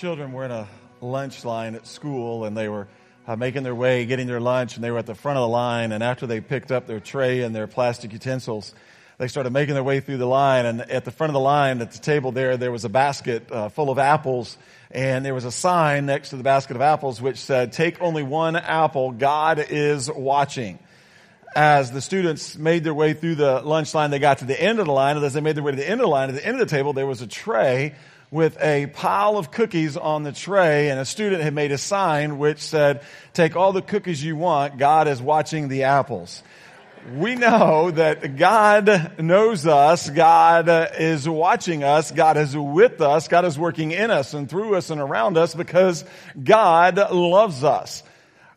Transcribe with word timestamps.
children 0.00 0.32
were 0.32 0.46
in 0.46 0.50
a 0.50 0.66
lunch 1.02 1.44
line 1.44 1.74
at 1.74 1.86
school 1.86 2.46
and 2.46 2.56
they 2.56 2.70
were 2.70 2.88
uh, 3.26 3.36
making 3.36 3.64
their 3.64 3.74
way, 3.74 4.06
getting 4.06 4.26
their 4.26 4.40
lunch, 4.40 4.76
and 4.76 4.82
they 4.82 4.90
were 4.90 4.96
at 4.96 5.04
the 5.04 5.14
front 5.14 5.36
of 5.36 5.42
the 5.42 5.48
line. 5.48 5.92
And 5.92 6.02
after 6.02 6.26
they 6.26 6.40
picked 6.40 6.72
up 6.72 6.86
their 6.86 7.00
tray 7.00 7.42
and 7.42 7.54
their 7.54 7.66
plastic 7.66 8.10
utensils, 8.14 8.74
they 9.18 9.28
started 9.28 9.52
making 9.52 9.74
their 9.74 9.84
way 9.84 10.00
through 10.00 10.16
the 10.16 10.26
line. 10.26 10.64
And 10.64 10.80
at 10.90 11.04
the 11.04 11.10
front 11.10 11.28
of 11.28 11.34
the 11.34 11.40
line, 11.40 11.82
at 11.82 11.90
the 11.92 11.98
table 11.98 12.32
there, 12.32 12.56
there 12.56 12.72
was 12.72 12.86
a 12.86 12.88
basket 12.88 13.52
uh, 13.52 13.68
full 13.68 13.90
of 13.90 13.98
apples. 13.98 14.56
And 14.90 15.22
there 15.22 15.34
was 15.34 15.44
a 15.44 15.52
sign 15.52 16.06
next 16.06 16.30
to 16.30 16.38
the 16.38 16.42
basket 16.42 16.76
of 16.76 16.80
apples 16.80 17.20
which 17.20 17.36
said, 17.36 17.74
Take 17.74 18.00
only 18.00 18.22
one 18.22 18.56
apple, 18.56 19.10
God 19.10 19.58
is 19.68 20.10
watching 20.10 20.78
as 21.54 21.90
the 21.90 22.00
students 22.00 22.56
made 22.56 22.84
their 22.84 22.94
way 22.94 23.12
through 23.12 23.34
the 23.34 23.60
lunch 23.60 23.92
line, 23.92 24.10
they 24.10 24.20
got 24.20 24.38
to 24.38 24.44
the 24.44 24.60
end 24.60 24.78
of 24.78 24.86
the 24.86 24.92
line, 24.92 25.16
and 25.16 25.26
as 25.26 25.34
they 25.34 25.40
made 25.40 25.56
their 25.56 25.64
way 25.64 25.72
to 25.72 25.76
the 25.76 25.88
end 25.88 26.00
of 26.00 26.04
the 26.04 26.10
line, 26.10 26.28
at 26.28 26.36
the 26.36 26.46
end 26.46 26.60
of 26.60 26.68
the 26.68 26.74
table, 26.74 26.92
there 26.92 27.08
was 27.08 27.22
a 27.22 27.26
tray 27.26 27.94
with 28.30 28.60
a 28.60 28.86
pile 28.86 29.36
of 29.36 29.50
cookies 29.50 29.96
on 29.96 30.22
the 30.22 30.32
tray, 30.32 30.90
and 30.90 31.00
a 31.00 31.04
student 31.04 31.42
had 31.42 31.52
made 31.54 31.72
a 31.72 31.78
sign 31.78 32.38
which 32.38 32.58
said, 32.58 33.02
Take 33.32 33.56
all 33.56 33.72
the 33.72 33.82
cookies 33.82 34.22
you 34.22 34.36
want, 34.36 34.78
God 34.78 35.08
is 35.08 35.20
watching 35.20 35.68
the 35.68 35.84
apples. 35.84 36.42
We 37.16 37.34
know 37.34 37.90
that 37.90 38.36
God 38.36 39.18
knows 39.18 39.66
us, 39.66 40.10
God 40.10 40.68
is 40.98 41.28
watching 41.28 41.82
us, 41.82 42.10
God 42.10 42.36
is 42.36 42.56
with 42.56 43.00
us, 43.00 43.26
God 43.26 43.46
is 43.46 43.58
working 43.58 43.90
in 43.90 44.10
us 44.10 44.34
and 44.34 44.48
through 44.48 44.76
us 44.76 44.90
and 44.90 45.00
around 45.00 45.38
us 45.38 45.54
because 45.54 46.04
God 46.42 46.98
loves 47.10 47.64
us. 47.64 48.02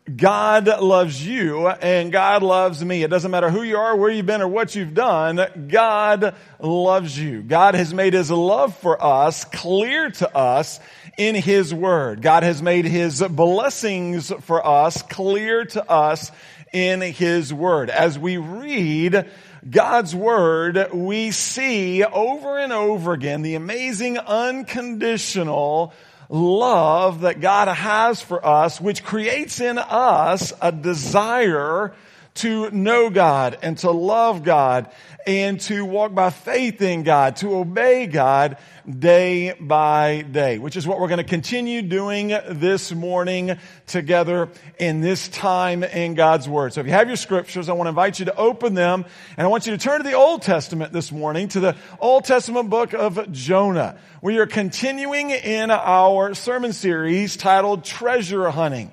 God 0.04 0.66
loves 0.82 1.26
you 1.26 1.66
and 1.68 2.12
God 2.12 2.42
loves 2.42 2.84
me. 2.84 3.02
It 3.02 3.08
doesn't 3.08 3.30
matter 3.30 3.48
who 3.48 3.62
you 3.62 3.78
are, 3.78 3.96
where 3.96 4.10
you've 4.10 4.26
been, 4.26 4.42
or 4.42 4.48
what 4.48 4.74
you've 4.74 4.92
done. 4.92 5.40
God 5.68 6.34
loves 6.60 7.18
you. 7.18 7.40
God 7.40 7.74
has 7.74 7.94
made 7.94 8.12
His 8.12 8.30
love 8.30 8.76
for 8.78 9.02
us 9.02 9.46
clear 9.46 10.10
to 10.10 10.36
us 10.36 10.78
in 11.16 11.34
His 11.34 11.72
Word. 11.72 12.20
God 12.20 12.42
has 12.42 12.60
made 12.60 12.84
His 12.84 13.22
blessings 13.22 14.30
for 14.42 14.66
us 14.66 15.00
clear 15.00 15.64
to 15.64 15.90
us 15.90 16.30
in 16.70 17.00
His 17.00 17.54
Word. 17.54 17.88
As 17.88 18.18
we 18.18 18.36
read 18.36 19.26
God's 19.68 20.14
Word, 20.14 20.92
we 20.92 21.30
see 21.30 22.04
over 22.04 22.58
and 22.58 22.74
over 22.74 23.14
again 23.14 23.40
the 23.40 23.54
amazing 23.54 24.18
unconditional 24.18 25.94
love 26.28 27.22
that 27.22 27.40
God 27.40 27.68
has 27.68 28.20
for 28.20 28.44
us, 28.44 28.80
which 28.80 29.04
creates 29.04 29.60
in 29.60 29.78
us 29.78 30.52
a 30.60 30.72
desire 30.72 31.94
to 32.34 32.68
know 32.70 33.10
God 33.10 33.58
and 33.62 33.78
to 33.78 33.92
love 33.92 34.42
God 34.42 34.90
and 35.26 35.60
to 35.62 35.84
walk 35.84 36.14
by 36.14 36.30
faith 36.30 36.82
in 36.82 37.02
God, 37.02 37.36
to 37.36 37.56
obey 37.56 38.06
God 38.06 38.58
day 38.88 39.54
by 39.58 40.22
day, 40.22 40.58
which 40.58 40.76
is 40.76 40.86
what 40.86 41.00
we're 41.00 41.08
going 41.08 41.18
to 41.18 41.24
continue 41.24 41.80
doing 41.80 42.28
this 42.28 42.92
morning 42.92 43.56
together 43.86 44.50
in 44.78 45.00
this 45.00 45.28
time 45.28 45.84
in 45.84 46.14
God's 46.14 46.48
Word. 46.48 46.72
So 46.72 46.80
if 46.80 46.86
you 46.86 46.92
have 46.92 47.06
your 47.06 47.16
scriptures, 47.16 47.68
I 47.68 47.72
want 47.72 47.86
to 47.86 47.90
invite 47.90 48.18
you 48.18 48.26
to 48.26 48.36
open 48.36 48.74
them 48.74 49.04
and 49.36 49.46
I 49.46 49.48
want 49.48 49.66
you 49.66 49.72
to 49.72 49.78
turn 49.78 50.02
to 50.02 50.08
the 50.08 50.14
Old 50.14 50.42
Testament 50.42 50.92
this 50.92 51.12
morning, 51.12 51.48
to 51.48 51.60
the 51.60 51.76
Old 52.00 52.24
Testament 52.24 52.68
book 52.68 52.92
of 52.92 53.30
Jonah. 53.32 53.96
We 54.20 54.38
are 54.38 54.46
continuing 54.46 55.30
in 55.30 55.70
our 55.70 56.34
sermon 56.34 56.72
series 56.72 57.36
titled 57.36 57.84
Treasure 57.84 58.50
Hunting. 58.50 58.92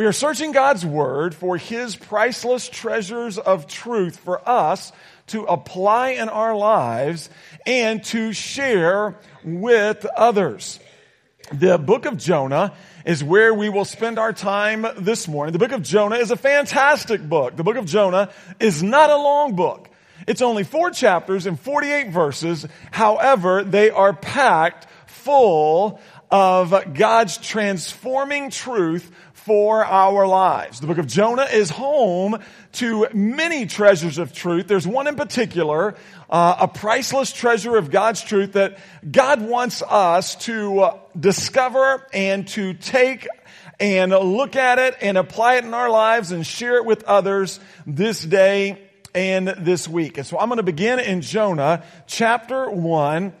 We 0.00 0.06
are 0.06 0.12
searching 0.12 0.52
God's 0.52 0.86
Word 0.86 1.34
for 1.34 1.58
His 1.58 1.94
priceless 1.94 2.70
treasures 2.70 3.36
of 3.36 3.66
truth 3.66 4.16
for 4.16 4.40
us 4.48 4.92
to 5.26 5.42
apply 5.42 6.12
in 6.12 6.30
our 6.30 6.56
lives 6.56 7.28
and 7.66 8.02
to 8.04 8.32
share 8.32 9.18
with 9.44 10.06
others. 10.16 10.80
The 11.52 11.76
book 11.76 12.06
of 12.06 12.16
Jonah 12.16 12.72
is 13.04 13.22
where 13.22 13.52
we 13.52 13.68
will 13.68 13.84
spend 13.84 14.18
our 14.18 14.32
time 14.32 14.86
this 14.96 15.28
morning. 15.28 15.52
The 15.52 15.58
book 15.58 15.72
of 15.72 15.82
Jonah 15.82 16.16
is 16.16 16.30
a 16.30 16.36
fantastic 16.36 17.20
book. 17.20 17.56
The 17.56 17.62
book 17.62 17.76
of 17.76 17.84
Jonah 17.84 18.30
is 18.58 18.82
not 18.82 19.10
a 19.10 19.16
long 19.16 19.54
book. 19.54 19.90
It's 20.26 20.40
only 20.40 20.64
four 20.64 20.92
chapters 20.92 21.44
and 21.44 21.60
48 21.60 22.08
verses. 22.08 22.66
However, 22.90 23.64
they 23.64 23.90
are 23.90 24.14
packed 24.14 24.86
full 25.08 26.00
of 26.30 26.94
God's 26.94 27.36
transforming 27.36 28.50
truth 28.50 29.10
for 29.50 29.84
our 29.84 30.28
lives. 30.28 30.78
The 30.78 30.86
book 30.86 30.98
of 30.98 31.08
Jonah 31.08 31.42
is 31.42 31.70
home 31.70 32.38
to 32.74 33.08
many 33.12 33.66
treasures 33.66 34.18
of 34.18 34.32
truth. 34.32 34.68
There's 34.68 34.86
one 34.86 35.08
in 35.08 35.16
particular, 35.16 35.96
uh, 36.30 36.54
a 36.60 36.68
priceless 36.68 37.32
treasure 37.32 37.76
of 37.76 37.90
God's 37.90 38.22
truth 38.22 38.52
that 38.52 38.78
God 39.10 39.42
wants 39.42 39.82
us 39.82 40.36
to 40.44 40.78
uh, 40.78 40.98
discover 41.18 42.06
and 42.12 42.46
to 42.50 42.74
take 42.74 43.26
and 43.80 44.12
look 44.12 44.54
at 44.54 44.78
it 44.78 44.94
and 45.00 45.18
apply 45.18 45.56
it 45.56 45.64
in 45.64 45.74
our 45.74 45.90
lives 45.90 46.30
and 46.30 46.46
share 46.46 46.76
it 46.76 46.84
with 46.84 47.02
others 47.02 47.58
this 47.88 48.22
day 48.22 48.80
and 49.16 49.48
this 49.48 49.88
week. 49.88 50.16
And 50.16 50.24
so 50.24 50.38
I'm 50.38 50.48
going 50.48 50.58
to 50.58 50.62
begin 50.62 51.00
in 51.00 51.22
Jonah 51.22 51.82
chapter 52.06 52.70
1 52.70 53.32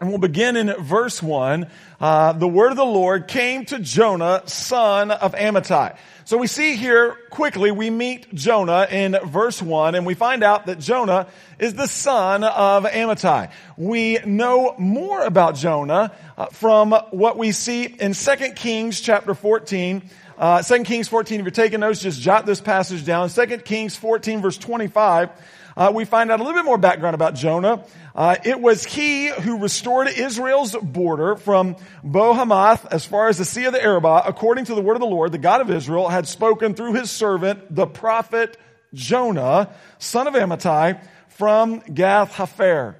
and 0.00 0.10
we'll 0.10 0.18
begin 0.18 0.56
in 0.56 0.74
verse 0.82 1.22
1. 1.22 1.70
Uh, 2.00 2.32
the 2.32 2.48
word 2.48 2.72
of 2.72 2.76
the 2.76 2.84
Lord 2.84 3.28
came 3.28 3.64
to 3.66 3.78
Jonah, 3.78 4.42
son 4.46 5.12
of 5.12 5.36
Amittai. 5.36 5.96
So 6.24 6.36
we 6.36 6.48
see 6.48 6.74
here 6.74 7.16
quickly, 7.30 7.70
we 7.70 7.90
meet 7.90 8.34
Jonah 8.34 8.88
in 8.90 9.16
verse 9.24 9.62
1, 9.62 9.94
and 9.94 10.04
we 10.04 10.14
find 10.14 10.42
out 10.42 10.66
that 10.66 10.80
Jonah 10.80 11.28
is 11.60 11.74
the 11.74 11.86
son 11.86 12.42
of 12.42 12.82
Amittai. 12.82 13.52
We 13.76 14.18
know 14.26 14.74
more 14.78 15.24
about 15.24 15.54
Jonah 15.54 16.12
uh, 16.36 16.46
from 16.46 16.90
what 17.12 17.38
we 17.38 17.52
see 17.52 17.84
in 17.84 18.14
2 18.14 18.36
Kings 18.56 19.00
chapter 19.00 19.32
14. 19.32 20.10
Uh, 20.36 20.60
2 20.60 20.82
Kings 20.82 21.06
14, 21.06 21.38
if 21.38 21.44
you're 21.44 21.52
taking 21.52 21.78
notes, 21.78 22.00
just 22.00 22.20
jot 22.20 22.46
this 22.46 22.60
passage 22.60 23.04
down. 23.04 23.28
2 23.28 23.46
Kings 23.58 23.94
14 23.94 24.42
verse 24.42 24.58
25 24.58 25.30
uh, 25.76 25.92
we 25.94 26.04
find 26.04 26.30
out 26.30 26.40
a 26.40 26.42
little 26.42 26.58
bit 26.58 26.64
more 26.64 26.78
background 26.78 27.14
about 27.14 27.34
Jonah. 27.34 27.84
Uh, 28.14 28.36
it 28.44 28.60
was 28.60 28.84
he 28.84 29.28
who 29.28 29.58
restored 29.58 30.08
Israel's 30.08 30.76
border 30.76 31.36
from 31.36 31.76
Bohamath 32.02 32.86
as 32.92 33.04
far 33.04 33.28
as 33.28 33.38
the 33.38 33.44
Sea 33.44 33.64
of 33.64 33.72
the 33.72 33.82
Arabah, 33.82 34.22
according 34.26 34.66
to 34.66 34.74
the 34.74 34.82
word 34.82 34.94
of 34.94 35.00
the 35.00 35.06
Lord, 35.06 35.32
the 35.32 35.38
God 35.38 35.60
of 35.60 35.70
Israel, 35.70 36.08
had 36.08 36.28
spoken 36.28 36.74
through 36.74 36.94
his 36.94 37.10
servant, 37.10 37.74
the 37.74 37.86
prophet 37.86 38.56
Jonah, 38.92 39.70
son 39.98 40.28
of 40.28 40.34
Amittai, 40.34 41.00
from 41.28 41.80
Gath 41.80 42.32
Hepher. 42.32 42.94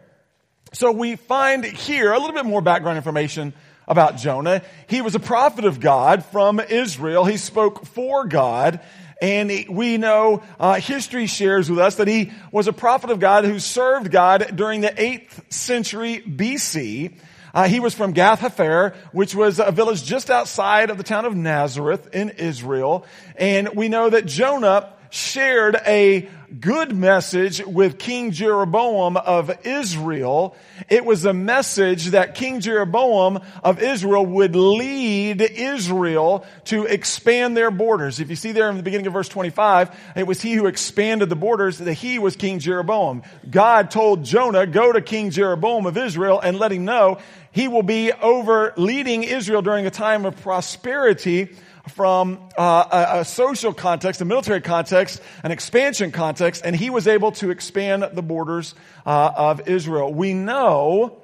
So 0.72 0.90
we 0.90 1.14
find 1.14 1.64
here 1.64 2.12
a 2.12 2.18
little 2.18 2.34
bit 2.34 2.44
more 2.44 2.60
background 2.60 2.96
information 2.96 3.54
about 3.86 4.16
Jonah. 4.16 4.62
He 4.88 5.02
was 5.02 5.14
a 5.14 5.20
prophet 5.20 5.64
of 5.64 5.78
God 5.78 6.24
from 6.24 6.58
Israel. 6.58 7.24
He 7.24 7.36
spoke 7.36 7.86
for 7.86 8.26
God. 8.26 8.80
And 9.20 9.50
we 9.68 9.96
know 9.96 10.42
uh, 10.58 10.74
history 10.74 11.26
shares 11.26 11.70
with 11.70 11.78
us 11.78 11.96
that 11.96 12.08
he 12.08 12.32
was 12.50 12.68
a 12.68 12.72
prophet 12.72 13.10
of 13.10 13.20
God 13.20 13.44
who 13.44 13.58
served 13.58 14.10
God 14.10 14.52
during 14.54 14.80
the 14.80 14.88
8th 14.88 15.52
century 15.52 16.22
BC. 16.26 17.14
Uh, 17.54 17.68
he 17.68 17.78
was 17.78 17.94
from 17.94 18.12
Gath 18.12 18.40
Hepher, 18.40 18.96
which 19.12 19.34
was 19.34 19.60
a 19.60 19.70
village 19.70 20.02
just 20.04 20.28
outside 20.28 20.90
of 20.90 20.98
the 20.98 21.04
town 21.04 21.24
of 21.24 21.36
Nazareth 21.36 22.12
in 22.12 22.30
Israel. 22.30 23.06
And 23.36 23.70
we 23.76 23.88
know 23.88 24.10
that 24.10 24.26
Jonah 24.26 24.92
shared 25.10 25.76
a 25.86 26.28
good 26.60 26.94
message 26.94 27.64
with 27.64 27.98
King 27.98 28.30
Jeroboam 28.30 29.16
of 29.16 29.66
Israel. 29.66 30.54
It 30.88 31.04
was 31.04 31.24
a 31.24 31.32
message 31.32 32.08
that 32.08 32.34
King 32.34 32.60
Jeroboam 32.60 33.40
of 33.62 33.82
Israel 33.82 34.24
would 34.24 34.54
lead 34.54 35.40
Israel 35.40 36.44
to 36.66 36.84
expand 36.84 37.56
their 37.56 37.70
borders. 37.70 38.20
If 38.20 38.30
you 38.30 38.36
see 38.36 38.52
there 38.52 38.68
in 38.70 38.76
the 38.76 38.82
beginning 38.82 39.06
of 39.06 39.12
verse 39.12 39.28
25, 39.28 39.96
it 40.16 40.26
was 40.26 40.40
he 40.40 40.52
who 40.52 40.66
expanded 40.66 41.28
the 41.28 41.36
borders, 41.36 41.78
that 41.78 41.94
he 41.94 42.18
was 42.18 42.36
King 42.36 42.58
Jeroboam. 42.58 43.22
God 43.50 43.90
told 43.90 44.24
Jonah, 44.24 44.66
go 44.66 44.92
to 44.92 45.00
King 45.00 45.30
Jeroboam 45.30 45.86
of 45.86 45.96
Israel 45.96 46.40
and 46.40 46.58
let 46.58 46.72
him 46.72 46.84
know 46.84 47.18
he 47.52 47.68
will 47.68 47.82
be 47.82 48.12
over 48.12 48.74
leading 48.76 49.22
Israel 49.22 49.62
during 49.62 49.86
a 49.86 49.90
time 49.90 50.26
of 50.26 50.36
prosperity 50.40 51.56
from 51.88 52.48
uh, 52.56 52.84
a, 52.90 53.20
a, 53.20 53.24
social 53.24 53.74
context, 53.74 54.20
a 54.20 54.24
military 54.24 54.60
context, 54.60 55.20
an 55.42 55.50
expansion 55.50 56.12
context, 56.12 56.62
and 56.64 56.74
he 56.74 56.90
was 56.90 57.06
able 57.06 57.32
to 57.32 57.50
expand 57.50 58.04
the 58.12 58.22
borders 58.22 58.74
uh, 59.04 59.32
of 59.36 59.68
Israel. 59.68 60.12
We 60.12 60.32
know 60.32 61.20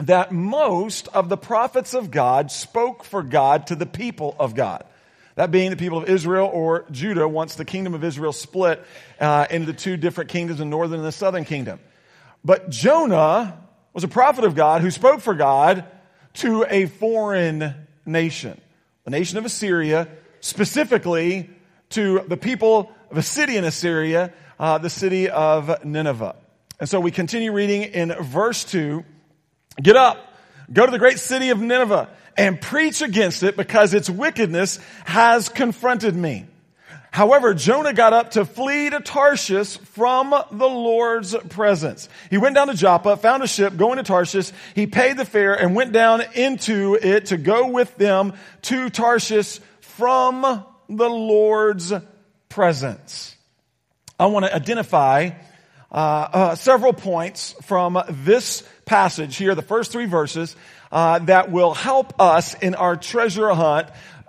that 0.00 0.30
most 0.30 1.08
of 1.08 1.28
the 1.28 1.36
prophets 1.36 1.94
of 1.94 2.10
God 2.10 2.52
spoke 2.52 3.02
for 3.02 3.22
God 3.22 3.66
to 3.68 3.74
the 3.74 3.86
people 3.86 4.36
of 4.38 4.54
God. 4.54 4.84
That 5.34 5.50
being 5.50 5.70
the 5.70 5.76
people 5.76 5.98
of 5.98 6.08
Israel 6.08 6.48
or 6.52 6.84
Judah 6.90 7.28
once 7.28 7.56
the 7.56 7.64
kingdom 7.64 7.94
of 7.94 8.04
Israel 8.04 8.32
split 8.32 8.84
uh, 9.20 9.46
into 9.50 9.72
two 9.72 9.96
different 9.96 10.30
kingdoms, 10.30 10.58
the 10.58 10.64
northern 10.64 10.98
and 10.98 11.06
the 11.06 11.12
southern 11.12 11.44
kingdom. 11.44 11.80
But 12.44 12.70
Jonah 12.70 13.58
was 13.92 14.04
a 14.04 14.08
prophet 14.08 14.44
of 14.44 14.54
God 14.54 14.82
who 14.82 14.90
spoke 14.90 15.20
for 15.20 15.34
God 15.34 15.84
to 16.34 16.64
a 16.68 16.86
foreign 16.86 17.74
nation 18.06 18.60
the 19.08 19.18
nation 19.18 19.38
of 19.38 19.46
Assyria, 19.46 20.06
specifically 20.40 21.48
to 21.88 22.22
the 22.28 22.36
people 22.36 22.92
of 23.10 23.16
a 23.16 23.22
city 23.22 23.56
in 23.56 23.64
Assyria, 23.64 24.34
uh, 24.60 24.76
the 24.76 24.90
city 24.90 25.30
of 25.30 25.82
Nineveh. 25.82 26.36
And 26.78 26.86
so 26.86 27.00
we 27.00 27.10
continue 27.10 27.50
reading 27.50 27.84
in 27.84 28.12
verse 28.12 28.64
2. 28.64 29.02
Get 29.82 29.96
up, 29.96 30.28
Go 30.70 30.84
to 30.84 30.92
the 30.92 30.98
great 30.98 31.18
city 31.18 31.48
of 31.48 31.58
Nineveh 31.58 32.10
and 32.36 32.60
preach 32.60 33.00
against 33.00 33.42
it 33.42 33.56
because 33.56 33.94
its 33.94 34.10
wickedness 34.10 34.78
has 35.06 35.48
confronted 35.48 36.14
me. 36.14 36.46
However, 37.18 37.52
Jonah 37.52 37.92
got 37.92 38.12
up 38.12 38.30
to 38.32 38.44
flee 38.44 38.90
to 38.90 39.00
Tarshish 39.00 39.76
from 39.78 40.30
the 40.30 40.68
Lord's 40.68 41.34
presence. 41.48 42.08
He 42.30 42.38
went 42.38 42.54
down 42.54 42.68
to 42.68 42.74
Joppa, 42.74 43.16
found 43.16 43.42
a 43.42 43.48
ship 43.48 43.76
going 43.76 43.96
to 43.96 44.04
Tarshish. 44.04 44.52
He 44.76 44.86
paid 44.86 45.16
the 45.16 45.24
fare 45.24 45.60
and 45.60 45.74
went 45.74 45.90
down 45.90 46.22
into 46.36 46.94
it 46.94 47.26
to 47.26 47.36
go 47.36 47.70
with 47.70 47.96
them 47.96 48.34
to 48.62 48.88
Tarshish 48.88 49.58
from 49.80 50.42
the 50.88 51.10
Lord's 51.10 51.92
presence. 52.48 53.34
I 54.16 54.26
want 54.26 54.44
to 54.44 54.54
identify 54.54 55.30
uh, 55.90 55.94
uh, 55.94 56.54
several 56.54 56.92
points 56.92 57.52
from 57.62 58.00
this 58.08 58.62
passage 58.84 59.36
here, 59.36 59.56
the 59.56 59.62
first 59.62 59.90
three 59.90 60.06
verses, 60.06 60.54
uh, 60.92 61.18
that 61.18 61.50
will 61.50 61.74
help 61.74 62.20
us 62.20 62.54
in 62.54 62.76
our 62.76 62.96
treasure 62.96 63.48
hunt 63.48 63.88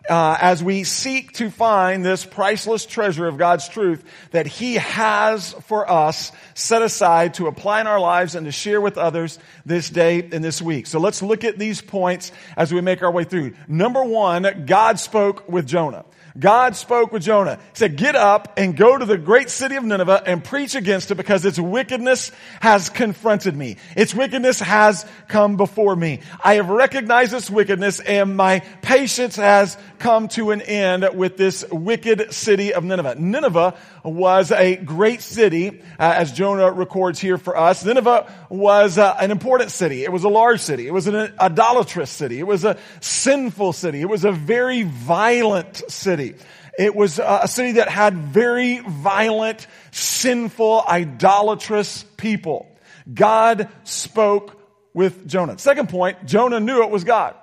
uh, 0.09 0.37
as 0.41 0.63
we 0.63 0.83
seek 0.83 1.33
to 1.33 1.49
find 1.49 2.03
this 2.03 2.25
priceless 2.25 2.85
treasure 2.85 3.27
of 3.27 3.37
God's 3.37 3.69
truth 3.69 4.03
that 4.31 4.47
He 4.47 4.75
has 4.75 5.53
for 5.67 5.89
us 5.89 6.31
set 6.55 6.81
aside 6.81 7.35
to 7.35 7.47
apply 7.47 7.81
in 7.81 7.87
our 7.87 7.99
lives 7.99 8.35
and 8.35 8.45
to 8.45 8.51
share 8.51 8.81
with 8.81 8.97
others 8.97 9.39
this 9.65 9.89
day 9.89 10.27
and 10.31 10.43
this 10.43 10.61
week. 10.61 10.87
So 10.87 10.99
let's 10.99 11.21
look 11.21 11.43
at 11.43 11.57
these 11.57 11.81
points 11.81 12.31
as 12.57 12.73
we 12.73 12.81
make 12.81 13.03
our 13.03 13.11
way 13.11 13.23
through. 13.23 13.53
Number 13.67 14.03
one, 14.03 14.65
God 14.65 14.99
spoke 14.99 15.47
with 15.47 15.67
Jonah. 15.67 16.05
God 16.37 16.75
spoke 16.75 17.11
with 17.11 17.23
Jonah. 17.23 17.55
He 17.55 17.75
said, 17.75 17.95
get 17.95 18.15
up 18.15 18.53
and 18.57 18.75
go 18.75 18.97
to 18.97 19.05
the 19.05 19.17
great 19.17 19.49
city 19.49 19.75
of 19.75 19.83
Nineveh 19.83 20.23
and 20.25 20.43
preach 20.43 20.75
against 20.75 21.11
it 21.11 21.15
because 21.15 21.45
its 21.45 21.57
wickedness 21.59 22.31
has 22.61 22.89
confronted 22.89 23.55
me. 23.55 23.77
Its 23.95 24.13
wickedness 24.13 24.59
has 24.59 25.05
come 25.27 25.57
before 25.57 25.95
me. 25.95 26.19
I 26.43 26.55
have 26.55 26.69
recognized 26.69 27.33
its 27.33 27.49
wickedness 27.49 27.99
and 27.99 28.37
my 28.37 28.59
patience 28.81 29.35
has 29.37 29.77
come 29.97 30.27
to 30.29 30.51
an 30.51 30.61
end 30.61 31.09
with 31.13 31.37
this 31.37 31.65
wicked 31.71 32.33
city 32.33 32.73
of 32.73 32.83
Nineveh. 32.83 33.15
Nineveh 33.15 33.75
was 34.03 34.51
a 34.51 34.75
great 34.75 35.21
city, 35.21 35.81
uh, 35.99 36.13
as 36.17 36.31
Jonah 36.31 36.71
records 36.71 37.19
here 37.19 37.37
for 37.37 37.57
us. 37.57 37.83
Nineveh 37.83 38.31
was 38.49 38.97
uh, 38.97 39.15
an 39.19 39.31
important 39.31 39.71
city. 39.71 40.03
It 40.03 40.11
was 40.11 40.23
a 40.23 40.29
large 40.29 40.61
city. 40.61 40.87
It 40.87 40.93
was 40.93 41.07
an 41.07 41.33
idolatrous 41.39 42.09
city. 42.09 42.39
It 42.39 42.47
was 42.47 42.65
a 42.65 42.77
sinful 43.01 43.73
city. 43.73 44.01
It 44.01 44.09
was 44.09 44.25
a 44.25 44.31
very 44.31 44.83
violent 44.83 45.83
city. 45.89 46.35
It 46.77 46.95
was 46.95 47.19
uh, 47.19 47.41
a 47.43 47.47
city 47.47 47.73
that 47.73 47.89
had 47.89 48.15
very 48.15 48.79
violent, 48.79 49.67
sinful, 49.91 50.83
idolatrous 50.87 52.05
people. 52.15 52.67
God 53.13 53.69
spoke 53.83 54.59
with 54.93 55.27
Jonah. 55.27 55.57
Second 55.57 55.89
point, 55.89 56.25
Jonah 56.25 56.59
knew 56.59 56.83
it 56.83 56.89
was 56.89 57.03
God. 57.03 57.35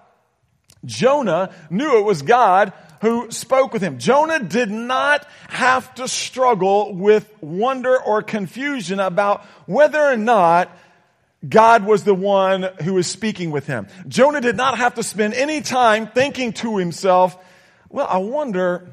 Jonah 0.85 1.53
knew 1.69 1.99
it 1.99 2.05
was 2.05 2.23
God 2.23 2.73
who 3.01 3.31
spoke 3.31 3.73
with 3.73 3.83
him. 3.83 3.99
Jonah 3.99 4.41
did 4.41 4.71
not 4.71 5.27
have 5.49 5.95
to 5.97 6.09
struggle 6.09 6.95
with 6.95 7.31
wonder 7.41 8.01
or 8.01 8.23
confusion 8.23 9.01
about 9.01 9.45
whether 9.67 10.01
or 10.01 10.17
not 10.17 10.71
God 11.47 11.85
was 11.85 12.05
the 12.05 12.15
one 12.15 12.63
who 12.83 12.95
was 12.95 13.07
speaking 13.07 13.51
with 13.51 13.67
him. 13.67 13.89
Jonah 14.09 14.41
did 14.41 14.57
not 14.57 14.79
have 14.79 14.95
to 14.95 15.03
spend 15.03 15.35
any 15.35 15.61
time 15.61 16.07
thinking 16.07 16.53
to 16.55 16.79
himself, 16.79 17.37
well, 17.89 18.07
I 18.09 18.19
wonder, 18.19 18.91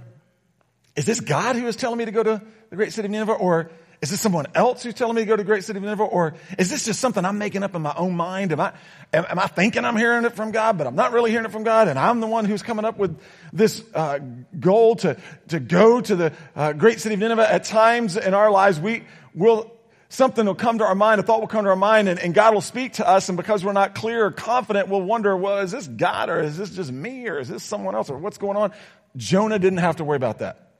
is 0.95 1.05
this 1.05 1.19
God 1.19 1.55
who 1.55 1.67
is 1.67 1.75
telling 1.75 1.97
me 1.97 2.05
to 2.05 2.11
go 2.11 2.23
to 2.23 2.41
the 2.69 2.75
great 2.75 2.93
city 2.93 3.05
of 3.05 3.11
Nineveh 3.11 3.33
or 3.33 3.71
is 4.03 4.09
this 4.09 4.19
someone 4.19 4.47
else 4.53 4.83
who's 4.83 4.95
telling 4.95 5.15
me 5.15 5.21
to 5.21 5.25
go 5.25 5.37
to 5.37 5.43
the 5.43 5.47
great 5.47 5.63
city 5.63 5.77
of 5.77 5.83
Nineveh? 5.83 6.03
Or 6.03 6.33
is 6.57 6.69
this 6.69 6.83
just 6.83 6.99
something 6.99 7.23
I'm 7.23 7.37
making 7.37 7.63
up 7.63 7.73
in 7.73 7.81
my 7.81 7.93
own 7.95 8.17
mind? 8.17 8.51
Am 8.51 8.59
I, 8.59 8.73
am, 9.13 9.25
am 9.29 9.39
I 9.39 9.47
thinking 9.47 9.85
I'm 9.85 9.95
hearing 9.95 10.25
it 10.25 10.33
from 10.35 10.51
God, 10.51 10.77
but 10.77 10.87
I'm 10.87 10.95
not 10.95 11.13
really 11.13 11.31
hearing 11.31 11.45
it 11.45 11.53
from 11.53 11.63
God? 11.63 11.87
And 11.87 11.97
I'm 11.97 12.19
the 12.19 12.27
one 12.27 12.43
who's 12.43 12.63
coming 12.63 12.83
up 12.83 12.97
with 12.97 13.17
this 13.53 13.81
uh, 13.95 14.19
goal 14.59 14.97
to, 14.97 15.15
to 15.47 15.59
go 15.61 16.01
to 16.01 16.15
the 16.17 16.33
uh, 16.53 16.73
great 16.73 16.99
city 16.99 17.13
of 17.13 17.21
Nineveh. 17.21 17.49
At 17.49 17.63
times 17.63 18.17
in 18.17 18.33
our 18.33 18.51
lives, 18.51 18.77
we 18.77 19.05
will, 19.33 19.71
something 20.09 20.45
will 20.45 20.53
come 20.53 20.79
to 20.79 20.83
our 20.83 20.95
mind, 20.95 21.21
a 21.21 21.23
thought 21.23 21.39
will 21.39 21.47
come 21.47 21.63
to 21.63 21.69
our 21.69 21.75
mind, 21.77 22.09
and, 22.09 22.19
and 22.19 22.33
God 22.33 22.53
will 22.53 22.59
speak 22.59 22.95
to 22.95 23.07
us. 23.07 23.29
And 23.29 23.37
because 23.37 23.63
we're 23.63 23.71
not 23.71 23.95
clear 23.95 24.25
or 24.25 24.31
confident, 24.31 24.89
we'll 24.89 25.01
wonder, 25.01 25.37
well, 25.37 25.59
is 25.59 25.71
this 25.71 25.87
God 25.87 26.29
or 26.29 26.41
is 26.41 26.57
this 26.57 26.71
just 26.71 26.91
me 26.91 27.29
or 27.29 27.39
is 27.39 27.47
this 27.47 27.63
someone 27.63 27.95
else 27.95 28.09
or 28.09 28.17
what's 28.17 28.37
going 28.37 28.57
on? 28.57 28.73
Jonah 29.15 29.59
didn't 29.59 29.79
have 29.79 29.95
to 29.95 30.03
worry 30.03 30.17
about 30.17 30.39
that. 30.39 30.71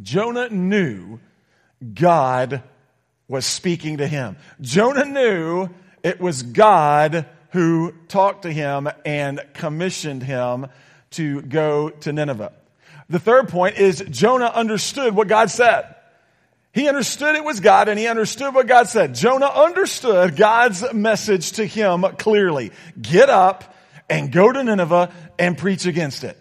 Jonah 0.00 0.48
knew 0.48 1.18
God 1.94 2.62
was 3.28 3.46
speaking 3.46 3.98
to 3.98 4.06
him. 4.06 4.36
Jonah 4.60 5.04
knew 5.04 5.68
it 6.02 6.20
was 6.20 6.42
God 6.42 7.26
who 7.50 7.92
talked 8.08 8.42
to 8.42 8.52
him 8.52 8.88
and 9.04 9.40
commissioned 9.54 10.22
him 10.22 10.66
to 11.10 11.42
go 11.42 11.90
to 11.90 12.12
Nineveh. 12.12 12.52
The 13.08 13.18
third 13.18 13.48
point 13.48 13.78
is 13.78 14.02
Jonah 14.10 14.46
understood 14.46 15.14
what 15.14 15.28
God 15.28 15.50
said. 15.50 15.94
He 16.72 16.88
understood 16.88 17.36
it 17.36 17.44
was 17.44 17.60
God 17.60 17.88
and 17.88 17.98
he 17.98 18.06
understood 18.06 18.54
what 18.54 18.66
God 18.66 18.88
said. 18.88 19.14
Jonah 19.14 19.46
understood 19.46 20.36
God's 20.36 20.92
message 20.94 21.52
to 21.52 21.66
him 21.66 22.02
clearly. 22.18 22.72
Get 23.00 23.28
up 23.28 23.74
and 24.08 24.32
go 24.32 24.50
to 24.50 24.64
Nineveh 24.64 25.12
and 25.38 25.58
preach 25.58 25.84
against 25.84 26.24
it. 26.24 26.38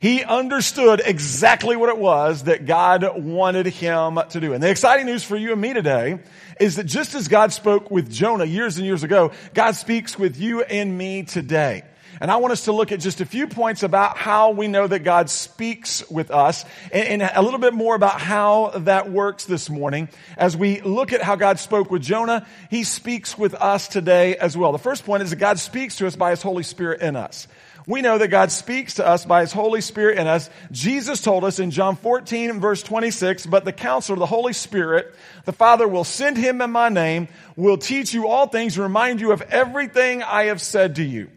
He 0.00 0.24
understood 0.24 1.02
exactly 1.04 1.76
what 1.76 1.90
it 1.90 1.98
was 1.98 2.44
that 2.44 2.64
God 2.64 3.22
wanted 3.22 3.66
him 3.66 4.18
to 4.30 4.40
do. 4.40 4.54
And 4.54 4.62
the 4.62 4.70
exciting 4.70 5.04
news 5.04 5.22
for 5.22 5.36
you 5.36 5.52
and 5.52 5.60
me 5.60 5.74
today 5.74 6.20
is 6.58 6.76
that 6.76 6.84
just 6.84 7.14
as 7.14 7.28
God 7.28 7.52
spoke 7.52 7.90
with 7.90 8.10
Jonah 8.10 8.46
years 8.46 8.78
and 8.78 8.86
years 8.86 9.02
ago, 9.02 9.32
God 9.52 9.72
speaks 9.72 10.18
with 10.18 10.38
you 10.38 10.62
and 10.62 10.96
me 10.96 11.24
today. 11.24 11.84
And 12.18 12.30
I 12.30 12.36
want 12.36 12.52
us 12.52 12.64
to 12.64 12.72
look 12.72 12.92
at 12.92 13.00
just 13.00 13.20
a 13.20 13.26
few 13.26 13.46
points 13.46 13.82
about 13.82 14.16
how 14.16 14.52
we 14.52 14.68
know 14.68 14.86
that 14.86 15.00
God 15.00 15.28
speaks 15.28 16.08
with 16.10 16.30
us 16.30 16.64
and, 16.92 17.22
a 17.22 17.42
little 17.42 17.60
bit 17.60 17.74
more 17.74 17.94
about 17.94 18.20
how 18.20 18.70
that 18.70 19.10
works 19.10 19.44
this 19.44 19.68
morning. 19.68 20.08
As 20.38 20.56
we 20.56 20.80
look 20.80 21.12
at 21.12 21.22
how 21.22 21.36
God 21.36 21.58
spoke 21.58 21.90
with 21.90 22.02
Jonah, 22.02 22.46
He 22.70 22.84
speaks 22.84 23.36
with 23.36 23.54
us 23.54 23.86
today 23.86 24.36
as 24.36 24.56
well. 24.56 24.72
The 24.72 24.78
first 24.78 25.04
point 25.04 25.22
is 25.22 25.30
that 25.30 25.36
God 25.36 25.58
speaks 25.58 25.96
to 25.96 26.06
us 26.06 26.16
by 26.16 26.30
His 26.30 26.40
Holy 26.40 26.62
Spirit 26.62 27.02
in 27.02 27.16
us. 27.16 27.46
We 27.86 28.02
know 28.02 28.18
that 28.18 28.28
God 28.28 28.52
speaks 28.52 28.94
to 28.94 29.06
us 29.06 29.24
by 29.24 29.40
His 29.40 29.52
Holy 29.52 29.80
Spirit 29.80 30.18
in 30.18 30.26
us. 30.26 30.50
Jesus 30.70 31.22
told 31.22 31.44
us 31.44 31.58
in 31.58 31.70
John 31.70 31.96
14 31.96 32.60
verse 32.60 32.82
26, 32.82 33.46
but 33.46 33.64
the 33.64 33.72
counselor, 33.72 34.18
the 34.18 34.26
Holy 34.26 34.52
Spirit, 34.52 35.14
the 35.44 35.52
Father 35.52 35.88
will 35.88 36.04
send 36.04 36.36
Him 36.36 36.60
in 36.60 36.70
my 36.70 36.88
name, 36.88 37.28
will 37.56 37.78
teach 37.78 38.12
you 38.12 38.28
all 38.28 38.46
things, 38.46 38.76
and 38.76 38.84
remind 38.84 39.20
you 39.20 39.32
of 39.32 39.42
everything 39.42 40.22
I 40.22 40.44
have 40.44 40.60
said 40.60 40.96
to 40.96 41.02
you. 41.02 41.30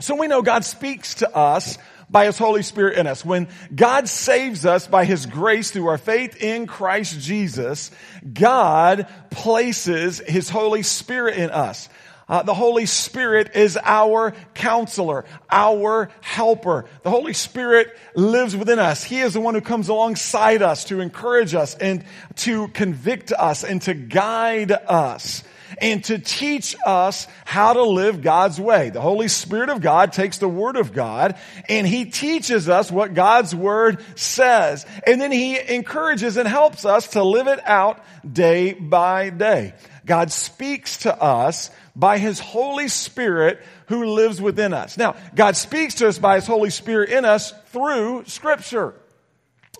So 0.00 0.14
we 0.14 0.28
know 0.28 0.42
God 0.42 0.64
speaks 0.64 1.16
to 1.16 1.36
us 1.36 1.76
by 2.10 2.24
His 2.26 2.38
Holy 2.38 2.62
Spirit 2.62 2.98
in 2.98 3.06
us. 3.06 3.24
When 3.24 3.48
God 3.74 4.08
saves 4.08 4.64
us 4.64 4.86
by 4.86 5.04
His 5.04 5.26
grace 5.26 5.70
through 5.70 5.88
our 5.88 5.98
faith 5.98 6.42
in 6.42 6.66
Christ 6.66 7.20
Jesus, 7.20 7.90
God 8.32 9.06
places 9.30 10.20
His 10.20 10.48
Holy 10.48 10.82
Spirit 10.82 11.36
in 11.36 11.50
us. 11.50 11.88
Uh, 12.28 12.42
the 12.42 12.54
Holy 12.54 12.84
Spirit 12.84 13.52
is 13.54 13.78
our 13.82 14.32
counselor, 14.52 15.24
our 15.50 16.10
helper. 16.20 16.84
The 17.02 17.10
Holy 17.10 17.32
Spirit 17.32 17.96
lives 18.14 18.54
within 18.54 18.78
us. 18.78 19.02
He 19.02 19.20
is 19.20 19.32
the 19.32 19.40
one 19.40 19.54
who 19.54 19.62
comes 19.62 19.88
alongside 19.88 20.60
us 20.60 20.84
to 20.86 21.00
encourage 21.00 21.54
us 21.54 21.74
and 21.74 22.04
to 22.36 22.68
convict 22.68 23.32
us 23.32 23.64
and 23.64 23.80
to 23.82 23.94
guide 23.94 24.72
us 24.72 25.42
and 25.80 26.02
to 26.04 26.18
teach 26.18 26.76
us 26.84 27.26
how 27.44 27.72
to 27.72 27.82
live 27.82 28.22
God's 28.22 28.60
way. 28.60 28.90
The 28.90 29.00
Holy 29.00 29.28
Spirit 29.28 29.68
of 29.68 29.80
God 29.80 30.12
takes 30.12 30.38
the 30.38 30.48
Word 30.48 30.76
of 30.76 30.92
God 30.92 31.36
and 31.68 31.86
He 31.86 32.06
teaches 32.06 32.68
us 32.68 32.90
what 32.90 33.14
God's 33.14 33.54
Word 33.54 34.02
says. 34.16 34.86
And 35.06 35.20
then 35.20 35.32
He 35.32 35.58
encourages 35.58 36.36
and 36.36 36.48
helps 36.48 36.84
us 36.84 37.08
to 37.08 37.22
live 37.22 37.46
it 37.48 37.60
out 37.66 38.04
day 38.30 38.72
by 38.72 39.30
day. 39.30 39.74
God 40.06 40.32
speaks 40.32 40.98
to 40.98 41.22
us 41.22 41.70
by 41.98 42.18
His 42.18 42.38
Holy 42.38 42.86
Spirit 42.86 43.60
who 43.86 44.04
lives 44.06 44.40
within 44.40 44.72
us. 44.72 44.96
Now, 44.96 45.16
God 45.34 45.56
speaks 45.56 45.96
to 45.96 46.06
us 46.06 46.16
by 46.16 46.36
His 46.36 46.46
Holy 46.46 46.70
Spirit 46.70 47.10
in 47.10 47.24
us 47.24 47.52
through 47.72 48.24
Scripture. 48.26 48.94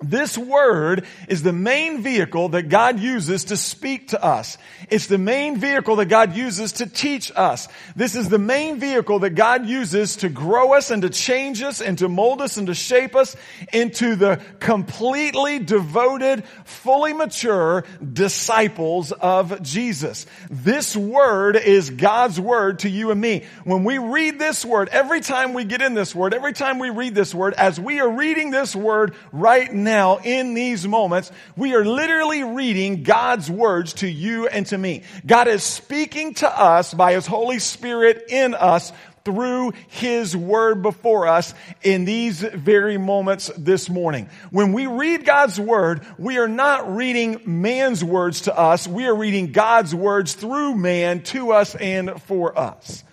This 0.00 0.38
word 0.38 1.07
is 1.26 1.43
the 1.43 1.52
main 1.52 2.02
vehicle 2.02 2.50
that 2.50 2.69
God 2.69 3.00
uses 3.00 3.47
to 3.47 3.57
speak 3.57 4.09
to 4.09 4.25
us. 4.25 4.57
It's 4.90 5.09
the 5.09 5.19
main 5.19 5.57
vehicle 5.57 5.97
that 5.97 6.07
God 6.07 6.37
uses 6.37 6.73
to 6.75 6.87
teach 6.87 7.33
us. 7.35 7.67
This 7.97 8.14
is 8.14 8.28
the 8.28 8.38
main 8.38 8.78
vehicle 8.78 9.19
that 9.21 9.31
God 9.31 9.67
uses 9.67 10.17
to 10.17 10.28
grow 10.28 10.75
us 10.75 10.93
and 10.93 11.02
to 11.02 11.11
change 11.11 11.62
us 11.62 11.81
and 11.81 11.99
to 11.99 12.09
mold 12.09 12.40
us 12.40 12.59
and 12.59 12.69
to 12.69 12.75
shape 12.75 13.17
us 13.17 13.35
into 13.73 14.14
the 14.14 14.40
completely 14.61 15.59
devoted, 15.59 16.45
fully 16.64 17.12
mature 17.12 17.85
disciples 18.12 19.11
of 19.11 19.62
Jesus. 19.62 20.26
This 20.49 20.97
word 20.97 21.57
is 21.57 21.90
God's 21.90 22.40
word 22.40 22.81
to 22.81 22.88
you 22.88 23.11
and 23.11 23.21
me. 23.21 23.47
When 23.64 23.83
we 23.83 23.99
read 23.99 24.38
this 24.38 24.64
word, 24.64 24.90
every 24.90 25.21
time 25.21 25.55
we 25.55 25.64
get 25.64 25.83
in 25.83 25.95
this 25.95 26.14
word, 26.14 26.35
every 26.35 26.52
time 26.52 26.78
we 26.78 26.90
read 26.90 27.17
this 27.17 27.35
word, 27.35 27.55
as 27.55 27.81
we 27.81 27.99
are 27.99 28.09
reading 28.09 28.52
this 28.52 28.76
word 28.76 29.17
right 29.33 29.73
now, 29.73 29.88
now, 29.88 30.18
in 30.18 30.52
these 30.52 30.87
moments, 30.87 31.33
we 31.57 31.75
are 31.75 31.83
literally 31.83 32.45
reading 32.45 33.04
God's 33.04 33.50
words 33.50 33.95
to 33.95 34.07
you 34.07 34.47
and 34.47 34.66
to 34.66 34.76
me. 34.76 35.02
God 35.25 35.49
is 35.49 35.62
speaking 35.62 36.35
to 36.35 36.61
us 36.61 36.92
by 36.92 37.14
His 37.14 37.26
Holy 37.26 37.59
Spirit 37.59 38.26
in 38.28 38.52
us 38.52 38.92
through 39.25 39.73
His 39.88 40.37
Word 40.37 40.83
before 40.83 41.26
us 41.26 41.54
in 41.83 42.04
these 42.04 42.40
very 42.40 42.99
moments 42.99 43.50
this 43.57 43.88
morning. 43.88 44.28
When 44.50 44.75
we 44.75 44.87
read 44.87 45.25
God's 45.25 45.59
Word, 45.59 46.07
we 46.18 46.37
are 46.37 46.49
not 46.49 46.95
reading 46.95 47.40
man's 47.47 48.04
words 48.04 48.42
to 48.42 48.54
us. 48.54 48.87
We 48.87 49.07
are 49.07 49.16
reading 49.16 49.52
God's 49.52 49.95
words 49.95 50.35
through 50.35 50.75
man 50.75 51.23
to 51.25 51.52
us 51.52 51.75
and 51.75 52.21
for 52.25 52.59
us. 52.59 53.04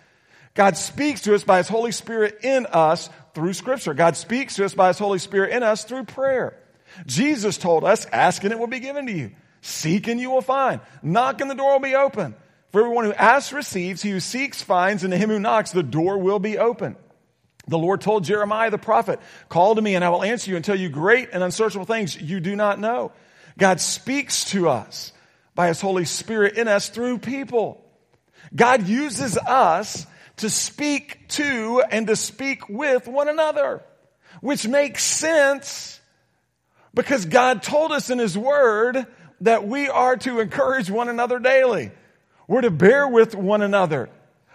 God 0.56 0.76
speaks 0.76 1.22
to 1.22 1.36
us 1.36 1.46
by 1.46 1.60
His 1.60 1.70
Holy 1.70 1.94
Spirit 1.94 2.40
in 2.44 2.66
us 2.66 3.10
through 3.34 3.54
Scripture. 3.54 3.94
God 3.94 4.18
speaks 4.18 4.56
to 4.56 4.66
us 4.66 4.74
by 4.74 4.88
His 4.90 5.00
Holy 5.00 5.20
Spirit 5.20 5.54
in 5.54 5.64
us 5.64 5.86
through 5.86 6.04
prayer. 6.04 6.58
Jesus 7.06 7.58
told 7.58 7.84
us, 7.84 8.06
ask 8.08 8.44
and 8.44 8.52
it 8.52 8.60
will 8.60 8.68
be 8.68 8.80
given 8.80 9.06
to 9.08 9.12
you. 9.12 9.32
Seek 9.62 10.08
and 10.08 10.20
you 10.20 10.30
will 10.30 10.42
find. 10.42 10.82
Knock 11.02 11.42
and 11.42 11.50
the 11.50 11.56
door 11.56 11.74
will 11.74 11.80
be 11.80 11.96
open. 11.96 12.36
For 12.72 12.82
everyone 12.82 13.06
who 13.06 13.14
asks 13.14 13.54
receives, 13.54 14.02
he 14.02 14.12
who 14.12 14.20
seeks 14.20 14.62
finds, 14.62 15.04
and 15.04 15.12
to 15.12 15.18
him 15.18 15.30
who 15.30 15.40
knocks 15.40 15.72
the 15.72 15.84
door 15.84 16.18
will 16.18 16.40
be 16.40 16.58
open. 16.58 16.98
The 17.68 17.78
Lord 17.78 18.02
told 18.02 18.26
Jeremiah 18.26 18.70
the 18.70 18.78
prophet, 18.78 19.20
call 19.50 19.76
to 19.76 19.82
me 19.82 19.96
and 19.96 20.04
I 20.04 20.10
will 20.10 20.24
answer 20.24 20.52
you 20.52 20.56
and 20.56 20.64
tell 20.64 20.76
you 20.76 20.90
great 20.90 21.30
and 21.34 21.42
unsearchable 21.42 21.86
things 21.86 22.20
you 22.20 22.40
do 22.40 22.56
not 22.56 22.80
know. 22.80 23.12
God 23.58 23.82
speaks 23.82 24.46
to 24.52 24.70
us 24.70 25.14
by 25.56 25.70
his 25.70 25.82
Holy 25.82 26.06
Spirit 26.06 26.58
in 26.58 26.68
us 26.68 26.90
through 26.90 27.20
people. 27.20 27.84
God 28.56 28.88
uses 28.88 29.38
us 29.38 30.06
to 30.38 30.50
speak 30.50 31.28
to 31.30 31.82
and 31.90 32.08
to 32.08 32.16
speak 32.16 32.70
with 32.70 33.08
one 33.08 33.30
another, 33.30 33.82
which 34.42 34.68
makes 34.68 35.04
sense 35.04 36.00
because 36.96 37.26
God 37.26 37.62
told 37.62 37.92
us 37.92 38.10
in 38.10 38.18
his 38.18 38.38
word 38.38 39.06
that 39.42 39.68
we 39.68 39.90
are 39.90 40.16
to 40.18 40.40
encourage 40.40 40.90
one 40.90 41.10
another 41.10 41.40
daily. 41.40 41.92
We're 42.48 42.62
to 42.62 42.72
bear 42.72 43.08
with 43.08 43.36
one 43.36 43.62
another. 43.62 44.10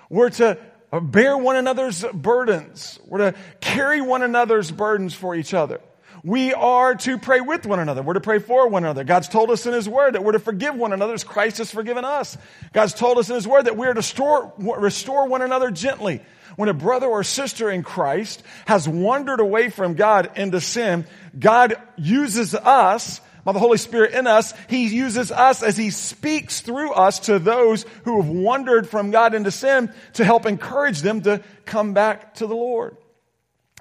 We're 0.08 0.30
to 0.30 0.58
bear 1.00 1.36
one 1.36 1.56
another's 1.56 2.04
burdens. 2.12 2.98
We're 3.06 3.30
to 3.30 3.38
carry 3.60 4.00
one 4.00 4.22
another's 4.22 4.70
burdens 4.70 5.14
for 5.14 5.34
each 5.36 5.54
other. 5.54 5.80
We 6.22 6.52
are 6.52 6.94
to 6.96 7.18
pray 7.18 7.40
with 7.40 7.66
one 7.66 7.80
another. 7.80 8.02
We're 8.02 8.14
to 8.14 8.20
pray 8.20 8.38
for 8.40 8.68
one 8.68 8.84
another. 8.84 9.04
God's 9.04 9.28
told 9.28 9.50
us 9.50 9.64
in 9.66 9.72
His 9.72 9.88
Word 9.88 10.14
that 10.14 10.24
we're 10.24 10.32
to 10.32 10.38
forgive 10.38 10.74
one 10.74 10.92
another 10.92 11.14
as 11.14 11.24
Christ 11.24 11.58
has 11.58 11.70
forgiven 11.70 12.04
us. 12.04 12.36
God's 12.72 12.94
told 12.94 13.18
us 13.18 13.28
in 13.30 13.36
His 13.36 13.48
Word 13.48 13.64
that 13.66 13.76
we 13.76 13.86
are 13.86 13.94
to 13.94 14.02
store, 14.02 14.52
restore 14.58 15.28
one 15.28 15.42
another 15.42 15.70
gently. 15.70 16.20
When 16.56 16.68
a 16.68 16.74
brother 16.74 17.06
or 17.06 17.24
sister 17.24 17.70
in 17.70 17.82
Christ 17.82 18.42
has 18.66 18.86
wandered 18.88 19.40
away 19.40 19.70
from 19.70 19.94
God 19.94 20.32
into 20.36 20.60
sin, 20.60 21.06
God 21.38 21.76
uses 21.96 22.54
us 22.54 23.20
by 23.44 23.52
the 23.52 23.58
Holy 23.58 23.78
Spirit 23.78 24.12
in 24.12 24.26
us, 24.26 24.52
He 24.68 24.88
uses 24.88 25.32
us 25.32 25.62
as 25.62 25.76
He 25.76 25.90
speaks 25.90 26.60
through 26.60 26.92
us 26.92 27.20
to 27.20 27.38
those 27.38 27.84
who 28.04 28.20
have 28.20 28.30
wandered 28.30 28.88
from 28.88 29.10
God 29.10 29.34
into 29.34 29.50
sin 29.50 29.92
to 30.14 30.24
help 30.24 30.44
encourage 30.44 31.00
them 31.00 31.22
to 31.22 31.42
come 31.64 31.94
back 31.94 32.34
to 32.34 32.46
the 32.46 32.54
Lord. 32.54 32.96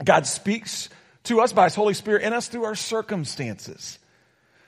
God 0.04 0.26
speaks 0.26 0.88
to 1.24 1.42
us 1.42 1.54
by 1.54 1.66
His 1.66 1.76
Holy 1.76 1.94
Spirit 1.94 2.24
in 2.24 2.34
us 2.34 2.48
through 2.48 2.66
our 2.66 2.76
circumstances. 2.76 4.00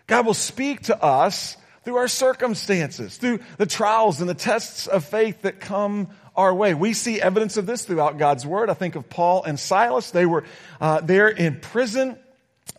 God 0.07 0.25
will 0.25 0.33
speak 0.33 0.83
to 0.83 1.01
us 1.01 1.57
through 1.83 1.95
our 1.97 2.07
circumstances, 2.07 3.17
through 3.17 3.39
the 3.57 3.65
trials 3.65 4.21
and 4.21 4.29
the 4.29 4.35
tests 4.35 4.87
of 4.87 5.03
faith 5.05 5.43
that 5.43 5.59
come 5.59 6.09
our 6.35 6.53
way. 6.53 6.73
We 6.73 6.93
see 6.93 7.19
evidence 7.21 7.57
of 7.57 7.65
this 7.65 7.85
throughout 7.85 8.17
God's 8.17 8.45
Word. 8.45 8.69
I 8.69 8.73
think 8.73 8.95
of 8.95 9.09
Paul 9.09 9.43
and 9.43 9.59
Silas. 9.59 10.11
They 10.11 10.25
were 10.25 10.43
uh, 10.79 11.01
there 11.01 11.29
in 11.29 11.59
prison 11.59 12.17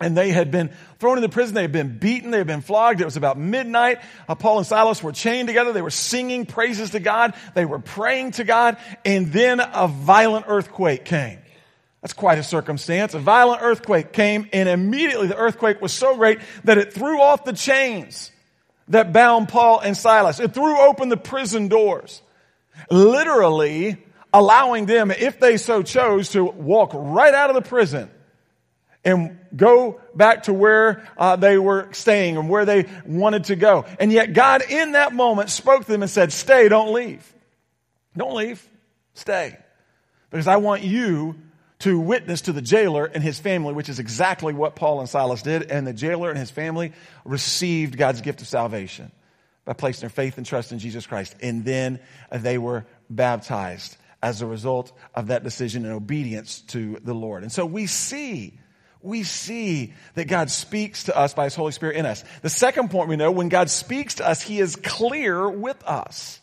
and 0.01 0.17
they 0.17 0.31
had 0.31 0.51
been 0.51 0.71
thrown 0.99 1.19
into 1.19 1.29
prison. 1.29 1.55
They 1.55 1.63
had 1.63 1.73
been 1.73 1.99
beaten. 1.99 2.31
They 2.31 2.39
had 2.39 2.47
been 2.47 2.61
flogged. 2.61 3.01
It 3.01 3.05
was 3.05 3.17
about 3.17 3.39
midnight. 3.39 4.01
Uh, 4.29 4.35
Paul 4.35 4.59
and 4.59 4.67
Silas 4.67 5.03
were 5.03 5.13
chained 5.13 5.49
together. 5.49 5.73
They 5.73 5.83
were 5.83 5.91
singing 5.91 6.47
praises 6.47 6.91
to 6.91 7.01
God. 7.01 7.35
They 7.55 7.65
were 7.65 7.79
praying 7.79 8.33
to 8.33 8.45
God. 8.45 8.79
And 9.05 9.33
then 9.33 9.61
a 9.61 9.87
violent 9.89 10.47
earthquake 10.49 11.05
came. 11.05 11.39
That's 12.03 12.13
quite 12.13 12.39
a 12.39 12.43
circumstance. 12.43 13.15
A 13.15 13.21
violent 13.21 13.63
earthquake 13.63 14.13
came 14.13 14.49
and 14.53 14.69
immediately 14.69 15.29
the 15.29 15.37
earthquake 15.37 15.81
was 15.81 15.93
so 15.93 16.17
great 16.17 16.41
that 16.65 16.77
it 16.77 16.93
threw 16.93 17.21
off 17.21 17.45
the 17.45 17.53
chains 17.53 18.33
that 18.89 19.13
bound 19.13 19.49
Paul 19.49 19.79
and 19.79 19.97
Silas. 19.97 20.41
It 20.41 20.53
threw 20.53 20.81
open 20.81 21.09
the 21.09 21.17
prison 21.17 21.69
doors. 21.69 22.21
Literally 22.91 23.99
allowing 24.33 24.87
them, 24.87 25.13
if 25.13 25.39
they 25.39 25.57
so 25.57 25.83
chose, 25.83 26.31
to 26.31 26.45
walk 26.45 26.91
right 26.93 27.33
out 27.33 27.51
of 27.51 27.55
the 27.55 27.63
prison 27.63 28.11
and 29.05 29.39
go 29.55 30.01
back 30.15 30.45
to 30.45 30.53
where 30.53 31.09
uh, 31.17 31.37
they 31.37 31.57
were 31.57 31.89
staying 31.93 32.37
and 32.37 32.49
where 32.49 32.65
they 32.65 32.89
wanted 33.07 33.45
to 33.45 33.57
go. 33.57 33.85
And 34.01 34.13
yet 34.13 34.33
God 34.33 34.63
in 34.69 34.93
that 34.93 35.13
moment 35.13 35.51
spoke 35.51 35.85
to 35.85 35.93
them 35.93 36.03
and 36.03 36.11
said, 36.11 36.33
stay, 36.33 36.69
don't 36.69 36.93
leave. 36.93 37.33
Don't 38.17 38.35
leave. 38.35 38.67
Stay. 39.15 39.57
Because 40.31 40.49
I 40.49 40.57
want 40.57 40.83
you 40.83 41.37
to 41.83 41.99
witness 41.99 42.43
to 42.43 42.53
the 42.53 42.63
jailer 42.63 43.05
and 43.05 43.23
his 43.23 43.41
family, 43.41 43.73
which 43.73 43.89
is 43.89 43.99
exactly 43.99 44.53
what 44.55 44.77
Paul 44.77 45.01
and 45.01 45.09
Silas 45.09 45.43
did. 45.43 45.71
And 45.71 45.87
the 45.87 45.93
jailer 45.93 46.31
and 46.31 46.39
his 46.39 46.51
family 46.51 46.93
received 47.25 47.97
God's 47.97 48.21
gift 48.21 48.41
of 48.41 48.47
salvation 48.47 49.11
by 49.65 49.73
placing 49.73 50.03
their 50.03 50.11
faith 50.11 50.39
and 50.39 50.47
trust 50.47 50.71
in 50.71 50.79
Jesus 50.79 51.07
Christ. 51.07 51.35
And 51.43 51.65
then 51.65 51.99
they 52.31 52.57
were 52.57 52.87
baptized 53.11 53.97
as 54.23 54.43
a 54.43 54.47
result 54.47 54.93
of 55.15 55.27
that 55.29 55.43
decision 55.43 55.85
and 55.85 55.95
obedience 55.95 56.61
to 56.69 56.99
the 57.03 57.15
Lord. 57.15 57.43
And 57.43 57.51
so 57.51 57.67
we 57.67 57.87
see 57.87 58.59
we 59.05 59.25
see 59.25 59.95
that 60.15 60.29
God 60.29 60.49
speaks 60.49 61.05
to 61.05 61.19
us 61.19 61.35
by 61.35 61.45
His 61.45 61.57
Holy 61.57 61.73
Spirit 61.73 61.97
in 61.97 62.07
us. 62.07 62.23
The 62.43 62.49
second 62.49 62.93
point 62.93 63.09
we 63.09 63.17
know, 63.17 63.33
when 63.33 63.49
God 63.49 63.69
speaks 63.69 64.15
to 64.17 64.29
us, 64.29 64.41
He 64.41 64.61
is 64.61 64.77
clear 64.77 65.51
with 65.51 65.83
us. 65.85 66.39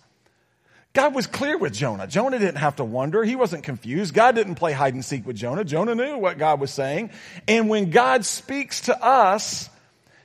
God 0.99 1.15
was 1.15 1.27
clear 1.27 1.57
with 1.57 1.71
Jonah. 1.71 2.07
Jonah 2.07 2.39
didn't 2.39 2.57
have 2.57 2.75
to 2.75 2.83
wonder. 2.83 3.23
He 3.23 3.37
wasn't 3.37 3.63
confused. 3.63 4.13
God 4.13 4.35
didn't 4.35 4.55
play 4.55 4.73
hide 4.73 4.93
and 4.93 5.05
seek 5.05 5.25
with 5.25 5.37
Jonah. 5.37 5.63
Jonah 5.63 5.95
knew 5.95 6.17
what 6.17 6.37
God 6.37 6.59
was 6.59 6.71
saying. 6.71 7.11
And 7.47 7.69
when 7.69 7.89
God 7.89 8.25
speaks 8.25 8.81
to 8.81 9.01
us, 9.01 9.69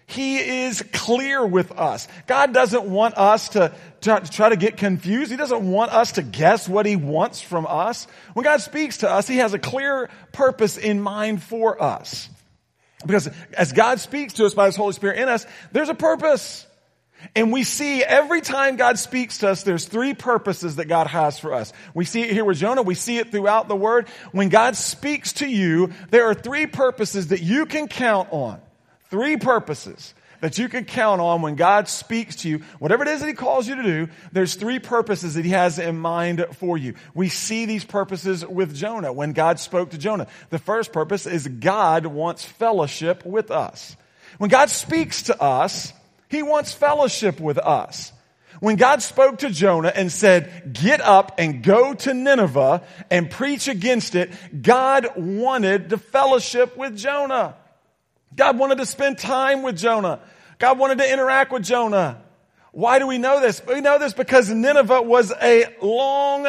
He 0.07 0.65
is 0.65 0.83
clear 0.93 1.47
with 1.47 1.71
us. 1.71 2.09
God 2.27 2.53
doesn't 2.53 2.87
want 2.87 3.17
us 3.17 3.51
to, 3.51 3.73
to 4.01 4.21
try 4.33 4.49
to 4.49 4.57
get 4.57 4.77
confused. 4.77 5.31
He 5.31 5.37
doesn't 5.37 5.71
want 5.71 5.93
us 5.93 6.11
to 6.13 6.23
guess 6.23 6.69
what 6.69 6.87
He 6.87 6.97
wants 6.97 7.41
from 7.41 7.69
us. 7.69 8.09
When 8.33 8.43
God 8.43 8.61
speaks 8.61 8.99
to 8.99 9.09
us, 9.09 9.29
He 9.29 9.37
has 9.37 9.55
a 9.55 9.61
clear 9.61 10.11
purpose 10.33 10.77
in 10.77 11.01
mind 11.01 11.41
for 11.41 11.81
us. 11.81 12.29
Because 13.07 13.31
as 13.57 13.73
God 13.73 14.01
speaks 14.01 14.33
to 14.35 14.45
us 14.45 14.55
by 14.55 14.67
His 14.67 14.75
Holy 14.75 14.93
Spirit 14.93 15.21
in 15.21 15.29
us, 15.29 15.47
there's 15.71 15.89
a 15.89 15.95
purpose. 15.95 16.67
And 17.35 17.53
we 17.53 17.65
see 17.65 18.03
every 18.03 18.41
time 18.41 18.77
God 18.77 18.99
speaks 18.99 19.39
to 19.39 19.49
us, 19.49 19.63
there's 19.63 19.87
three 19.87 20.15
purposes 20.15 20.77
that 20.77 20.87
God 20.87 21.07
has 21.07 21.39
for 21.39 21.53
us. 21.53 21.73
We 21.95 22.05
see 22.05 22.23
it 22.23 22.31
here 22.31 22.45
with 22.45 22.59
Jonah. 22.59 22.83
We 22.83 22.95
see 22.95 23.19
it 23.19 23.31
throughout 23.31 23.69
the 23.69 23.77
word. 23.77 24.09
When 24.33 24.49
God 24.49 24.77
speaks 24.77 25.35
to 25.35 25.47
you, 25.47 25.93
there 26.11 26.29
are 26.29 26.35
three 26.35 26.67
purposes 26.67 27.29
that 27.29 27.43
you 27.43 27.67
can 27.67 27.89
count 27.89 28.29
on. 28.33 28.61
Three 29.11 29.37
purposes 29.37 30.15
that 30.41 30.59
you 30.59 30.69
can 30.69 30.85
count 30.85 31.23
on 31.23 31.41
when 31.41 31.55
God 31.55 31.89
speaks 31.89 32.37
to 32.37 32.51
you, 32.51 32.59
whatever 32.79 33.03
it 33.03 33.09
is 33.09 33.21
that 33.21 33.27
He 33.27 33.33
calls 33.33 33.67
you 33.67 33.77
to 33.77 33.83
do, 33.83 34.09
there's 34.33 34.57
three 34.57 34.79
purposes 34.79 35.35
that 35.35 35.45
He 35.47 35.53
has 35.53 35.79
in 35.79 35.97
mind 35.99 36.45
for 36.59 36.77
you. 36.77 36.95
We 37.15 37.31
see 37.31 37.65
these 37.65 37.85
purposes 37.85 38.45
with 38.45 38.75
Jonah 38.75 39.11
when 39.11 39.33
God 39.33 39.59
spoke 39.59 39.91
to 39.91 39.99
Jonah. 39.99 40.27
The 40.51 40.59
first 40.59 40.93
purpose 40.93 41.27
is 41.27 41.49
God 41.49 42.05
wants 42.05 42.45
fellowship 42.45 43.25
with 43.25 43.51
us. 43.51 43.97
When 44.37 44.51
God 44.51 44.69
speaks 44.69 45.23
to 45.25 45.41
us, 45.41 45.95
He 46.29 46.43
wants 46.43 46.73
fellowship 46.73 47.41
with 47.41 47.59
us. 47.59 48.13
When 48.61 48.77
God 48.77 49.03
spoke 49.03 49.39
to 49.39 49.51
Jonah 49.51 49.93
and 49.95 50.11
said, 50.11 50.73
get 50.73 51.01
up 51.01 51.35
and 51.39 51.63
go 51.63 51.93
to 51.95 52.15
Nineveh 52.15 52.83
and 53.11 53.31
preach 53.31 53.69
against 53.69 54.15
it, 54.15 54.33
God 54.63 55.09
wanted 55.17 55.91
to 55.91 55.99
fellowship 55.99 56.77
with 56.77 56.97
Jonah. 56.97 57.57
God 58.35 58.59
wanted 58.59 58.79
to 58.79 58.87
spend 58.87 59.19
time 59.19 59.63
with 59.63 59.77
Jonah. 59.77 60.21
God 60.59 60.79
wanted 60.79 60.99
to 60.99 61.13
interact 61.13 61.53
with 61.53 61.65
Jonah. 61.65 62.23
Why 62.73 62.99
do 62.99 63.07
we 63.07 63.19
know 63.19 63.41
this? 63.41 63.61
We 63.67 63.81
know 63.81 63.99
this 63.99 64.15
because 64.15 64.51
Nineveh 64.51 65.03
was 65.03 65.33
a 65.43 65.67
long 65.83 66.47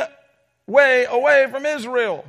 way 0.67 1.05
away 1.05 1.47
from 1.51 1.65
Israel. 1.65 2.25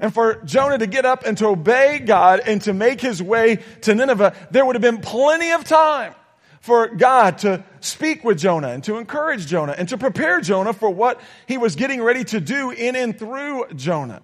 And 0.00 0.12
for 0.12 0.42
Jonah 0.44 0.78
to 0.78 0.86
get 0.86 1.04
up 1.04 1.24
and 1.24 1.36
to 1.38 1.46
obey 1.46 1.98
God 1.98 2.40
and 2.40 2.60
to 2.62 2.72
make 2.72 3.00
his 3.00 3.22
way 3.22 3.60
to 3.82 3.94
Nineveh, 3.94 4.34
there 4.50 4.64
would 4.64 4.74
have 4.74 4.82
been 4.82 5.00
plenty 5.00 5.52
of 5.52 5.64
time 5.64 6.14
for 6.60 6.88
God 6.88 7.38
to 7.38 7.64
speak 7.80 8.22
with 8.22 8.38
Jonah 8.38 8.68
and 8.68 8.84
to 8.84 8.98
encourage 8.98 9.46
Jonah 9.46 9.74
and 9.76 9.88
to 9.88 9.98
prepare 9.98 10.40
Jonah 10.40 10.72
for 10.72 10.90
what 10.90 11.20
he 11.46 11.58
was 11.58 11.74
getting 11.74 12.02
ready 12.02 12.24
to 12.24 12.40
do 12.40 12.70
in 12.70 12.96
and 12.96 13.18
through 13.18 13.66
Jonah. 13.74 14.22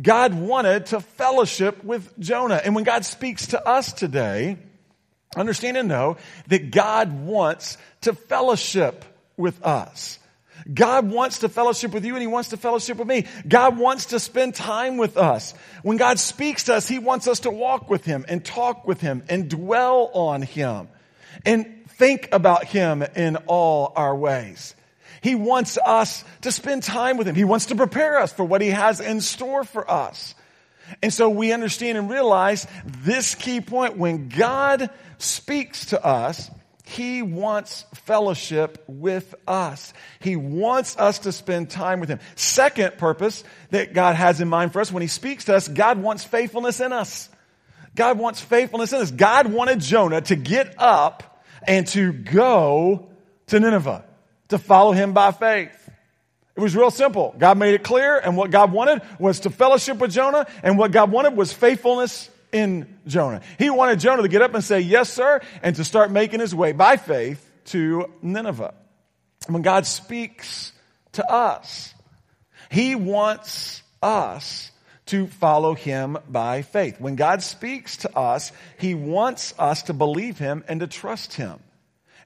God 0.00 0.34
wanted 0.34 0.86
to 0.86 1.00
fellowship 1.00 1.82
with 1.82 2.18
Jonah. 2.18 2.60
And 2.62 2.74
when 2.74 2.84
God 2.84 3.04
speaks 3.04 3.48
to 3.48 3.66
us 3.66 3.92
today, 3.92 4.58
understand 5.34 5.76
and 5.76 5.88
know 5.88 6.18
that 6.48 6.70
God 6.70 7.12
wants 7.24 7.78
to 8.02 8.14
fellowship 8.14 9.04
with 9.36 9.62
us. 9.64 10.18
God 10.72 11.10
wants 11.10 11.40
to 11.40 11.48
fellowship 11.48 11.92
with 11.92 12.04
you 12.04 12.14
and 12.14 12.20
He 12.20 12.26
wants 12.26 12.50
to 12.50 12.56
fellowship 12.56 12.98
with 12.98 13.08
me. 13.08 13.26
God 13.48 13.78
wants 13.78 14.06
to 14.06 14.20
spend 14.20 14.54
time 14.54 14.96
with 14.96 15.16
us. 15.16 15.54
When 15.82 15.96
God 15.96 16.18
speaks 16.18 16.64
to 16.64 16.74
us, 16.74 16.86
He 16.86 16.98
wants 16.98 17.26
us 17.26 17.40
to 17.40 17.50
walk 17.50 17.90
with 17.90 18.04
Him 18.04 18.24
and 18.28 18.44
talk 18.44 18.86
with 18.86 19.00
Him 19.00 19.24
and 19.28 19.48
dwell 19.48 20.10
on 20.12 20.42
Him 20.42 20.88
and 21.44 21.88
think 21.88 22.28
about 22.32 22.64
Him 22.64 23.02
in 23.02 23.36
all 23.46 23.92
our 23.96 24.14
ways. 24.14 24.74
He 25.22 25.36
wants 25.36 25.78
us 25.78 26.24
to 26.40 26.50
spend 26.50 26.82
time 26.82 27.16
with 27.16 27.28
Him. 27.28 27.36
He 27.36 27.44
wants 27.44 27.66
to 27.66 27.76
prepare 27.76 28.18
us 28.18 28.32
for 28.32 28.44
what 28.44 28.60
He 28.60 28.70
has 28.70 29.00
in 29.00 29.20
store 29.20 29.62
for 29.62 29.88
us. 29.88 30.34
And 31.00 31.12
so 31.12 31.30
we 31.30 31.52
understand 31.52 31.96
and 31.96 32.10
realize 32.10 32.66
this 32.84 33.34
key 33.36 33.60
point 33.60 33.96
when 33.96 34.28
God 34.28 34.90
speaks 35.18 35.86
to 35.86 36.04
us, 36.04 36.50
He 36.84 37.22
wants 37.22 37.84
fellowship 37.94 38.82
with 38.88 39.32
us. 39.46 39.94
He 40.18 40.34
wants 40.34 40.96
us 40.98 41.20
to 41.20 41.30
spend 41.30 41.70
time 41.70 42.00
with 42.00 42.08
Him. 42.08 42.18
Second 42.34 42.98
purpose 42.98 43.44
that 43.70 43.94
God 43.94 44.16
has 44.16 44.40
in 44.40 44.48
mind 44.48 44.72
for 44.72 44.80
us 44.80 44.90
when 44.90 45.02
He 45.02 45.08
speaks 45.08 45.44
to 45.44 45.54
us, 45.54 45.68
God 45.68 46.02
wants 46.02 46.24
faithfulness 46.24 46.80
in 46.80 46.92
us. 46.92 47.30
God 47.94 48.18
wants 48.18 48.40
faithfulness 48.40 48.92
in 48.92 49.00
us. 49.02 49.10
God 49.12 49.52
wanted 49.52 49.80
Jonah 49.80 50.22
to 50.22 50.34
get 50.34 50.74
up 50.78 51.31
and 51.66 51.86
to 51.88 52.12
go 52.12 53.08
to 53.48 53.60
Nineveh, 53.60 54.04
to 54.48 54.58
follow 54.58 54.92
Him 54.92 55.12
by 55.12 55.32
faith. 55.32 55.78
It 56.54 56.60
was 56.60 56.76
real 56.76 56.90
simple. 56.90 57.34
God 57.38 57.56
made 57.56 57.74
it 57.74 57.82
clear, 57.82 58.18
and 58.18 58.36
what 58.36 58.50
God 58.50 58.72
wanted 58.72 59.02
was 59.18 59.40
to 59.40 59.50
fellowship 59.50 59.98
with 59.98 60.12
Jonah, 60.12 60.46
and 60.62 60.76
what 60.76 60.92
God 60.92 61.10
wanted 61.10 61.36
was 61.36 61.52
faithfulness 61.52 62.28
in 62.52 62.98
Jonah. 63.06 63.40
He 63.58 63.70
wanted 63.70 64.00
Jonah 64.00 64.22
to 64.22 64.28
get 64.28 64.42
up 64.42 64.54
and 64.54 64.62
say, 64.62 64.80
Yes, 64.80 65.10
sir, 65.12 65.40
and 65.62 65.74
to 65.76 65.84
start 65.84 66.10
making 66.10 66.40
his 66.40 66.54
way 66.54 66.72
by 66.72 66.96
faith 66.96 67.50
to 67.66 68.10
Nineveh. 68.20 68.74
When 69.48 69.62
God 69.62 69.86
speaks 69.86 70.72
to 71.12 71.30
us, 71.30 71.94
He 72.70 72.94
wants 72.94 73.82
us 74.02 74.71
to 75.06 75.26
follow 75.26 75.74
Him 75.74 76.18
by 76.28 76.62
faith. 76.62 77.00
When 77.00 77.16
God 77.16 77.42
speaks 77.42 77.98
to 77.98 78.16
us, 78.16 78.52
He 78.78 78.94
wants 78.94 79.54
us 79.58 79.84
to 79.84 79.92
believe 79.92 80.38
Him 80.38 80.64
and 80.68 80.80
to 80.80 80.86
trust 80.86 81.34
Him 81.34 81.58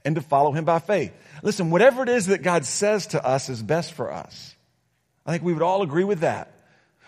and 0.05 0.15
to 0.17 0.23
follow 0.23 0.53
Him 0.53 0.65
by 0.65 0.79
faith. 0.79 1.13
Listen, 1.43 1.71
whatever 1.71 2.03
it 2.03 2.09
is 2.09 2.27
that 2.27 2.43
God 2.43 2.65
says 2.65 3.09
to 3.09 3.25
us 3.25 3.49
is 3.49 3.63
best 3.63 3.93
for 3.93 4.13
us. 4.13 4.55
I 5.25 5.33
think 5.33 5.43
we 5.43 5.53
would 5.53 5.63
all 5.63 5.83
agree 5.83 6.05
with 6.05 6.21
that. 6.21 6.53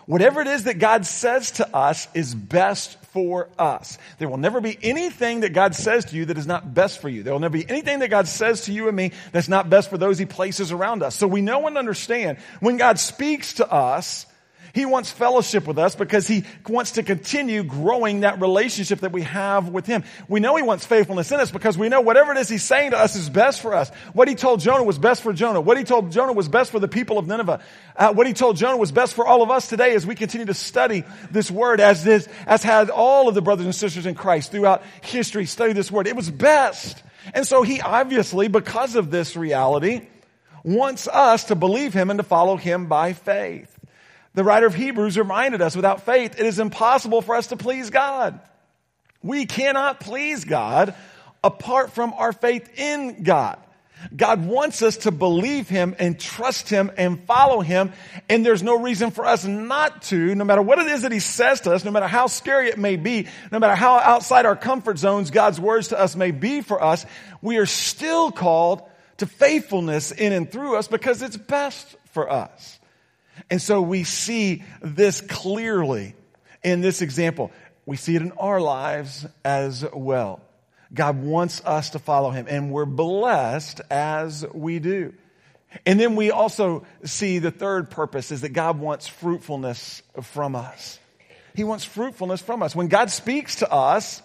Whatever 0.07 0.41
it 0.41 0.47
is 0.47 0.65
that 0.65 0.79
God 0.79 1.05
says 1.05 1.51
to 1.53 1.77
us 1.77 2.09
is 2.15 2.35
best 2.35 2.97
for 3.13 3.51
us. 3.59 3.99
There 4.19 4.27
will 4.27 4.39
never 4.39 4.63
be 4.63 4.79
anything 4.83 5.41
that 5.41 5.53
God 5.53 5.75
says 5.75 6.07
to 6.07 6.17
you 6.17 6.25
that 6.25 6.39
is 6.39 6.47
not 6.47 6.73
best 6.73 7.03
for 7.03 7.11
you. 7.11 7.23
There 7.23 7.35
will 7.35 7.41
never 7.41 7.59
be 7.59 7.69
anything 7.69 7.99
that 7.99 8.09
God 8.09 8.27
says 8.27 8.63
to 8.63 8.73
you 8.73 8.89
and 8.89 8.97
me 8.97 9.13
that's 9.33 9.51
not 9.51 9.69
best 9.69 9.91
for 9.91 9.99
those 9.99 10.19
he 10.19 10.25
places 10.25 10.73
around 10.73 11.03
us. 11.03 11.15
So 11.15 11.29
we 11.29 11.43
know 11.43 11.67
and 11.67 11.77
understand 11.77 12.39
when 12.61 12.79
God 12.79 12.99
speaks 12.99 13.55
to 13.55 13.71
us, 13.71 14.25
he 14.79 14.87
wants 14.87 15.11
fellowship 15.11 15.67
with 15.67 15.77
us 15.77 15.97
because 15.97 16.29
he 16.29 16.45
wants 16.69 16.93
to 16.93 17.03
continue 17.03 17.65
growing 17.65 18.21
that 18.21 18.41
relationship 18.41 19.01
that 19.01 19.11
we 19.11 19.23
have 19.23 19.69
with 19.71 19.87
him. 19.87 20.05
We 20.29 20.39
know 20.39 20.55
he 20.55 20.63
wants 20.63 20.87
faithfulness 20.87 21.33
in 21.33 21.41
us 21.41 21.51
because 21.51 21.77
we 21.77 21.89
know 21.89 22.01
whatever 22.01 22.31
it 22.31 22.39
is 22.39 22.49
he's 22.49 22.63
saying 22.63 22.93
to 22.93 22.99
us 22.99 23.17
is 23.17 23.29
best 23.29 23.61
for 23.61 23.75
us. 23.75 23.91
What 24.13 24.29
he 24.29 24.37
told 24.37 24.61
Jonah 24.61 24.85
was 24.85 24.97
best 24.97 25.23
for 25.23 25.33
Jonah. 25.33 25.61
What 25.61 25.79
he 25.79 25.83
told 25.83 26.13
Jonah 26.13 26.33
was 26.33 26.49
best 26.49 26.71
for 26.71 26.79
the 26.79 26.87
people 26.87 27.19
of 27.19 27.27
Nineveh. 27.27 27.61
Uh, 27.97 28.13
what 28.13 28.29
he 28.29 28.35
told 28.35 28.57
Jonah 28.57 28.77
was 28.77 28.93
best 28.93 29.15
for 29.15 29.27
all 29.27 29.43
of 29.43 29.51
us 29.51 29.69
today 29.69 29.97
as 29.97 30.07
we 30.07 30.15
continue 30.15 30.47
to 30.47 30.55
study 30.55 31.03
this 31.29 31.51
word 31.51 31.81
as 31.81 32.05
this, 32.05 32.29
as 32.47 32.63
had 32.63 32.89
all 32.89 33.27
of 33.27 33.35
the 33.35 33.43
brothers 33.43 33.67
and 33.67 33.75
sisters 33.75 34.07
in 34.07 34.15
Christ 34.15 34.53
throughout 34.53 34.85
history 35.03 35.47
study 35.47 35.73
this 35.73 35.91
word. 35.91 36.07
It 36.07 36.15
was 36.15 36.31
best. 36.31 37.03
And 37.35 37.45
so 37.45 37.63
he 37.63 37.81
obviously, 37.81 38.47
because 38.47 38.95
of 38.95 39.11
this 39.11 39.35
reality, 39.35 40.07
wants 40.63 41.09
us 41.09 41.45
to 41.45 41.57
believe 41.57 41.93
him 41.95 42.11
and 42.11 42.19
to 42.19 42.25
follow 42.25 42.57
him 42.57 42.87
by 42.87 43.13
faith. 43.13 43.78
The 44.39 44.45
writer 44.45 44.67
of 44.67 44.75
Hebrews 44.77 45.19
reminded 45.19 45.61
us 45.63 45.75
without 45.75 46.07
faith, 46.07 46.39
it 46.39 46.47
is 46.47 46.61
impossible 46.61 47.23
for 47.23 47.35
us 47.35 47.49
to 47.49 47.57
please 47.57 47.91
God. 47.91 48.39
We 49.21 49.47
cannot 49.47 49.99
please 49.99 50.45
God 50.45 50.95
apart 51.43 51.91
from 51.91 52.13
our 52.13 52.33
faith 52.33 52.71
in 52.79 53.25
God. 53.25 53.59
God 54.15 54.47
wants 54.47 54.81
us 54.81 54.99
to 54.99 55.11
believe 55.11 55.69
Him 55.69 55.97
and 55.99 56.21
trust 56.21 56.69
Him 56.69 56.93
and 56.97 57.21
follow 57.25 57.63
Him. 57.63 57.93
And 58.29 58.47
there's 58.47 58.63
no 58.63 58.81
reason 58.81 59.11
for 59.11 59.27
us 59.27 59.45
not 59.45 60.03
to, 60.03 60.37
no 60.37 60.45
matter 60.45 60.63
what 60.63 60.79
it 60.79 60.87
is 60.87 61.03
that 61.03 61.11
He 61.11 61.19
says 61.19 61.63
to 61.63 61.73
us, 61.73 61.85
no 61.85 61.91
matter 61.91 62.07
how 62.07 62.29
scary 62.29 62.69
it 62.69 62.79
may 62.79 62.95
be, 62.95 63.27
no 63.51 63.59
matter 63.59 63.75
how 63.75 63.99
outside 63.99 64.47
our 64.47 64.55
comfort 64.55 64.99
zones 64.99 65.33
God's 65.33 65.61
words 65.61 65.89
to 65.89 65.99
us 65.99 66.15
may 66.15 66.31
be 66.31 66.61
for 66.61 66.81
us, 66.81 67.05
we 67.43 67.57
are 67.57 67.67
still 67.67 68.31
called 68.31 68.89
to 69.17 69.27
faithfulness 69.27 70.13
in 70.13 70.33
and 70.33 70.49
through 70.49 70.77
us 70.77 70.87
because 70.87 71.23
it's 71.23 71.37
best 71.37 71.97
for 72.13 72.31
us. 72.31 72.78
And 73.51 73.61
so 73.61 73.81
we 73.81 74.05
see 74.05 74.63
this 74.83 75.21
clearly 75.21 76.15
in 76.63 76.81
this 76.81 77.03
example. 77.03 77.51
We 77.87 77.97
see 77.97 78.17
it 78.17 78.23
in 78.23 78.33
our 78.33 78.61
lives 78.61 79.27
as 79.45 79.85
well. 79.93 80.41
God 80.93 81.23
wants 81.23 81.63
us 81.65 81.91
to 81.91 81.99
follow 81.99 82.31
him, 82.31 82.47
and 82.49 82.71
we're 82.71 82.87
blessed 82.87 83.81
as 83.91 84.45
we 84.53 84.79
do. 84.79 85.13
And 85.85 86.01
then 86.01 86.17
we 86.17 86.31
also 86.31 86.87
see 87.05 87.41
the 87.41 87.51
third 87.51 87.91
purpose 87.91 88.31
is 88.33 88.41
that 88.41 88.51
God 88.55 88.79
wants 88.79 89.07
fruitfulness 89.07 90.03
from 90.23 90.57
us. 90.57 90.99
He 91.55 91.65
wants 91.65 91.85
fruitfulness 91.85 92.41
from 92.41 92.63
us. 92.63 92.75
When 92.75 92.89
God 92.89 93.11
speaks 93.11 93.57
to 93.57 93.71
us, 93.71 94.23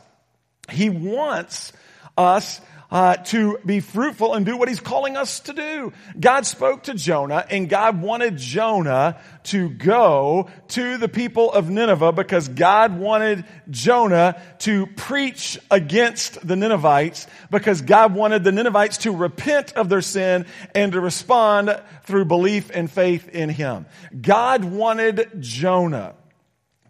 He 0.69 0.89
wants 0.89 1.73
us 2.17 2.62
uh, 2.93 3.15
to 3.15 3.58
be 3.65 3.79
fruitful 3.79 4.36
and 4.36 4.45
do 4.45 4.56
what 4.56 4.69
he's 4.69 4.79
calling 4.79 5.17
us 5.17 5.39
to 5.39 5.53
do. 5.53 5.91
God 6.19 6.45
spoke 6.45 6.84
to 6.84 6.93
Jonah 6.93 7.43
and 7.49 7.67
God 7.67 7.99
wanted 7.99 8.38
Jonah 8.38 9.19
to 9.45 9.67
go 9.67 10.47
to 10.69 10.97
the 10.99 11.10
people 11.10 11.51
of 11.51 11.71
Nineveh 11.71 12.12
because 12.12 12.47
God 12.47 12.99
wanted 12.99 13.45
Jonah 13.71 14.39
to 14.60 14.86
preach 14.86 15.58
against 15.71 16.47
the 16.47 16.56
Ninevites 16.56 17.25
because 17.49 17.82
God 17.82 18.13
wanted 18.13 18.43
the 18.43 18.51
Ninevites 18.51 18.99
to 18.99 19.12
repent 19.12 19.73
of 19.73 19.89
their 19.89 20.01
sin 20.01 20.45
and 20.75 20.91
to 20.91 21.01
respond 21.01 21.82
through 22.03 22.25
belief 22.25 22.69
and 22.71 22.91
faith 22.91 23.27
in 23.29 23.49
him. 23.49 23.88
God 24.21 24.63
wanted 24.63 25.41
Jonah 25.41 26.13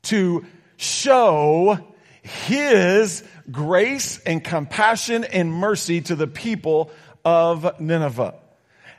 to 0.03 0.45
show 0.75 1.79
his 2.23 3.23
grace 3.51 4.17
and 4.19 4.43
compassion 4.43 5.23
and 5.23 5.53
mercy 5.53 6.01
to 6.01 6.15
the 6.15 6.27
people 6.27 6.89
of 7.23 7.79
Nineveh. 7.79 8.35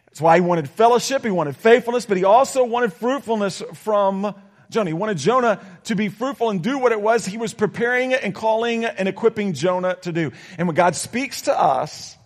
That's 0.06 0.20
why 0.20 0.36
he 0.36 0.40
wanted 0.42 0.70
fellowship, 0.70 1.24
he 1.24 1.30
wanted 1.30 1.56
faithfulness, 1.56 2.06
but 2.06 2.16
he 2.16 2.24
also 2.24 2.64
wanted 2.64 2.92
fruitfulness 2.92 3.62
from 3.74 4.34
Jonah. 4.70 4.90
He 4.90 4.94
wanted 4.94 5.18
Jonah 5.18 5.60
to 5.84 5.96
be 5.96 6.08
fruitful 6.08 6.50
and 6.50 6.62
do 6.62 6.78
what 6.78 6.92
it 6.92 7.00
was 7.00 7.26
he 7.26 7.38
was 7.38 7.54
preparing 7.54 8.14
and 8.14 8.34
calling 8.34 8.84
and 8.84 9.08
equipping 9.08 9.54
Jonah 9.54 9.96
to 10.02 10.12
do. 10.12 10.30
And 10.58 10.68
when 10.68 10.76
God 10.76 10.94
speaks 10.94 11.42
to 11.42 11.58
us, 11.58 12.16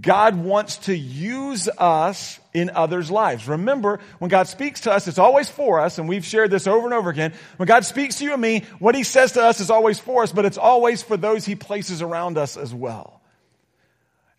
God 0.00 0.36
wants 0.36 0.78
to 0.78 0.96
use 0.96 1.68
us 1.68 2.40
in 2.54 2.70
others' 2.70 3.10
lives. 3.10 3.46
Remember, 3.46 4.00
when 4.18 4.30
God 4.30 4.48
speaks 4.48 4.82
to 4.82 4.92
us, 4.92 5.06
it's 5.06 5.18
always 5.18 5.50
for 5.50 5.78
us, 5.78 5.98
and 5.98 6.08
we've 6.08 6.24
shared 6.24 6.50
this 6.50 6.66
over 6.66 6.86
and 6.86 6.94
over 6.94 7.10
again. 7.10 7.34
When 7.58 7.66
God 7.66 7.84
speaks 7.84 8.16
to 8.16 8.24
you 8.24 8.32
and 8.32 8.40
me, 8.40 8.64
what 8.78 8.94
He 8.94 9.02
says 9.02 9.32
to 9.32 9.42
us 9.44 9.60
is 9.60 9.70
always 9.70 9.98
for 9.98 10.22
us, 10.22 10.32
but 10.32 10.46
it's 10.46 10.56
always 10.56 11.02
for 11.02 11.18
those 11.18 11.44
He 11.44 11.54
places 11.54 12.00
around 12.00 12.38
us 12.38 12.56
as 12.56 12.72
well. 12.72 13.20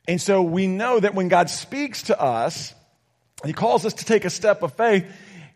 And 0.08 0.20
so 0.20 0.42
we 0.42 0.66
know 0.66 1.00
that 1.00 1.14
when 1.14 1.28
God 1.28 1.52
speaks 1.52 2.04
to 2.04 2.20
us, 2.20 2.74
He 3.46 3.54
calls 3.54 3.86
us 3.86 3.96
to 3.96 4.06
take 4.06 4.26
a 4.26 4.32
step 4.32 4.64
of 4.64 4.74
faith, 4.74 5.06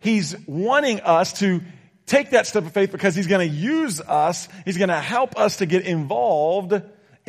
He's 0.01 0.35
wanting 0.45 1.01
us 1.01 1.33
to 1.39 1.61
take 2.05 2.29
that 2.31 2.45
step 2.45 2.63
of 2.63 2.73
faith 2.73 2.91
because 2.91 3.15
He's 3.15 3.27
going 3.27 3.49
to 3.49 3.55
use 3.55 4.01
us, 4.01 4.49
He's 4.65 4.77
going 4.77 4.89
to 4.89 4.99
help 4.99 5.35
us 5.35 5.57
to 5.57 5.65
get 5.65 5.83
involved 5.83 6.79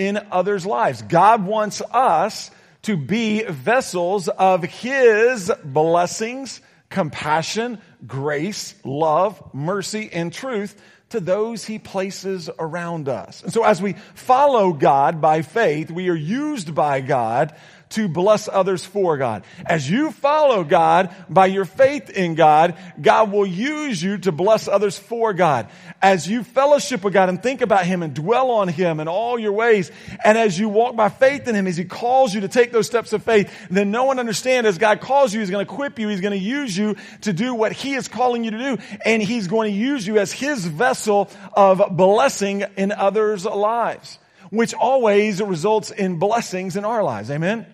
in 0.00 0.18
others' 0.30 0.64
lives. 0.64 1.02
God 1.02 1.44
wants 1.44 1.82
us 1.92 2.50
to 2.82 2.96
be 2.96 3.42
vessels 3.42 4.28
of 4.28 4.62
His 4.62 5.52
blessings, 5.62 6.62
compassion, 6.88 7.78
grace, 8.06 8.74
love, 8.82 9.42
mercy, 9.52 10.08
and 10.10 10.32
truth 10.32 10.80
to 11.10 11.20
those 11.20 11.66
He 11.66 11.78
places 11.78 12.48
around 12.58 13.10
us. 13.10 13.42
And 13.42 13.52
so 13.52 13.62
as 13.62 13.82
we 13.82 13.92
follow 14.14 14.72
God 14.72 15.20
by 15.20 15.42
faith, 15.42 15.90
we 15.90 16.08
are 16.08 16.14
used 16.14 16.74
by 16.74 17.02
God 17.02 17.54
to 17.90 18.08
bless 18.08 18.48
others 18.48 18.84
for 18.84 19.16
God. 19.16 19.44
As 19.66 19.88
you 19.90 20.12
follow 20.12 20.64
God 20.64 21.14
by 21.28 21.46
your 21.46 21.64
faith 21.64 22.08
in 22.08 22.36
God, 22.36 22.76
God 23.00 23.32
will 23.32 23.46
use 23.46 24.02
you 24.02 24.18
to 24.18 24.32
bless 24.32 24.68
others 24.68 24.98
for 24.98 25.34
God. 25.34 25.68
As 26.00 26.28
you 26.28 26.44
fellowship 26.44 27.02
with 27.04 27.12
God 27.12 27.28
and 27.28 27.42
think 27.42 27.60
about 27.60 27.84
Him 27.84 28.02
and 28.02 28.14
dwell 28.14 28.52
on 28.52 28.68
Him 28.68 29.00
in 29.00 29.08
all 29.08 29.38
your 29.38 29.52
ways, 29.52 29.90
and 30.24 30.38
as 30.38 30.58
you 30.58 30.68
walk 30.68 30.94
by 30.94 31.08
faith 31.08 31.48
in 31.48 31.54
Him, 31.54 31.66
as 31.66 31.76
He 31.76 31.84
calls 31.84 32.32
you 32.32 32.42
to 32.42 32.48
take 32.48 32.70
those 32.70 32.86
steps 32.86 33.12
of 33.12 33.24
faith, 33.24 33.52
then 33.70 33.90
no 33.90 34.04
one 34.04 34.18
understands 34.20 34.68
as 34.68 34.78
God 34.78 35.00
calls 35.00 35.34
you, 35.34 35.40
He's 35.40 35.50
going 35.50 35.66
to 35.66 35.72
equip 35.72 35.98
you, 35.98 36.08
He's 36.08 36.20
going 36.20 36.38
to 36.38 36.44
use 36.44 36.76
you 36.76 36.96
to 37.22 37.32
do 37.32 37.54
what 37.54 37.72
He 37.72 37.94
is 37.94 38.06
calling 38.06 38.44
you 38.44 38.52
to 38.52 38.58
do, 38.58 38.78
and 39.04 39.20
He's 39.20 39.48
going 39.48 39.72
to 39.72 39.76
use 39.76 40.06
you 40.06 40.18
as 40.18 40.30
His 40.32 40.64
vessel 40.64 41.28
of 41.54 41.96
blessing 41.96 42.64
in 42.76 42.92
others' 42.92 43.44
lives, 43.44 44.18
which 44.50 44.74
always 44.74 45.42
results 45.42 45.90
in 45.90 46.20
blessings 46.20 46.76
in 46.76 46.84
our 46.84 47.02
lives. 47.02 47.32
Amen? 47.32 47.66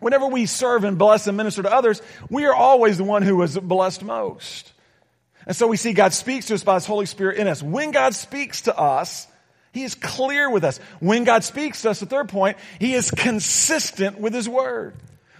Whenever 0.00 0.26
we 0.26 0.46
serve 0.46 0.84
and 0.84 0.98
bless 0.98 1.26
and 1.26 1.36
minister 1.36 1.62
to 1.62 1.72
others, 1.72 2.02
we 2.30 2.46
are 2.46 2.54
always 2.54 2.98
the 2.98 3.04
one 3.04 3.22
who 3.22 3.40
is 3.42 3.58
blessed 3.58 4.02
most. 4.02 4.72
And 5.46 5.54
so 5.54 5.66
we 5.66 5.76
see 5.76 5.92
God 5.92 6.12
speaks 6.12 6.46
to 6.46 6.54
us 6.54 6.64
by 6.64 6.74
His 6.74 6.86
Holy 6.86 7.06
Spirit 7.06 7.38
in 7.38 7.46
us. 7.46 7.62
When 7.62 7.92
God 7.92 8.14
speaks 8.14 8.62
to 8.62 8.76
us, 8.76 9.26
He 9.72 9.84
is 9.84 9.94
clear 9.94 10.50
with 10.50 10.64
us. 10.64 10.78
When 11.00 11.24
God 11.24 11.44
speaks 11.44 11.82
to 11.82 11.90
us, 11.90 12.00
the 12.00 12.06
third 12.06 12.28
point, 12.28 12.56
He 12.80 12.94
is 12.94 13.10
consistent 13.10 14.20
with 14.20 14.34
His 14.34 14.48
Word. 14.48 14.94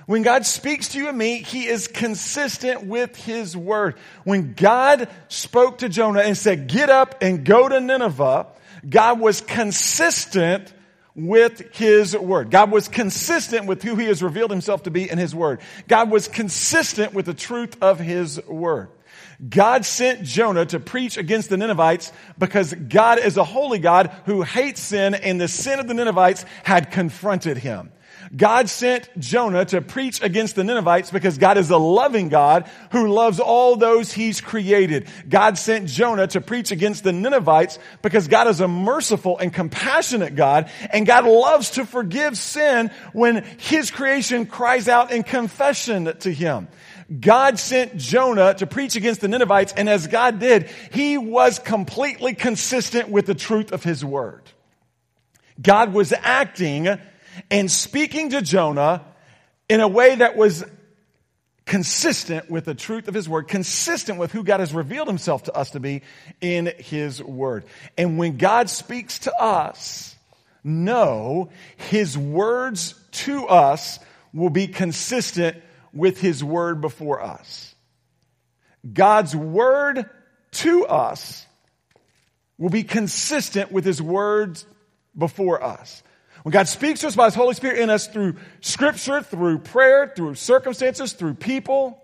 When 0.07 0.23
God 0.23 0.47
speaks 0.47 0.89
to 0.91 0.99
you 0.99 1.09
and 1.09 1.19
me, 1.19 1.43
He 1.43 1.67
is 1.67 1.89
consistent 1.89 2.85
with 2.85 3.17
His 3.17 3.57
word. 3.57 3.97
When 4.23 4.55
God 4.55 5.09
spoke 5.29 5.79
to 5.79 5.89
Jonah 5.89 6.21
and 6.21 6.37
said, 6.37 6.69
get 6.69 6.91
up 6.91 7.17
and 7.21 7.45
go 7.45 7.69
to 7.69 7.81
Nineveh, 7.81 8.47
God 8.89 9.19
was 9.19 9.41
consistent 9.41 10.73
with 11.17 11.75
His 11.75 12.17
Word. 12.17 12.51
God 12.51 12.71
was 12.71 12.87
consistent 12.87 13.67
with 13.67 13.83
who 13.83 13.97
He 13.97 14.07
has 14.07 14.23
revealed 14.23 14.51
Himself 14.51 14.85
to 14.85 14.91
be 14.91 15.11
in 15.11 15.19
His 15.19 15.35
Word. 15.35 15.61
God 15.89 16.11
was 16.11 16.29
consistent 16.29 17.15
with 17.15 17.27
the 17.27 17.35
truth 17.35 17.77
of 17.83 17.99
His 17.99 18.41
Word. 18.47 18.91
God 19.47 19.85
sent 19.85 20.23
Jonah 20.23 20.67
to 20.67 20.81
preach 20.81 21.17
against 21.17 21.51
the 21.51 21.57
Ninevites 21.57 22.13
because 22.39 22.73
God 22.73 23.19
is 23.19 23.37
a 23.37 23.45
holy 23.45 23.79
God 23.79 24.11
who 24.25 24.43
hates 24.43 24.81
sin 24.81 25.15
and 25.15 25.41
the 25.41 25.49
sin 25.49 25.79
of 25.79 25.89
the 25.89 25.95
Ninevites 25.95 26.45
had 26.65 26.91
confronted 26.91 27.59
him. 27.59 27.93
God 28.35 28.69
sent 28.69 29.09
Jonah 29.19 29.65
to 29.67 29.81
preach 29.81 30.23
against 30.23 30.57
the 30.57 30.65
Ninevites 30.65 31.11
because 31.11 31.39
God 31.39 31.59
is 31.59 31.71
a 31.71 31.77
loving 31.77 32.29
God 32.29 32.69
who 32.91 33.09
loves 33.09 33.41
all 33.41 33.77
those 33.77 34.13
he's 34.13 34.41
created. 34.41 35.09
God 35.29 35.59
sent 35.59 35.89
Jonah 35.89 36.27
to 36.29 36.41
preach 36.41 36.71
against 36.71 37.05
the 37.05 37.13
Ninevites 37.13 37.79
because 38.03 38.29
God 38.29 38.49
is 38.49 38.61
a 38.61 38.69
merciful 38.69 39.39
and 39.39 39.53
compassionate 39.53 40.35
God 40.35 40.71
and 40.91 41.07
God 41.07 41.25
loves 41.25 41.71
to 41.73 41.87
forgive 41.87 42.37
sin 42.37 42.91
when 43.13 43.45
his 43.59 43.91
creation 43.91 44.47
cries 44.47 44.89
out 44.89 45.13
in 45.13 45.23
confession 45.23 46.17
to 46.21 46.33
him. 46.33 46.69
God 47.21 47.59
sent 47.59 47.97
Jonah 47.97 48.55
to 48.55 48.67
preach 48.67 48.97
against 48.97 49.21
the 49.21 49.29
Ninevites 49.29 49.73
and 49.73 49.89
as 49.89 50.09
God 50.09 50.41
did, 50.41 50.69
he 50.91 51.19
was 51.19 51.59
completely 51.59 52.35
consistent 52.35 53.09
with 53.09 53.27
the 53.27 53.35
truth 53.35 53.73
of 53.73 53.85
his 53.85 54.05
word. 54.05 54.43
God 55.61 55.93
was 55.93 56.13
acting 56.13 56.99
and 57.51 57.71
speaking 57.71 58.31
to 58.31 58.43
Jonah 58.43 59.05
in 59.69 59.81
a 59.81 59.89
way 59.89 60.15
that 60.15 60.37
was 60.37 60.65
consistent 61.65 62.49
with 62.49 62.65
the 62.65 62.75
truth 62.75 63.09
of 63.09 63.15
his 63.15 63.29
word, 63.29 63.49
consistent 63.49 64.19
with 64.19 64.33
who 64.33 64.45
God 64.45 64.61
has 64.61 64.73
revealed 64.73 65.09
himself 65.09 65.45
to 65.45 65.53
us 65.53 65.71
to 65.71 65.81
be 65.81 66.03
in 66.41 66.73
his 66.79 67.23
word. 67.23 67.65
And 67.99 68.19
when 68.19 68.37
God 68.37 68.71
speaks 68.71 69.19
to 69.21 69.35
us, 69.35 70.15
know 70.63 71.51
his 71.77 72.17
words 72.17 72.95
to 73.13 73.47
us 73.47 73.99
will 74.33 74.51
be 74.51 74.69
consistent 74.69 75.57
with 75.93 76.21
his 76.21 76.45
word 76.45 76.81
before 76.81 77.21
us. 77.21 77.75
God's 78.93 79.35
word 79.35 80.09
to 80.53 80.87
us 80.87 81.47
will 82.59 82.71
be 82.71 82.85
consistent 82.85 83.73
with 83.73 83.85
his 83.85 84.01
words 84.01 84.65
before 85.17 85.63
us. 85.63 86.03
When 86.47 86.53
God 86.53 86.69
speaks 86.69 87.01
to 87.01 87.09
us 87.09 87.17
by 87.17 87.25
His 87.25 87.35
Holy 87.35 87.55
Spirit 87.55 87.81
in 87.81 87.91
us 87.91 88.07
through 88.07 88.37
scripture, 88.61 89.21
through 89.21 89.59
prayer, 89.59 90.13
through 90.15 90.37
circumstances, 90.37 91.13
through 91.13 91.35
people, 91.35 92.01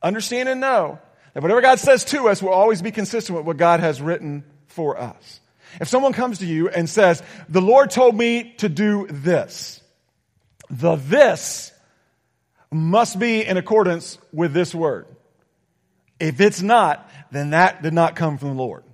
understand 0.00 0.48
and 0.48 0.60
know 0.60 1.00
that 1.34 1.42
whatever 1.42 1.60
God 1.60 1.80
says 1.80 2.04
to 2.04 2.28
us 2.28 2.40
will 2.40 2.50
always 2.50 2.80
be 2.80 2.92
consistent 2.92 3.36
with 3.36 3.44
what 3.44 3.56
God 3.56 3.80
has 3.80 4.00
written 4.00 4.44
for 4.68 4.96
us. 4.96 5.40
If 5.80 5.88
someone 5.88 6.12
comes 6.12 6.38
to 6.38 6.46
you 6.46 6.68
and 6.68 6.88
says, 6.88 7.24
the 7.48 7.60
Lord 7.60 7.90
told 7.90 8.16
me 8.16 8.54
to 8.58 8.68
do 8.68 9.08
this, 9.08 9.80
the 10.70 10.94
this 10.94 11.72
must 12.70 13.18
be 13.18 13.44
in 13.44 13.56
accordance 13.56 14.18
with 14.32 14.52
this 14.52 14.72
word. 14.72 15.08
If 16.20 16.40
it's 16.40 16.62
not, 16.62 17.10
then 17.32 17.50
that 17.50 17.82
did 17.82 17.94
not 17.94 18.14
come 18.14 18.38
from 18.38 18.50
the 18.50 18.62
Lord. 18.62 18.84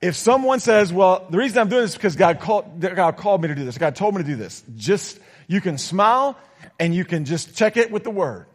If 0.00 0.14
someone 0.14 0.60
says, 0.60 0.92
well, 0.92 1.26
the 1.28 1.38
reason 1.38 1.58
I'm 1.58 1.68
doing 1.68 1.82
this 1.82 1.90
is 1.90 1.96
because 1.96 2.16
God 2.16 2.40
called, 2.40 2.80
God 2.80 3.16
called 3.16 3.42
me 3.42 3.48
to 3.48 3.54
do 3.54 3.64
this. 3.64 3.78
God 3.78 3.96
told 3.96 4.14
me 4.14 4.22
to 4.22 4.28
do 4.28 4.36
this. 4.36 4.62
Just, 4.76 5.18
you 5.48 5.60
can 5.60 5.76
smile 5.76 6.38
and 6.78 6.94
you 6.94 7.04
can 7.04 7.24
just 7.24 7.56
check 7.56 7.76
it 7.76 7.90
with 7.90 8.04
the 8.04 8.10
word. 8.10 8.46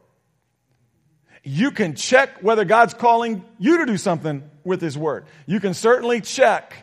You 1.44 1.72
can 1.72 1.96
check 1.96 2.42
whether 2.42 2.64
God's 2.64 2.94
calling 2.94 3.44
you 3.60 3.80
to 3.80 3.86
do 3.86 3.98
something 3.98 4.50
with 4.64 4.82
His 4.82 4.98
Word. 4.98 5.26
You 5.46 5.60
can 5.60 5.74
certainly 5.74 6.22
check 6.22 6.74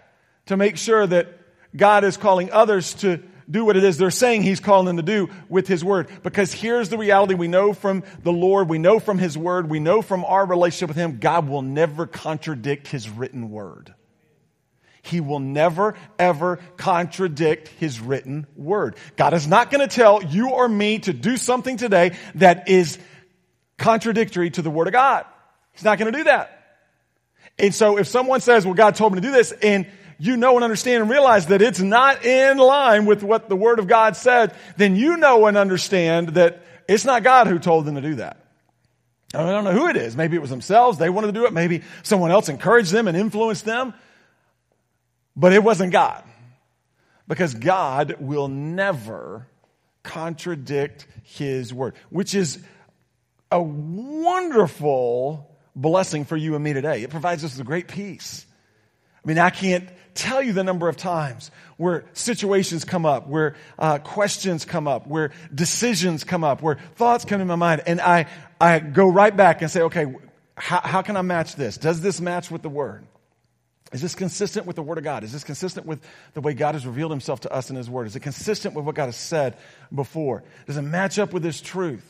to 0.46 0.56
make 0.56 0.76
sure 0.76 1.06
that 1.06 1.28
God 1.74 2.04
is 2.04 2.18
calling 2.18 2.52
others 2.52 2.94
to 2.94 3.22
do 3.50 3.64
what 3.64 3.76
it 3.76 3.84
is 3.84 3.96
they're 3.96 4.10
saying 4.10 4.42
He's 4.42 4.60
calling 4.60 4.86
them 4.86 4.98
to 4.98 5.02
do 5.02 5.30
with 5.48 5.66
His 5.66 5.82
Word. 5.82 6.08
Because 6.22 6.52
here's 6.52 6.90
the 6.90 6.98
reality 6.98 7.34
we 7.34 7.48
know 7.48 7.72
from 7.72 8.04
the 8.22 8.32
Lord, 8.32 8.68
we 8.68 8.78
know 8.78 9.00
from 9.00 9.16
His 9.18 9.36
Word, 9.36 9.70
we 9.70 9.80
know 9.80 10.02
from 10.02 10.26
our 10.26 10.44
relationship 10.44 10.88
with 10.88 10.96
Him, 10.98 11.18
God 11.20 11.48
will 11.48 11.62
never 11.62 12.06
contradict 12.06 12.88
His 12.88 13.08
written 13.08 13.50
Word. 13.50 13.94
He 15.02 15.20
will 15.20 15.38
never, 15.38 15.94
ever 16.18 16.58
contradict 16.76 17.68
his 17.68 18.00
written 18.00 18.46
word. 18.54 18.96
God 19.16 19.34
is 19.34 19.46
not 19.46 19.70
going 19.70 19.86
to 19.86 19.94
tell 19.94 20.22
you 20.22 20.50
or 20.50 20.68
me 20.68 20.98
to 21.00 21.12
do 21.12 21.36
something 21.36 21.76
today 21.76 22.16
that 22.34 22.68
is 22.68 22.98
contradictory 23.78 24.50
to 24.50 24.62
the 24.62 24.70
word 24.70 24.88
of 24.88 24.92
God. 24.92 25.24
He's 25.72 25.84
not 25.84 25.98
going 25.98 26.12
to 26.12 26.18
do 26.18 26.24
that. 26.24 26.56
And 27.58 27.74
so 27.74 27.98
if 27.98 28.06
someone 28.06 28.40
says, 28.40 28.64
well, 28.64 28.74
God 28.74 28.94
told 28.94 29.12
me 29.12 29.20
to 29.20 29.26
do 29.26 29.32
this, 29.32 29.52
and 29.52 29.86
you 30.18 30.36
know 30.36 30.54
and 30.56 30.64
understand 30.64 31.02
and 31.02 31.10
realize 31.10 31.46
that 31.46 31.62
it's 31.62 31.80
not 31.80 32.24
in 32.24 32.58
line 32.58 33.06
with 33.06 33.22
what 33.22 33.48
the 33.48 33.56
word 33.56 33.78
of 33.78 33.88
God 33.88 34.16
said, 34.16 34.54
then 34.76 34.96
you 34.96 35.16
know 35.16 35.46
and 35.46 35.56
understand 35.56 36.30
that 36.30 36.62
it's 36.88 37.04
not 37.04 37.22
God 37.22 37.46
who 37.46 37.58
told 37.58 37.86
them 37.86 37.94
to 37.94 38.02
do 38.02 38.16
that. 38.16 38.36
I 39.32 39.38
don't 39.38 39.64
know 39.64 39.72
who 39.72 39.86
it 39.86 39.96
is. 39.96 40.16
Maybe 40.16 40.36
it 40.36 40.40
was 40.40 40.50
themselves. 40.50 40.98
They 40.98 41.08
wanted 41.08 41.28
to 41.28 41.32
do 41.32 41.46
it. 41.46 41.52
Maybe 41.52 41.82
someone 42.02 42.30
else 42.30 42.48
encouraged 42.48 42.92
them 42.92 43.08
and 43.08 43.16
influenced 43.16 43.64
them. 43.64 43.94
But 45.36 45.52
it 45.52 45.62
wasn't 45.62 45.92
God. 45.92 46.24
Because 47.28 47.54
God 47.54 48.16
will 48.18 48.48
never 48.48 49.46
contradict 50.02 51.06
his 51.22 51.72
word, 51.72 51.94
which 52.08 52.34
is 52.34 52.58
a 53.52 53.62
wonderful 53.62 55.50
blessing 55.76 56.24
for 56.24 56.36
you 56.36 56.54
and 56.54 56.64
me 56.64 56.72
today. 56.72 57.02
It 57.02 57.10
provides 57.10 57.44
us 57.44 57.56
with 57.56 57.66
great 57.66 57.88
peace. 57.88 58.46
I 59.24 59.28
mean, 59.28 59.38
I 59.38 59.50
can't 59.50 59.88
tell 60.14 60.42
you 60.42 60.52
the 60.52 60.64
number 60.64 60.88
of 60.88 60.96
times 60.96 61.50
where 61.76 62.04
situations 62.12 62.84
come 62.84 63.06
up, 63.06 63.28
where 63.28 63.54
uh, 63.78 63.98
questions 63.98 64.64
come 64.64 64.88
up, 64.88 65.06
where 65.06 65.30
decisions 65.54 66.24
come 66.24 66.44
up, 66.44 66.62
where 66.62 66.78
thoughts 66.96 67.24
come 67.24 67.40
in 67.40 67.46
my 67.46 67.56
mind, 67.56 67.82
and 67.86 68.00
I, 68.00 68.26
I 68.60 68.78
go 68.80 69.08
right 69.08 69.34
back 69.36 69.62
and 69.62 69.70
say, 69.70 69.82
okay, 69.82 70.12
how, 70.56 70.80
how 70.80 71.02
can 71.02 71.16
I 71.16 71.22
match 71.22 71.54
this? 71.56 71.76
Does 71.76 72.00
this 72.00 72.20
match 72.20 72.50
with 72.50 72.62
the 72.62 72.68
Word? 72.68 73.06
Is 73.92 74.00
this 74.00 74.14
consistent 74.14 74.66
with 74.66 74.76
the 74.76 74.82
Word 74.82 74.98
of 74.98 75.04
God? 75.04 75.24
Is 75.24 75.32
this 75.32 75.42
consistent 75.42 75.84
with 75.84 76.00
the 76.34 76.40
way 76.40 76.54
God 76.54 76.74
has 76.74 76.86
revealed 76.86 77.10
Himself 77.10 77.40
to 77.40 77.52
us 77.52 77.70
in 77.70 77.76
His 77.76 77.90
Word? 77.90 78.06
Is 78.06 78.14
it 78.14 78.20
consistent 78.20 78.74
with 78.74 78.84
what 78.84 78.94
God 78.94 79.06
has 79.06 79.16
said 79.16 79.56
before? 79.92 80.44
Does 80.66 80.76
it 80.76 80.82
match 80.82 81.18
up 81.18 81.32
with 81.32 81.42
His 81.42 81.60
truth? 81.60 82.04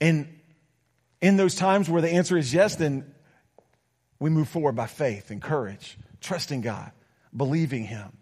And 0.00 0.28
in 1.20 1.36
those 1.36 1.54
times 1.54 1.90
where 1.90 2.00
the 2.00 2.10
answer 2.10 2.38
is 2.38 2.54
yes, 2.54 2.76
then 2.76 3.14
we 4.18 4.30
move 4.30 4.48
forward 4.48 4.74
by 4.76 4.86
faith 4.86 5.30
and 5.30 5.42
courage, 5.42 5.98
trusting 6.20 6.62
God, 6.62 6.90
believing 7.36 7.84
Him. 7.84 8.16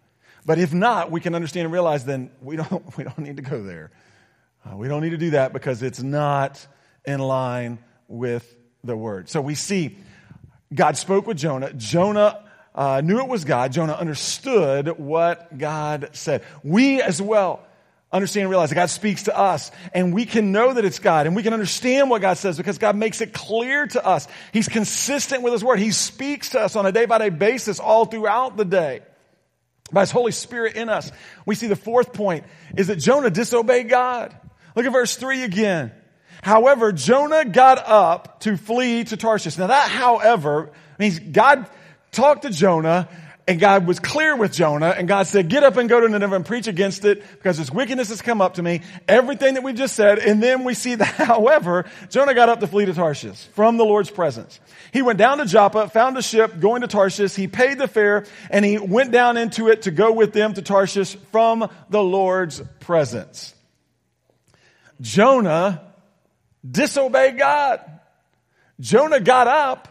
But 0.45 0.59
if 0.59 0.73
not, 0.73 1.11
we 1.11 1.21
can 1.21 1.35
understand 1.35 1.65
and 1.65 1.73
realize 1.73 2.03
then 2.03 2.31
we 2.41 2.57
don't, 2.57 2.97
we 2.97 3.05
don't 3.05 3.19
need 3.19 3.37
to 3.37 3.43
go 3.43 3.63
there. 3.63 3.91
Uh, 4.65 4.75
we 4.75 4.89
don't 4.89 5.01
need 5.01 5.11
to 5.11 5.17
do 5.17 5.31
that 5.31 5.53
because 5.53 5.81
it's 5.83 6.01
not 6.01 6.65
in 7.05 7.19
line 7.19 7.79
with 8.09 8.55
the 8.83 8.97
Word. 8.97 9.29
So 9.29 9.39
we 9.39 9.55
see 9.55 9.97
God 10.73 10.97
spoke 10.97 11.27
with 11.27 11.37
Jonah. 11.37 11.73
Jonah 11.73 12.43
uh, 12.73 13.01
knew 13.03 13.19
it 13.19 13.27
was 13.27 13.45
God. 13.45 13.71
Jonah 13.71 13.93
understood 13.93 14.99
what 14.99 15.57
God 15.57 16.09
said. 16.13 16.43
We 16.63 17.01
as 17.01 17.21
well 17.21 17.65
understand 18.11 18.43
and 18.43 18.49
realize 18.49 18.69
that 18.69 18.75
God 18.75 18.89
speaks 18.89 19.23
to 19.23 19.37
us 19.37 19.71
and 19.93 20.13
we 20.13 20.25
can 20.25 20.51
know 20.51 20.73
that 20.73 20.85
it's 20.85 20.99
God 20.99 21.27
and 21.27 21.35
we 21.35 21.43
can 21.43 21.53
understand 21.53 22.09
what 22.09 22.21
God 22.21 22.37
says 22.37 22.57
because 22.57 22.77
God 22.77 22.95
makes 22.95 23.21
it 23.21 23.33
clear 23.33 23.87
to 23.87 24.05
us. 24.05 24.27
He's 24.53 24.69
consistent 24.69 25.43
with 25.43 25.53
His 25.53 25.63
Word. 25.63 25.79
He 25.79 25.91
speaks 25.91 26.49
to 26.49 26.61
us 26.61 26.75
on 26.75 26.85
a 26.85 26.91
day 26.91 27.05
by 27.05 27.17
day 27.17 27.29
basis 27.29 27.79
all 27.79 28.05
throughout 28.05 28.57
the 28.57 28.65
day 28.65 29.01
by 29.91 30.01
His 30.01 30.11
Holy 30.11 30.31
Spirit 30.31 30.75
in 30.75 30.89
us. 30.89 31.11
We 31.45 31.55
see 31.55 31.67
the 31.67 31.75
fourth 31.75 32.13
point 32.13 32.45
is 32.77 32.87
that 32.87 32.97
Jonah 32.97 33.29
disobeyed 33.29 33.89
God. 33.89 34.35
Look 34.75 34.85
at 34.85 34.91
verse 34.91 35.15
three 35.15 35.43
again. 35.43 35.91
However, 36.45 36.91
Jonah 36.91 37.43
got 37.43 37.79
up 37.87 38.41
to 38.41 38.55
flee 38.55 39.03
to 39.05 39.17
Tarshish. 39.17 39.57
Now 39.57 39.65
that 39.65 39.89
however 39.89 40.69
means 40.99 41.17
God 41.17 41.65
talked 42.11 42.43
to 42.43 42.51
Jonah 42.51 43.09
and 43.47 43.59
God 43.59 43.87
was 43.87 43.99
clear 43.99 44.35
with 44.35 44.53
Jonah 44.53 44.93
and 44.95 45.07
God 45.07 45.25
said, 45.25 45.49
get 45.49 45.63
up 45.63 45.75
and 45.77 45.89
go 45.89 45.99
to 45.99 46.07
Nineveh 46.07 46.35
and 46.35 46.45
preach 46.45 46.67
against 46.67 47.03
it 47.03 47.23
because 47.31 47.57
this 47.57 47.71
wickedness 47.71 48.09
has 48.09 48.21
come 48.21 48.41
up 48.41 48.53
to 48.53 48.61
me. 48.61 48.81
Everything 49.07 49.55
that 49.55 49.63
we 49.63 49.73
just 49.73 49.95
said. 49.95 50.19
And 50.19 50.43
then 50.43 50.65
we 50.65 50.75
see 50.75 50.93
that 50.93 51.07
however, 51.15 51.85
Jonah 52.11 52.35
got 52.35 52.47
up 52.47 52.59
to 52.59 52.67
flee 52.67 52.85
to 52.85 52.93
Tarshish 52.93 53.45
from 53.55 53.77
the 53.77 53.83
Lord's 53.83 54.11
presence. 54.11 54.59
He 54.93 55.01
went 55.01 55.17
down 55.17 55.39
to 55.39 55.45
Joppa, 55.45 55.89
found 55.89 56.15
a 56.15 56.21
ship 56.21 56.59
going 56.59 56.81
to 56.81 56.87
Tarshish. 56.87 57.33
He 57.33 57.47
paid 57.47 57.79
the 57.79 57.87
fare 57.87 58.23
and 58.51 58.63
he 58.63 58.77
went 58.77 59.11
down 59.11 59.37
into 59.37 59.67
it 59.69 59.81
to 59.81 59.89
go 59.89 60.11
with 60.11 60.31
them 60.31 60.53
to 60.53 60.61
Tarshish 60.61 61.15
from 61.31 61.67
the 61.89 62.03
Lord's 62.03 62.61
presence. 62.81 63.55
Jonah 65.01 65.84
disobeyed 66.69 67.37
God. 67.37 67.81
Jonah 68.79 69.19
got 69.19 69.47
up 69.47 69.87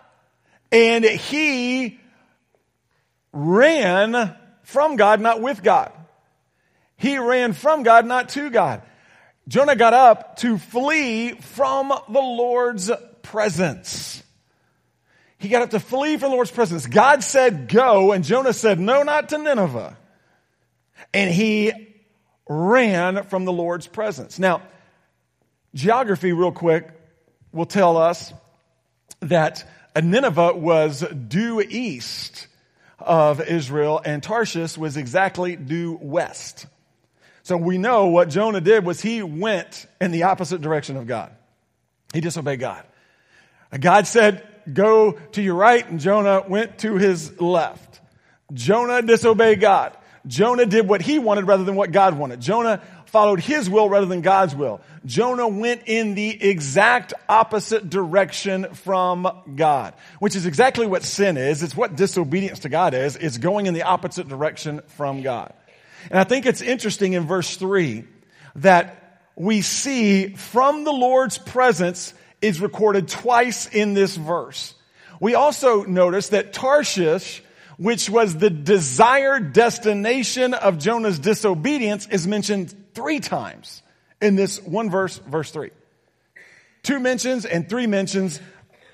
and 0.73 1.05
he 1.05 1.99
ran 3.33 4.37
from 4.63 4.97
God, 4.97 5.21
not 5.21 5.41
with 5.41 5.63
God. 5.63 5.93
He 6.97 7.19
ran 7.19 7.53
from 7.53 7.83
God, 7.83 8.07
not 8.07 8.31
to 8.31 8.51
God. 8.51 8.83
Jonah 9.47 9.77
got 9.77 9.93
up 9.93 10.37
to 10.37 10.57
flee 10.59 11.33
from 11.33 11.89
the 12.09 12.21
Lord's 12.21 12.91
presence. 13.23 14.23
He 15.39 15.49
got 15.49 15.63
up 15.63 15.71
to 15.71 15.81
flee 15.81 16.17
from 16.17 16.31
the 16.31 16.37
Lord's 16.37 16.51
presence. 16.51 16.87
God 16.87 17.23
said 17.23 17.69
go, 17.69 18.13
and 18.13 18.25
Jonah 18.25 18.55
said 18.55 18.81
no, 18.81 19.03
not 19.03 19.29
to 19.31 19.39
Nineveh. 19.39 19.97
And 21.13 21.31
he 21.31 21.73
ran 22.49 23.25
from 23.25 23.45
the 23.45 23.53
Lord's 23.53 23.87
presence. 23.87 24.39
Now, 24.39 24.63
geography, 25.75 26.33
real 26.33 26.53
quick, 26.53 26.89
will 27.53 27.67
tell 27.67 27.97
us 27.97 28.33
that 29.21 29.69
Nineveh 30.01 30.55
was 30.55 31.01
due 31.01 31.61
east 31.61 32.47
of 32.99 33.41
Israel, 33.41 34.01
and 34.05 34.23
Tarshish 34.23 34.79
was 34.79 34.97
exactly 34.97 35.57
due 35.57 35.99
west. 36.01 36.67
So 37.43 37.57
we 37.57 37.77
know 37.77 38.07
what 38.07 38.31
Jonah 38.31 38.61
did 38.61 38.87
was 38.87 39.01
he 39.01 39.23
went 39.23 39.87
in 40.01 40.11
the 40.11 40.23
opposite 40.23 40.63
direction 40.63 40.97
of 40.97 41.07
God. 41.07 41.31
He 42.15 42.21
disobeyed 42.21 42.61
God. 42.61 42.85
God 43.79 44.07
said, 44.07 44.47
go 44.73 45.13
to 45.33 45.43
your 45.43 45.57
right, 45.57 45.87
and 45.89 46.01
Jonah 46.01 46.43
went 46.49 46.79
to 46.79 46.97
his 46.97 47.41
left. 47.41 48.01
Jonah 48.53 49.03
disobeyed 49.03 49.61
God. 49.61 49.97
Jonah 50.27 50.65
did 50.65 50.89
what 50.89 51.03
he 51.03 51.19
wanted 51.19 51.47
rather 51.47 51.65
than 51.65 51.75
what 51.75 51.93
God 51.93 52.17
wanted. 52.17 52.41
Jonah 52.41 52.81
followed 53.15 53.39
his 53.39 53.71
will 53.71 53.89
rather 53.89 54.07
than 54.07 54.23
God's 54.23 54.57
will. 54.57 54.81
Jonah 55.07 55.47
went 55.47 55.83
in 55.87 56.17
the 56.17 56.31
exact 56.43 57.15
opposite 57.29 57.89
direction 57.89 58.75
from 58.75 59.29
God, 59.55 59.95
which 60.19 60.35
is 60.35 60.47
exactly 60.47 60.85
what 60.85 61.05
sin 61.05 61.37
is. 61.37 61.63
It's 61.63 61.77
what 61.77 61.95
disobedience 61.95 62.59
to 62.61 62.69
God 62.69 62.93
is. 62.93 63.15
It's 63.15 63.39
going 63.39 63.67
in 63.67 63.75
the 63.75 63.85
opposite 63.85 64.27
direction 64.27 64.81
from 64.97 65.23
God. 65.23 65.55
And 66.11 66.19
I 66.19 66.25
think 66.25 66.45
it's 66.45 66.61
interesting 66.61 67.13
in 67.13 67.25
verse 67.25 67.57
3 67.57 68.03
that 68.57 69.21
we 69.37 69.63
see 69.63 70.35
from 70.35 70.83
the 70.83 70.93
Lord's 70.93 71.39
presence 71.39 72.15
is 72.43 72.61
recorded 72.61 73.07
twice 73.07 73.69
in 73.69 73.95
this 73.95 74.17
verse. 74.17 74.75
We 75.21 75.37
also 75.37 75.85
notice 75.85 76.31
that 76.31 76.53
Tarshish, 76.53 77.45
which 77.77 78.11
was 78.11 78.37
the 78.37 78.51
desired 78.51 79.53
destination 79.53 80.53
of 80.53 80.81
Jonah's 80.81 81.21
disobedience, 81.21 82.09
is 82.09 82.27
mentioned 82.27 82.75
three 82.95 83.21
times 83.21 83.83
in 84.21 84.37
this 84.37 84.61
one 84.63 84.91
verse, 84.91 85.19
verse 85.19 85.51
3. 85.51 85.71
Two 86.83 87.01
mentions 87.01 87.45
and 87.45 87.69
three 87.69 87.87
mentions 87.87 88.41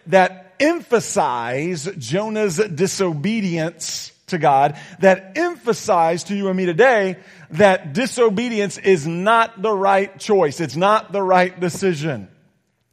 that 0.07 0.55
emphasize 0.61 1.89
Jonah's 1.99 2.57
disobedience 2.57 4.13
to 4.31 4.39
God 4.39 4.79
that 5.01 5.37
emphasize 5.37 6.25
to 6.25 6.37
you 6.37 6.49
and 6.49 6.57
me 6.57 6.67
today 6.67 7.17
that 7.51 7.93
disobedience 7.93 8.79
is 8.79 9.07
not 9.07 9.61
the 9.61 9.73
right 9.73 10.19
choice. 10.19 10.61
It's 10.61 10.77
not 10.77 11.13
the 11.13 11.23
right 11.23 11.59
decision. 11.59 12.29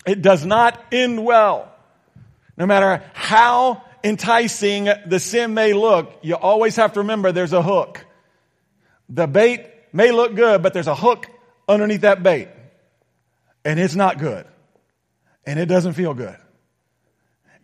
It 0.06 0.22
does 0.22 0.46
not 0.46 0.84
end 0.91 1.24
well. 1.24 1.72
No 2.58 2.65
matter 2.65 3.04
how 3.13 3.84
enticing 4.04 4.89
the 5.06 5.20
sin 5.20 5.54
may 5.54 5.74
look, 5.74 6.12
you 6.22 6.36
always 6.36 6.76
have 6.78 6.93
to 6.93 7.02
remember 7.02 7.32
there's 7.32 7.54
a 7.54 7.62
hook. 7.62 8.06
The 9.10 9.28
bait 9.28 9.67
may 9.98 10.12
look 10.12 10.36
good, 10.36 10.62
but 10.62 10.74
there's 10.74 10.88
a 10.88 10.96
hook 10.96 11.28
underneath 11.68 12.02
that 12.02 12.22
bait. 12.22 12.50
And 13.66 13.80
it's 13.80 13.96
not 13.96 14.20
good. 14.20 14.46
And 15.46 15.60
it 15.60 15.66
doesn't 15.66 15.94
feel 15.94 16.14
good. 16.14 16.38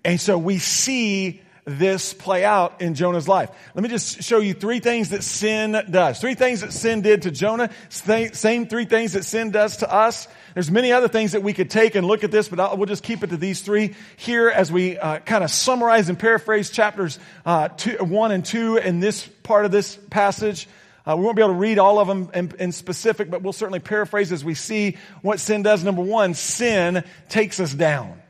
And 0.03 0.19
so 0.19 0.37
we 0.37 0.57
see 0.57 1.41
this 1.65 2.13
play 2.13 2.43
out 2.43 2.81
in 2.81 2.95
Jonah's 2.95 3.27
life. 3.27 3.49
Let 3.73 3.83
me 3.83 3.89
just 3.89 4.23
show 4.23 4.39
you 4.39 4.53
three 4.53 4.79
things 4.79 5.11
that 5.11 5.23
sin 5.23 5.77
does. 5.89 6.19
Three 6.19 6.33
things 6.33 6.61
that 6.61 6.73
sin 6.73 7.01
did 7.01 7.21
to 7.21 7.31
Jonah. 7.31 7.69
Same 7.89 8.67
three 8.67 8.85
things 8.85 9.13
that 9.13 9.23
sin 9.23 9.51
does 9.51 9.77
to 9.77 9.93
us. 9.93 10.27
There's 10.55 10.71
many 10.71 10.91
other 10.91 11.07
things 11.07 11.33
that 11.33 11.43
we 11.43 11.53
could 11.53 11.69
take 11.69 11.95
and 11.95 12.05
look 12.05 12.23
at 12.23 12.31
this, 12.31 12.49
but 12.49 12.59
I'll, 12.59 12.75
we'll 12.77 12.87
just 12.87 13.03
keep 13.03 13.23
it 13.23 13.29
to 13.29 13.37
these 13.37 13.61
three 13.61 13.95
here 14.17 14.49
as 14.49 14.71
we 14.71 14.97
uh, 14.97 15.19
kind 15.19 15.43
of 15.43 15.51
summarize 15.51 16.09
and 16.09 16.19
paraphrase 16.19 16.69
chapters 16.69 17.17
uh, 17.45 17.69
two, 17.69 17.97
one 17.99 18.31
and 18.31 18.43
two 18.43 18.77
in 18.77 18.99
this 18.99 19.25
part 19.43 19.65
of 19.65 19.71
this 19.71 19.97
passage. 20.09 20.67
Uh, 21.05 21.17
we 21.17 21.23
won't 21.23 21.35
be 21.35 21.41
able 21.41 21.53
to 21.53 21.59
read 21.59 21.79
all 21.79 21.99
of 21.99 22.07
them 22.07 22.29
in, 22.33 22.53
in, 22.59 22.71
specific, 22.71 23.29
but 23.29 23.41
we'll 23.41 23.51
certainly 23.51 23.79
paraphrase 23.79 24.31
as 24.31 24.45
we 24.45 24.53
see 24.53 24.97
what 25.21 25.39
sin 25.39 25.61
does. 25.61 25.83
Number 25.83 26.01
one, 26.01 26.33
sin 26.33 27.03
takes 27.27 27.59
us 27.59 27.73
down. 27.73 28.21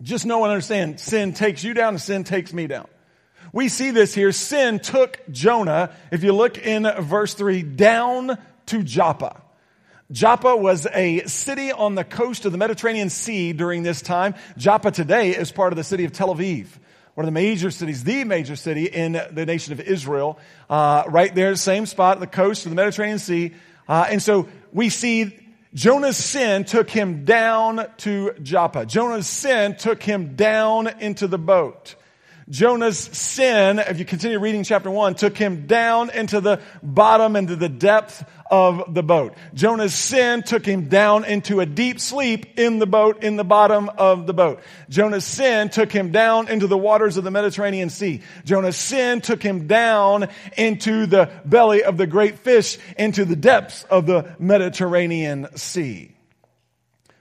Just 0.00 0.24
know 0.24 0.44
and 0.44 0.52
understand, 0.52 1.00
sin 1.00 1.32
takes 1.32 1.64
you 1.64 1.74
down 1.74 1.94
and 1.94 2.00
sin 2.00 2.24
takes 2.24 2.52
me 2.52 2.66
down. 2.66 2.86
We 3.52 3.68
see 3.68 3.90
this 3.90 4.14
here. 4.14 4.30
Sin 4.30 4.78
took 4.78 5.20
Jonah, 5.30 5.90
if 6.12 6.22
you 6.22 6.32
look 6.32 6.58
in 6.58 6.86
verse 7.00 7.34
3, 7.34 7.62
down 7.62 8.38
to 8.66 8.82
Joppa. 8.84 9.42
Joppa 10.12 10.56
was 10.56 10.86
a 10.92 11.24
city 11.26 11.70
on 11.70 11.94
the 11.94 12.04
coast 12.04 12.44
of 12.44 12.52
the 12.52 12.58
Mediterranean 12.58 13.10
Sea 13.10 13.52
during 13.52 13.82
this 13.82 14.02
time. 14.02 14.34
Joppa 14.56 14.90
today 14.90 15.30
is 15.30 15.52
part 15.52 15.72
of 15.72 15.76
the 15.76 15.84
city 15.84 16.04
of 16.04 16.12
Tel 16.12 16.34
Aviv, 16.34 16.66
one 17.14 17.24
of 17.24 17.26
the 17.26 17.32
major 17.32 17.70
cities, 17.70 18.04
the 18.04 18.24
major 18.24 18.56
city 18.56 18.86
in 18.86 19.20
the 19.32 19.44
nation 19.46 19.72
of 19.72 19.80
Israel. 19.80 20.38
Uh, 20.68 21.04
right 21.08 21.34
there, 21.34 21.54
same 21.56 21.86
spot, 21.86 22.20
the 22.20 22.26
coast 22.26 22.66
of 22.66 22.70
the 22.70 22.76
Mediterranean 22.76 23.18
Sea. 23.18 23.52
Uh, 23.88 24.06
and 24.08 24.22
so 24.22 24.48
we 24.72 24.88
see 24.88 25.36
Jonah's 25.74 26.16
sin 26.16 26.64
took 26.64 26.90
him 26.90 27.24
down 27.24 27.86
to 27.98 28.32
Joppa. 28.42 28.86
Jonah's 28.86 29.26
sin 29.26 29.76
took 29.76 30.02
him 30.02 30.34
down 30.36 30.88
into 31.00 31.26
the 31.26 31.38
boat. 31.38 31.94
Jonah's 32.50 32.98
sin, 32.98 33.78
if 33.78 34.00
you 34.00 34.04
continue 34.04 34.40
reading 34.40 34.64
chapter 34.64 34.90
one, 34.90 35.14
took 35.14 35.38
him 35.38 35.68
down 35.68 36.10
into 36.10 36.40
the 36.40 36.60
bottom, 36.82 37.36
into 37.36 37.54
the 37.54 37.68
depth 37.68 38.24
of 38.50 38.92
the 38.92 39.04
boat. 39.04 39.34
Jonah's 39.54 39.94
sin 39.94 40.42
took 40.42 40.66
him 40.66 40.88
down 40.88 41.24
into 41.24 41.60
a 41.60 41.66
deep 41.66 42.00
sleep 42.00 42.58
in 42.58 42.80
the 42.80 42.86
boat, 42.86 43.22
in 43.22 43.36
the 43.36 43.44
bottom 43.44 43.88
of 43.88 44.26
the 44.26 44.34
boat. 44.34 44.60
Jonah's 44.88 45.24
sin 45.24 45.68
took 45.68 45.92
him 45.92 46.10
down 46.10 46.48
into 46.48 46.66
the 46.66 46.76
waters 46.76 47.16
of 47.16 47.22
the 47.22 47.30
Mediterranean 47.30 47.88
Sea. 47.88 48.20
Jonah's 48.44 48.76
sin 48.76 49.20
took 49.20 49.42
him 49.42 49.68
down 49.68 50.28
into 50.56 51.06
the 51.06 51.30
belly 51.44 51.84
of 51.84 51.96
the 51.96 52.08
great 52.08 52.40
fish, 52.40 52.78
into 52.98 53.24
the 53.24 53.36
depths 53.36 53.84
of 53.84 54.06
the 54.06 54.34
Mediterranean 54.40 55.56
Sea. 55.56 56.16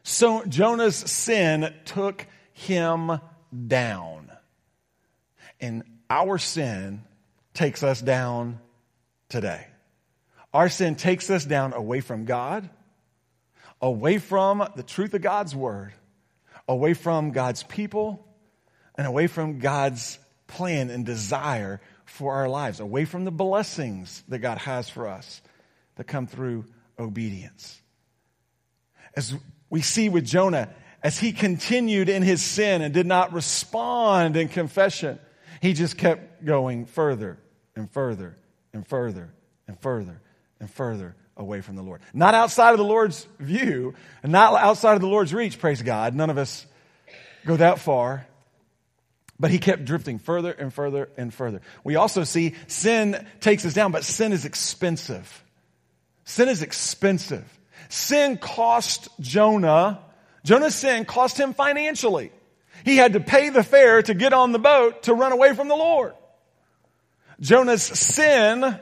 So 0.02 0.44
Jonah's 0.46 0.96
sin 0.96 1.72
took 1.86 2.26
him 2.54 3.20
down. 3.68 4.29
And 5.60 5.84
our 6.10 6.38
sin 6.38 7.04
takes 7.54 7.84
us 7.84 8.02
down 8.02 8.60
today. 9.28 9.68
Our 10.54 10.70
sin 10.70 10.96
takes 10.96 11.30
us 11.30 11.46
down 11.46 11.74
away 11.74 12.02
from 12.02 12.26
God, 12.26 12.70
away 13.82 14.18
from 14.18 14.68
the 14.76 14.84
truth 14.84 15.14
of 15.14 15.22
God's 15.22 15.56
word, 15.56 15.94
away 16.68 16.94
from 16.94 17.32
God's 17.32 17.64
people, 17.64 18.26
and 18.98 19.06
away 19.06 19.28
from 19.28 19.60
God's 19.60 20.18
plan 20.48 20.90
and 20.90 21.06
desire 21.06 21.80
for 22.06 22.34
our 22.34 22.50
lives, 22.50 22.80
away 22.80 23.06
from 23.06 23.26
the 23.26 23.32
blessings 23.32 24.24
that 24.28 24.40
God 24.40 24.58
has 24.58 24.90
for 24.90 25.08
us 25.08 25.42
that 25.96 26.06
come 26.06 26.28
through 26.28 26.66
obedience. 26.98 27.80
As 29.16 29.36
we 29.70 29.82
see 29.82 30.10
with 30.10 30.26
Jonah, 30.26 30.70
as 31.04 31.20
he 31.20 31.32
continued 31.32 32.10
in 32.10 32.24
his 32.24 32.42
sin 32.42 32.82
and 32.82 32.94
did 32.94 33.06
not 33.06 33.32
respond 33.32 34.36
in 34.36 34.50
confession, 34.50 35.20
he 35.62 35.74
just 35.74 35.98
kept 35.98 36.46
going 36.46 36.86
further 36.86 37.38
and 37.76 37.90
further 37.92 38.36
and 38.74 38.88
further 38.88 39.34
and 39.68 39.80
further 39.80 40.22
and 40.60 40.70
further 40.70 41.16
away 41.38 41.62
from 41.62 41.76
the 41.76 41.84
Lord. 41.84 42.02
Not 42.14 42.34
outside 42.34 42.72
of 42.72 42.78
the 42.78 42.84
Lord's 42.84 43.26
view 43.40 43.96
and 44.24 44.32
not 44.32 44.54
outside 44.56 44.96
of 44.96 45.02
the 45.02 45.08
Lord's 45.08 45.34
reach, 45.34 45.60
praise 45.60 45.82
God. 45.82 46.14
None 46.14 46.30
of 46.30 46.38
us 46.38 46.66
go 47.46 47.56
that 47.58 47.80
far. 47.80 48.26
But 49.40 49.52
he 49.52 49.58
kept 49.58 49.86
drifting 49.86 50.20
further 50.20 50.52
and 50.52 50.74
further 50.74 51.10
and 51.18 51.34
further. 51.34 51.62
We 51.86 51.96
also 51.96 52.26
see 52.26 52.56
sin 52.68 53.26
takes 53.40 53.66
us 53.66 53.74
down, 53.74 53.94
but 53.94 54.04
sin 54.04 54.34
is 54.34 54.44
expensive. 54.44 55.44
Sin 56.26 56.50
is 56.50 56.62
expensive. 56.62 57.46
Sin 57.88 58.38
cost 58.38 59.08
Jonah, 59.22 60.02
Jonah's 60.44 60.76
sin 60.76 61.06
cost 61.06 61.40
him 61.40 61.54
financially. 61.54 62.32
He 62.86 62.98
had 62.98 63.14
to 63.14 63.20
pay 63.20 63.50
the 63.50 63.64
fare 63.64 64.02
to 64.02 64.14
get 64.14 64.34
on 64.34 64.52
the 64.52 64.60
boat 64.60 65.04
to 65.04 65.14
run 65.14 65.32
away 65.32 65.54
from 65.54 65.68
the 65.68 65.76
Lord. 65.76 66.14
Jonah's 67.40 67.84
sin 67.84 68.80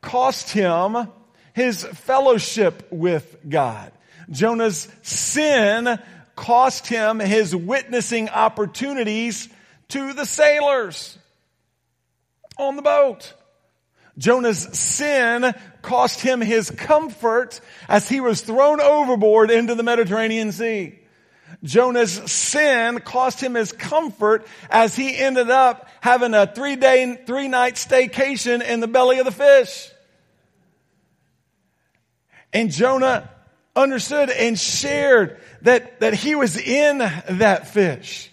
cost 0.00 0.50
him 0.50 1.08
his 1.52 1.84
fellowship 1.84 2.88
with 2.90 3.36
God. 3.48 3.92
Jonah's 4.30 4.88
sin 5.02 5.98
cost 6.36 6.86
him 6.86 7.18
his 7.18 7.54
witnessing 7.54 8.28
opportunities 8.28 9.48
to 9.88 10.12
the 10.12 10.24
sailors 10.24 11.18
on 12.56 12.76
the 12.76 12.82
boat. 12.82 13.34
Jonah's 14.16 14.78
sin 14.78 15.52
cost 15.82 16.20
him 16.20 16.40
his 16.40 16.70
comfort 16.70 17.60
as 17.88 18.08
he 18.08 18.20
was 18.20 18.42
thrown 18.42 18.80
overboard 18.80 19.50
into 19.50 19.74
the 19.74 19.82
Mediterranean 19.82 20.52
Sea. 20.52 20.99
Jonah's 21.62 22.12
sin 22.30 23.00
cost 23.00 23.42
him 23.42 23.54
his 23.54 23.72
comfort 23.72 24.46
as 24.70 24.96
he 24.96 25.16
ended 25.16 25.50
up 25.50 25.88
having 26.00 26.32
a 26.34 26.46
three 26.46 26.76
day, 26.76 27.22
three 27.26 27.48
night 27.48 27.74
staycation 27.74 28.62
in 28.62 28.80
the 28.80 28.88
belly 28.88 29.18
of 29.18 29.26
the 29.26 29.32
fish. 29.32 29.90
And 32.52 32.70
Jonah 32.70 33.30
understood 33.76 34.30
and 34.30 34.58
shared 34.58 35.40
that, 35.62 36.00
that 36.00 36.14
he 36.14 36.34
was 36.34 36.56
in 36.56 36.98
that 36.98 37.68
fish. 37.68 38.30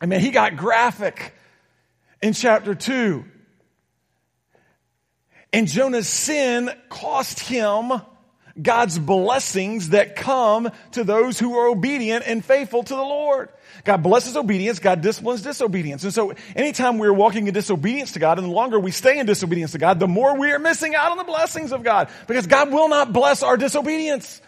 I 0.00 0.06
mean, 0.06 0.20
he 0.20 0.30
got 0.30 0.56
graphic 0.56 1.34
in 2.22 2.32
chapter 2.32 2.74
2. 2.74 3.24
And 5.52 5.66
Jonah's 5.66 6.08
sin 6.08 6.70
cost 6.88 7.40
him 7.40 7.92
God's 8.62 8.98
blessings 8.98 9.90
that 9.90 10.16
come 10.16 10.70
to 10.92 11.04
those 11.04 11.38
who 11.38 11.56
are 11.56 11.68
obedient 11.68 12.24
and 12.26 12.44
faithful 12.44 12.82
to 12.82 12.94
the 12.94 13.02
Lord. 13.02 13.48
God 13.84 14.02
blesses 14.02 14.36
obedience, 14.36 14.78
God 14.78 15.00
disciplines 15.00 15.42
disobedience. 15.42 16.04
And 16.04 16.12
so 16.12 16.34
anytime 16.54 16.98
we're 16.98 17.12
walking 17.12 17.46
in 17.46 17.54
disobedience 17.54 18.12
to 18.12 18.18
God 18.18 18.38
and 18.38 18.46
the 18.46 18.52
longer 18.52 18.78
we 18.78 18.90
stay 18.90 19.18
in 19.18 19.26
disobedience 19.26 19.72
to 19.72 19.78
God, 19.78 20.00
the 20.00 20.08
more 20.08 20.36
we 20.36 20.50
are 20.52 20.58
missing 20.58 20.94
out 20.94 21.12
on 21.12 21.18
the 21.18 21.24
blessings 21.24 21.72
of 21.72 21.82
God 21.82 22.08
because 22.26 22.46
God 22.46 22.70
will 22.70 22.88
not 22.88 23.12
bless 23.12 23.42
our 23.42 23.56
disobedience. 23.56 24.42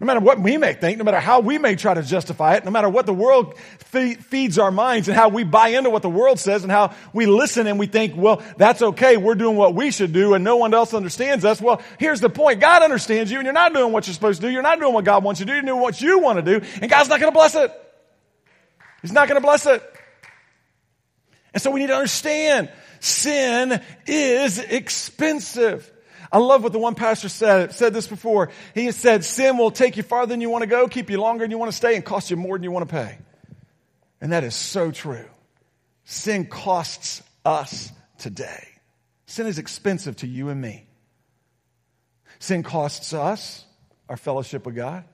No 0.00 0.06
matter 0.06 0.20
what 0.20 0.38
we 0.38 0.56
may 0.58 0.74
think, 0.74 0.98
no 0.98 1.04
matter 1.04 1.18
how 1.18 1.40
we 1.40 1.58
may 1.58 1.74
try 1.74 1.92
to 1.92 2.02
justify 2.02 2.54
it, 2.54 2.64
no 2.64 2.70
matter 2.70 2.88
what 2.88 3.04
the 3.04 3.12
world 3.12 3.58
feeds 3.58 4.56
our 4.56 4.70
minds 4.70 5.08
and 5.08 5.16
how 5.16 5.28
we 5.28 5.42
buy 5.42 5.68
into 5.70 5.90
what 5.90 6.02
the 6.02 6.08
world 6.08 6.38
says 6.38 6.62
and 6.62 6.70
how 6.70 6.94
we 7.12 7.26
listen 7.26 7.66
and 7.66 7.80
we 7.80 7.86
think, 7.86 8.14
well, 8.16 8.40
that's 8.56 8.80
okay. 8.80 9.16
We're 9.16 9.34
doing 9.34 9.56
what 9.56 9.74
we 9.74 9.90
should 9.90 10.12
do 10.12 10.34
and 10.34 10.44
no 10.44 10.56
one 10.56 10.72
else 10.72 10.94
understands 10.94 11.44
us. 11.44 11.60
Well, 11.60 11.82
here's 11.98 12.20
the 12.20 12.30
point. 12.30 12.60
God 12.60 12.82
understands 12.82 13.32
you 13.32 13.38
and 13.38 13.44
you're 13.44 13.52
not 13.52 13.74
doing 13.74 13.92
what 13.92 14.06
you're 14.06 14.14
supposed 14.14 14.40
to 14.40 14.46
do. 14.46 14.52
You're 14.52 14.62
not 14.62 14.78
doing 14.78 14.94
what 14.94 15.04
God 15.04 15.24
wants 15.24 15.40
you 15.40 15.46
to 15.46 15.50
do. 15.52 15.56
You're 15.56 15.66
doing 15.66 15.80
what 15.80 16.00
you 16.00 16.20
want 16.20 16.44
to 16.44 16.60
do 16.60 16.64
and 16.80 16.88
God's 16.88 17.08
not 17.08 17.18
going 17.18 17.32
to 17.32 17.36
bless 17.36 17.56
it. 17.56 17.72
He's 19.02 19.12
not 19.12 19.26
going 19.26 19.40
to 19.40 19.44
bless 19.44 19.66
it. 19.66 19.82
And 21.54 21.60
so 21.60 21.72
we 21.72 21.80
need 21.80 21.88
to 21.88 21.96
understand 21.96 22.70
sin 23.00 23.82
is 24.06 24.60
expensive. 24.60 25.90
I 26.30 26.38
love 26.38 26.62
what 26.62 26.72
the 26.72 26.78
one 26.78 26.94
pastor 26.94 27.28
said, 27.28 27.72
said 27.72 27.94
this 27.94 28.06
before. 28.06 28.50
He 28.74 28.84
has 28.86 28.96
said, 28.96 29.24
sin 29.24 29.56
will 29.56 29.70
take 29.70 29.96
you 29.96 30.02
farther 30.02 30.30
than 30.30 30.40
you 30.40 30.50
want 30.50 30.62
to 30.62 30.68
go, 30.68 30.86
keep 30.86 31.08
you 31.10 31.20
longer 31.20 31.44
than 31.44 31.50
you 31.50 31.58
want 31.58 31.70
to 31.70 31.76
stay, 31.76 31.94
and 31.94 32.04
cost 32.04 32.30
you 32.30 32.36
more 32.36 32.56
than 32.56 32.64
you 32.64 32.70
want 32.70 32.88
to 32.88 32.94
pay. 32.94 33.18
And 34.20 34.32
that 34.32 34.44
is 34.44 34.54
so 34.54 34.90
true. 34.90 35.24
Sin 36.04 36.46
costs 36.46 37.22
us 37.44 37.92
today. 38.18 38.68
Sin 39.26 39.46
is 39.46 39.58
expensive 39.58 40.16
to 40.16 40.26
you 40.26 40.48
and 40.48 40.60
me. 40.60 40.86
Sin 42.38 42.62
costs 42.62 43.12
us 43.12 43.64
our 44.08 44.16
fellowship 44.16 44.66
with 44.66 44.76
God. 44.76 45.04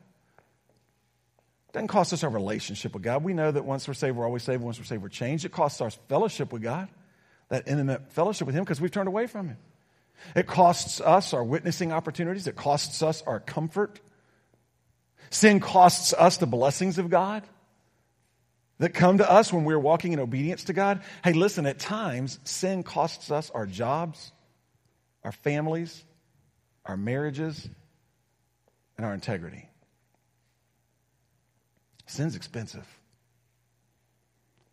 It 1.68 1.72
doesn't 1.72 1.88
cost 1.88 2.12
us 2.12 2.22
our 2.22 2.30
relationship 2.30 2.94
with 2.94 3.02
God. 3.02 3.24
We 3.24 3.34
know 3.34 3.50
that 3.50 3.64
once 3.64 3.88
we're 3.88 3.94
saved, 3.94 4.16
we're 4.16 4.26
always 4.26 4.42
saved. 4.42 4.62
Once 4.62 4.78
we're 4.78 4.84
saved, 4.84 5.02
we're 5.02 5.08
changed. 5.08 5.44
It 5.44 5.52
costs 5.52 5.80
our 5.80 5.90
fellowship 5.90 6.52
with 6.52 6.62
God, 6.62 6.88
that 7.48 7.66
intimate 7.66 8.12
fellowship 8.12 8.46
with 8.46 8.54
Him, 8.54 8.62
because 8.64 8.80
we've 8.80 8.90
turned 8.90 9.08
away 9.08 9.26
from 9.26 9.48
Him. 9.48 9.58
It 10.34 10.46
costs 10.46 11.00
us 11.00 11.32
our 11.32 11.44
witnessing 11.44 11.92
opportunities. 11.92 12.46
It 12.46 12.56
costs 12.56 13.02
us 13.02 13.22
our 13.22 13.40
comfort. 13.40 14.00
Sin 15.30 15.60
costs 15.60 16.12
us 16.12 16.36
the 16.36 16.46
blessings 16.46 16.98
of 16.98 17.10
God 17.10 17.42
that 18.78 18.94
come 18.94 19.18
to 19.18 19.30
us 19.30 19.52
when 19.52 19.64
we're 19.64 19.78
walking 19.78 20.12
in 20.12 20.20
obedience 20.20 20.64
to 20.64 20.72
God. 20.72 21.02
Hey, 21.22 21.32
listen, 21.32 21.66
at 21.66 21.78
times, 21.78 22.38
sin 22.44 22.82
costs 22.82 23.30
us 23.30 23.50
our 23.50 23.66
jobs, 23.66 24.32
our 25.22 25.32
families, 25.32 26.04
our 26.84 26.96
marriages, 26.96 27.68
and 28.96 29.06
our 29.06 29.14
integrity. 29.14 29.68
Sin's 32.06 32.36
expensive. 32.36 32.86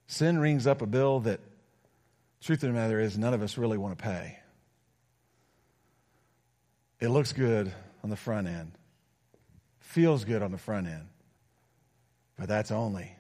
Sin 0.08 0.40
rings 0.40 0.68
up 0.68 0.82
a 0.82 0.86
bill 0.86 1.22
that, 1.22 1.40
truth 2.42 2.64
of 2.64 2.70
the 2.70 2.74
matter 2.74 3.00
is, 3.00 3.18
none 3.18 3.34
of 3.34 3.42
us 3.42 3.58
really 3.58 3.78
want 3.78 3.98
to 3.98 4.04
pay. 4.04 4.38
It 7.02 7.10
looks 7.10 7.34
good 7.34 7.74
on 8.04 8.12
the 8.12 8.16
front 8.16 8.48
end, 8.48 8.74
feels 9.80 10.24
good 10.24 10.44
on 10.44 10.52
the 10.52 10.60
front 10.60 10.86
end, 10.86 11.08
but 12.38 12.48
that's 12.48 12.70
only 12.70 13.12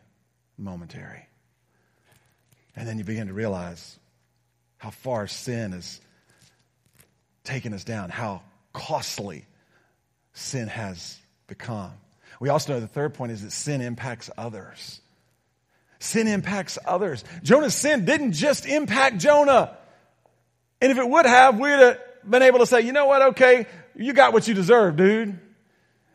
momentary. 0.56 1.26
And 2.76 2.88
then 2.88 3.00
you 3.00 3.04
begin 3.04 3.26
to 3.28 3.34
realize 3.34 3.98
how 4.78 4.92
far 4.92 5.26
sin 5.26 5.72
has 5.72 6.00
taken 7.44 7.74
us 7.74 7.84
down, 7.84 8.12
how 8.12 8.44
costly 8.72 9.46
sin 10.34 10.68
has 10.68 11.18
become. 11.48 11.92
We 12.40 12.50
also 12.50 12.74
know 12.74 12.80
the 12.80 12.88
third 12.88 13.16
point 13.16 13.32
is 13.32 13.42
that 13.42 13.52
sin 13.52 13.82
impacts 13.82 14.30
others. 14.38 15.02
Sin 16.00 16.28
impacts 16.28 16.78
others. 16.86 17.24
Jonah's 17.42 17.76
sin 17.76 18.06
didn't 18.06 18.34
just 18.34 18.68
impact 18.68 19.18
Jonah. 19.18 19.76
And 20.80 20.92
if 20.92 21.00
it 21.00 21.08
would 21.08 21.26
have, 21.26 21.60
we'd 21.60 21.72
have 21.72 22.00
been 22.28 22.44
able 22.44 22.60
to 22.60 22.66
say, 22.66 22.82
you 22.82 22.92
know 22.92 23.06
what? 23.06 23.22
Okay, 23.22 23.68
you 23.96 24.14
got 24.14 24.34
what 24.34 24.48
you 24.48 24.54
deserve, 24.54 24.96
dude. 24.96 25.40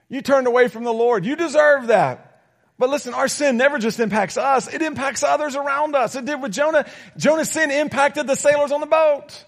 You 0.09 0.23
turned 0.23 0.47
away 0.47 0.69
from 0.69 0.85
the 0.85 0.93
Lord. 0.93 1.25
You 1.25 1.37
deserve 1.37 1.89
that. 1.89 2.43
But 2.79 2.91
listen, 2.91 3.15
our 3.15 3.29
sin 3.29 3.57
never 3.57 3.79
just 3.79 4.01
impacts 4.01 4.37
us. 4.37 4.73
It 4.73 4.83
impacts 4.83 5.23
others 5.23 5.57
around 5.57 5.97
us. 5.97 6.15
It 6.15 6.27
did 6.27 6.43
with 6.43 6.53
Jonah. 6.53 6.87
Jonah's 7.17 7.51
sin 7.51 7.71
impacted 7.71 8.27
the 8.27 8.37
sailors 8.37 8.71
on 8.71 8.81
the 8.81 8.87
boat. 8.87 9.45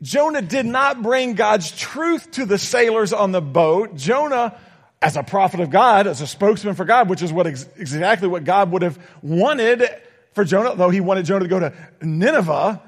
Jonah 0.00 0.42
did 0.42 0.66
not 0.66 1.02
bring 1.02 1.34
God's 1.34 1.70
truth 1.70 2.32
to 2.32 2.46
the 2.46 2.58
sailors 2.58 3.12
on 3.12 3.30
the 3.30 3.42
boat. 3.42 3.94
Jonah, 3.94 4.58
as 5.00 5.16
a 5.16 5.22
prophet 5.22 5.60
of 5.60 5.70
God, 5.70 6.06
as 6.06 6.20
a 6.20 6.26
spokesman 6.26 6.74
for 6.74 6.84
God, 6.84 7.08
which 7.08 7.22
is 7.22 7.32
what 7.32 7.46
ex- 7.46 7.66
exactly 7.76 8.26
what 8.26 8.42
God 8.44 8.72
would 8.72 8.82
have 8.82 8.98
wanted 9.22 9.84
for 10.32 10.44
Jonah, 10.44 10.74
though 10.74 10.90
he 10.90 11.00
wanted 11.00 11.26
Jonah 11.26 11.44
to 11.44 11.48
go 11.48 11.60
to 11.60 11.72
Nineveh, 12.00 12.82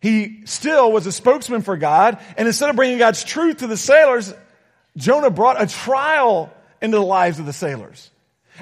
he 0.00 0.42
still 0.46 0.90
was 0.92 1.06
a 1.06 1.12
spokesman 1.12 1.62
for 1.62 1.76
God. 1.76 2.18
And 2.36 2.46
instead 2.46 2.70
of 2.70 2.76
bringing 2.76 2.98
God's 2.98 3.22
truth 3.22 3.58
to 3.58 3.66
the 3.66 3.76
sailors, 3.76 4.32
Jonah 4.96 5.30
brought 5.30 5.60
a 5.60 5.66
trial 5.66 6.52
into 6.80 6.96
the 6.96 7.04
lives 7.04 7.38
of 7.38 7.46
the 7.46 7.52
sailors. 7.52 8.10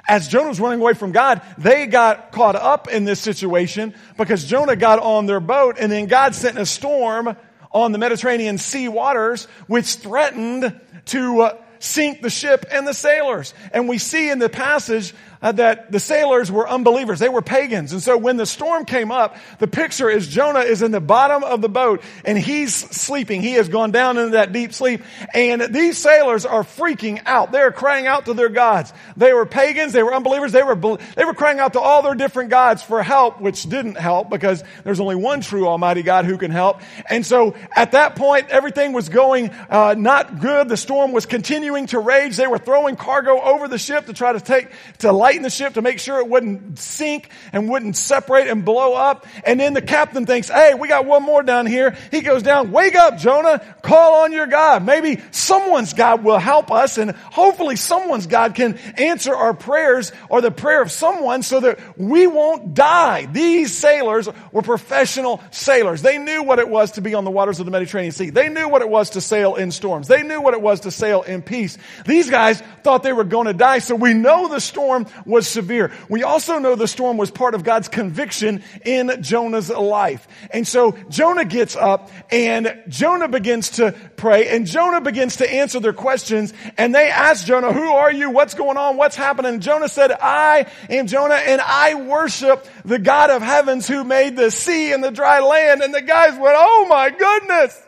As 0.06 0.28
Jonah 0.28 0.48
was 0.48 0.60
running 0.60 0.80
away 0.80 0.94
from 0.94 1.12
God, 1.12 1.42
they 1.56 1.86
got 1.86 2.32
caught 2.32 2.56
up 2.56 2.88
in 2.88 3.04
this 3.04 3.20
situation 3.20 3.94
because 4.16 4.44
Jonah 4.44 4.76
got 4.76 4.98
on 4.98 5.26
their 5.26 5.40
boat 5.40 5.76
and 5.78 5.90
then 5.90 6.06
God 6.06 6.34
sent 6.34 6.58
a 6.58 6.66
storm 6.66 7.36
on 7.72 7.92
the 7.92 7.98
Mediterranean 7.98 8.58
sea 8.58 8.88
waters, 8.88 9.46
which 9.66 9.96
threatened 9.96 10.80
to 11.06 11.40
uh, 11.40 11.56
sink 11.80 12.22
the 12.22 12.30
ship 12.30 12.64
and 12.70 12.86
the 12.86 12.94
sailors. 12.94 13.54
And 13.72 13.88
we 13.88 13.98
see 13.98 14.30
in 14.30 14.38
the 14.38 14.48
passage 14.48 15.14
uh, 15.40 15.52
that 15.52 15.92
the 15.92 16.00
sailors 16.00 16.50
were 16.50 16.68
unbelievers. 16.68 17.18
They 17.18 17.28
were 17.28 17.42
pagans. 17.42 17.92
And 17.92 18.02
so 18.02 18.16
when 18.16 18.36
the 18.36 18.46
storm 18.46 18.84
came 18.84 19.12
up, 19.12 19.36
the 19.58 19.68
picture 19.68 20.10
is 20.10 20.26
Jonah 20.26 20.60
is 20.60 20.82
in 20.82 20.90
the 20.90 21.00
bottom 21.00 21.44
of 21.44 21.60
the 21.60 21.68
boat 21.68 22.02
and 22.24 22.38
he's 22.38 22.74
sleeping. 22.74 23.42
He 23.42 23.54
has 23.54 23.68
gone 23.68 23.90
down 23.90 24.18
into 24.18 24.30
that 24.30 24.52
deep 24.52 24.72
sleep. 24.72 25.02
And 25.34 25.62
these 25.74 25.98
sailors 25.98 26.44
are 26.44 26.62
freaking 26.62 27.20
out. 27.26 27.52
They're 27.52 27.72
crying 27.72 28.06
out 28.06 28.26
to 28.26 28.34
their 28.34 28.48
gods. 28.48 28.92
They 29.16 29.32
were 29.32 29.46
pagans. 29.46 29.92
They 29.92 30.02
were 30.02 30.14
unbelievers. 30.14 30.52
They 30.52 30.62
were, 30.62 30.76
they 31.16 31.24
were 31.24 31.34
crying 31.34 31.60
out 31.60 31.74
to 31.74 31.80
all 31.80 32.02
their 32.02 32.14
different 32.14 32.50
gods 32.50 32.82
for 32.82 33.02
help, 33.02 33.40
which 33.40 33.62
didn't 33.64 33.96
help 33.96 34.30
because 34.30 34.64
there's 34.84 35.00
only 35.00 35.16
one 35.16 35.40
true 35.40 35.66
Almighty 35.66 36.02
God 36.02 36.24
who 36.24 36.38
can 36.38 36.50
help. 36.50 36.80
And 37.08 37.24
so 37.24 37.54
at 37.74 37.92
that 37.92 38.16
point, 38.16 38.48
everything 38.50 38.92
was 38.92 39.08
going 39.08 39.50
uh, 39.70 39.94
not 39.96 40.40
good. 40.40 40.68
The 40.68 40.76
storm 40.76 41.12
was 41.12 41.26
continuing 41.26 41.86
to 41.88 41.98
rage. 41.98 42.36
They 42.36 42.46
were 42.46 42.58
throwing 42.58 42.96
cargo 42.96 43.40
over 43.40 43.68
the 43.68 43.78
ship 43.78 44.06
to 44.06 44.12
try 44.12 44.32
to 44.32 44.40
take 44.40 44.68
to 44.98 45.12
lighten 45.28 45.42
the 45.42 45.50
ship 45.50 45.74
to 45.74 45.82
make 45.82 45.98
sure 45.98 46.20
it 46.20 46.26
wouldn't 46.26 46.78
sink 46.78 47.28
and 47.52 47.68
wouldn't 47.68 47.94
separate 47.94 48.48
and 48.48 48.64
blow 48.64 48.94
up. 48.94 49.26
And 49.44 49.60
then 49.60 49.74
the 49.74 49.82
captain 49.82 50.24
thinks, 50.24 50.48
hey, 50.48 50.72
we 50.72 50.88
got 50.88 51.04
one 51.04 51.22
more 51.22 51.42
down 51.42 51.66
here. 51.66 51.94
He 52.10 52.22
goes 52.22 52.42
down, 52.42 52.72
wake 52.72 52.96
up, 52.96 53.18
Jonah, 53.18 53.58
call 53.82 54.24
on 54.24 54.32
your 54.32 54.46
God. 54.46 54.86
Maybe 54.86 55.20
someone's 55.30 55.92
God 55.92 56.24
will 56.24 56.38
help 56.38 56.72
us 56.72 56.96
and 56.96 57.10
hopefully 57.10 57.76
someone's 57.76 58.26
God 58.26 58.54
can 58.54 58.78
answer 58.96 59.36
our 59.36 59.52
prayers 59.52 60.12
or 60.30 60.40
the 60.40 60.50
prayer 60.50 60.80
of 60.80 60.90
someone 60.90 61.42
so 61.42 61.60
that 61.60 61.78
we 61.98 62.26
won't 62.26 62.72
die. 62.72 63.26
These 63.26 63.76
sailors 63.76 64.30
were 64.50 64.62
professional 64.62 65.42
sailors. 65.50 66.00
They 66.00 66.16
knew 66.16 66.42
what 66.42 66.58
it 66.58 66.70
was 66.70 66.92
to 66.92 67.02
be 67.02 67.14
on 67.14 67.24
the 67.24 67.30
waters 67.30 67.60
of 67.60 67.66
the 67.66 67.72
Mediterranean 67.72 68.12
Sea. 68.12 68.30
They 68.30 68.48
knew 68.48 68.66
what 68.66 68.80
it 68.80 68.88
was 68.88 69.10
to 69.10 69.20
sail 69.20 69.56
in 69.56 69.72
storms. 69.72 70.08
They 70.08 70.22
knew 70.22 70.40
what 70.40 70.54
it 70.54 70.62
was 70.62 70.80
to 70.80 70.90
sail 70.90 71.20
in 71.20 71.42
peace. 71.42 71.76
These 72.06 72.30
guys 72.30 72.62
thought 72.82 73.02
they 73.02 73.12
were 73.12 73.24
going 73.24 73.46
to 73.46 73.52
die. 73.52 73.80
So 73.80 73.94
we 73.94 74.14
know 74.14 74.48
the 74.48 74.60
storm 74.60 75.04
was 75.26 75.46
severe. 75.48 75.92
We 76.08 76.22
also 76.22 76.58
know 76.58 76.74
the 76.74 76.88
storm 76.88 77.16
was 77.16 77.30
part 77.30 77.54
of 77.54 77.64
God's 77.64 77.88
conviction 77.88 78.62
in 78.84 79.22
Jonah's 79.22 79.70
life. 79.70 80.26
And 80.50 80.66
so 80.66 80.92
Jonah 81.08 81.44
gets 81.44 81.76
up 81.76 82.10
and 82.30 82.82
Jonah 82.88 83.28
begins 83.28 83.70
to 83.72 83.94
pray 84.16 84.48
and 84.48 84.66
Jonah 84.66 85.00
begins 85.00 85.36
to 85.36 85.52
answer 85.52 85.80
their 85.80 85.92
questions. 85.92 86.52
And 86.76 86.94
they 86.94 87.08
ask 87.08 87.46
Jonah, 87.46 87.72
who 87.72 87.92
are 87.92 88.12
you? 88.12 88.30
What's 88.30 88.54
going 88.54 88.76
on? 88.76 88.96
What's 88.96 89.16
happening? 89.16 89.54
And 89.54 89.62
Jonah 89.62 89.88
said, 89.88 90.12
I 90.12 90.66
am 90.90 91.06
Jonah 91.06 91.34
and 91.34 91.60
I 91.60 91.94
worship 91.94 92.66
the 92.84 92.98
God 92.98 93.30
of 93.30 93.42
heavens 93.42 93.86
who 93.88 94.04
made 94.04 94.36
the 94.36 94.50
sea 94.50 94.92
and 94.92 95.02
the 95.02 95.10
dry 95.10 95.40
land. 95.40 95.82
And 95.82 95.94
the 95.94 96.02
guys 96.02 96.38
went, 96.38 96.54
Oh 96.56 96.86
my 96.88 97.10
goodness. 97.10 97.82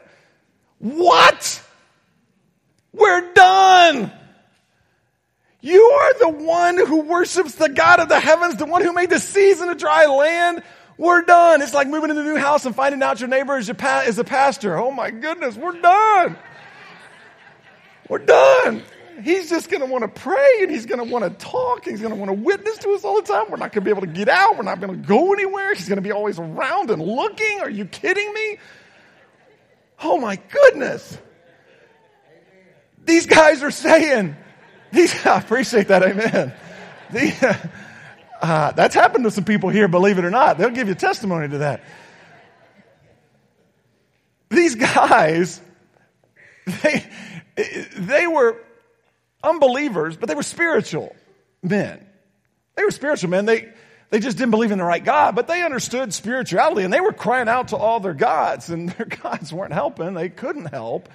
What? 0.78 1.62
We're 2.92 3.32
done. 3.32 4.12
You 5.62 5.82
are 5.82 6.18
the 6.18 6.28
one 6.28 6.76
who 6.78 7.00
worships 7.02 7.54
the 7.56 7.68
God 7.68 8.00
of 8.00 8.08
the 8.08 8.18
heavens, 8.18 8.56
the 8.56 8.64
one 8.64 8.82
who 8.82 8.92
made 8.92 9.10
the 9.10 9.18
seas 9.18 9.60
and 9.60 9.70
the 9.70 9.74
dry 9.74 10.06
land. 10.06 10.62
We're 10.96 11.22
done. 11.22 11.62
It's 11.62 11.74
like 11.74 11.88
moving 11.88 12.10
into 12.10 12.22
a 12.22 12.24
new 12.24 12.36
house 12.36 12.66
and 12.66 12.74
finding 12.74 13.02
out 13.02 13.20
your 13.20 13.28
neighbor 13.28 13.56
is, 13.56 13.68
your 13.68 13.74
pa- 13.74 14.04
is 14.06 14.18
a 14.18 14.24
pastor. 14.24 14.76
Oh 14.76 14.90
my 14.90 15.10
goodness, 15.10 15.56
we're 15.56 15.80
done. 15.80 16.36
we're 18.08 18.18
done. 18.18 18.82
He's 19.22 19.50
just 19.50 19.70
going 19.70 19.80
to 19.80 19.86
want 19.86 20.02
to 20.02 20.08
pray 20.08 20.58
and 20.62 20.70
he's 20.70 20.86
going 20.86 20.98
to 20.98 21.10
want 21.10 21.24
to 21.24 21.30
talk. 21.44 21.84
He's 21.84 22.00
going 22.00 22.12
to 22.12 22.18
want 22.18 22.30
to 22.30 22.34
witness 22.34 22.78
to 22.78 22.90
us 22.92 23.04
all 23.04 23.20
the 23.20 23.26
time. 23.26 23.50
We're 23.50 23.56
not 23.56 23.72
going 23.72 23.82
to 23.82 23.84
be 23.84 23.90
able 23.90 24.02
to 24.02 24.06
get 24.06 24.28
out. 24.28 24.56
We're 24.56 24.62
not 24.62 24.80
going 24.80 24.92
to 24.92 25.08
go 25.08 25.32
anywhere. 25.32 25.74
He's 25.74 25.88
going 25.88 25.96
to 25.96 26.02
be 26.02 26.12
always 26.12 26.38
around 26.38 26.90
and 26.90 27.02
looking. 27.02 27.60
Are 27.60 27.70
you 27.70 27.84
kidding 27.84 28.32
me? 28.32 28.58
Oh 30.02 30.18
my 30.18 30.36
goodness. 30.36 31.18
These 33.04 33.26
guys 33.26 33.62
are 33.62 33.70
saying, 33.70 34.36
these, 34.92 35.26
I 35.26 35.38
appreciate 35.38 35.88
that. 35.88 36.02
Amen. 36.02 36.52
The, 37.10 37.70
uh, 38.40 38.72
that's 38.72 38.94
happened 38.94 39.24
to 39.24 39.30
some 39.30 39.44
people 39.44 39.68
here, 39.68 39.88
believe 39.88 40.18
it 40.18 40.24
or 40.24 40.30
not. 40.30 40.58
They'll 40.58 40.70
give 40.70 40.88
you 40.88 40.94
testimony 40.94 41.48
to 41.48 41.58
that. 41.58 41.82
These 44.48 44.74
guys, 44.74 45.60
they, 46.82 47.06
they 47.96 48.26
were 48.26 48.56
unbelievers, 49.42 50.16
but 50.16 50.28
they 50.28 50.34
were 50.34 50.42
spiritual 50.42 51.14
men. 51.62 52.04
They 52.74 52.84
were 52.84 52.90
spiritual 52.90 53.30
men. 53.30 53.46
They, 53.46 53.72
they 54.10 54.18
just 54.18 54.38
didn't 54.38 54.50
believe 54.50 54.72
in 54.72 54.78
the 54.78 54.84
right 54.84 55.04
God, 55.04 55.36
but 55.36 55.46
they 55.46 55.62
understood 55.62 56.12
spirituality 56.12 56.82
and 56.82 56.92
they 56.92 57.00
were 57.00 57.12
crying 57.12 57.48
out 57.48 57.68
to 57.68 57.76
all 57.76 58.00
their 58.00 58.14
gods 58.14 58.70
and 58.70 58.88
their 58.98 59.06
gods 59.06 59.52
weren't 59.52 59.72
helping. 59.72 60.14
They 60.14 60.28
couldn't 60.28 60.66
help. 60.66 61.08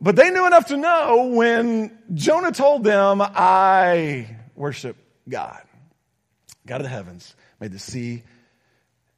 But 0.00 0.14
they 0.14 0.30
knew 0.30 0.46
enough 0.46 0.66
to 0.66 0.76
know 0.76 1.26
when 1.34 1.98
Jonah 2.14 2.52
told 2.52 2.84
them, 2.84 3.20
I 3.20 4.36
worship 4.54 4.96
God, 5.28 5.60
God 6.66 6.80
of 6.80 6.84
the 6.84 6.88
heavens, 6.88 7.34
made 7.60 7.72
the 7.72 7.80
sea 7.80 8.22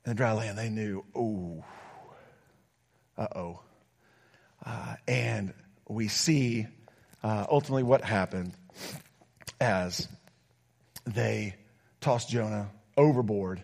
and 0.05 0.13
the 0.13 0.15
dry 0.15 0.33
land. 0.33 0.57
They 0.57 0.71
knew, 0.71 1.05
oh, 1.15 1.65
uh 3.19 3.27
oh. 3.37 3.61
Uh, 4.65 4.97
and 5.07 5.53
we 5.89 6.09
see 6.09 6.67
uh, 7.23 7.47
ultimately 7.51 7.83
what 7.83 8.03
happened 8.03 8.55
as 9.61 10.09
they 11.05 11.57
tossed 12.01 12.31
Jonah 12.31 12.71
overboard 12.97 13.63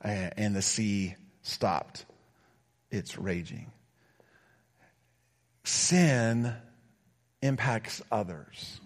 and, 0.00 0.32
and 0.36 0.56
the 0.56 0.62
sea 0.62 1.14
stopped 1.42 2.04
its 2.90 3.16
raging. 3.16 3.70
Sin 5.68 6.54
impacts 7.42 8.00
others. 8.10 8.80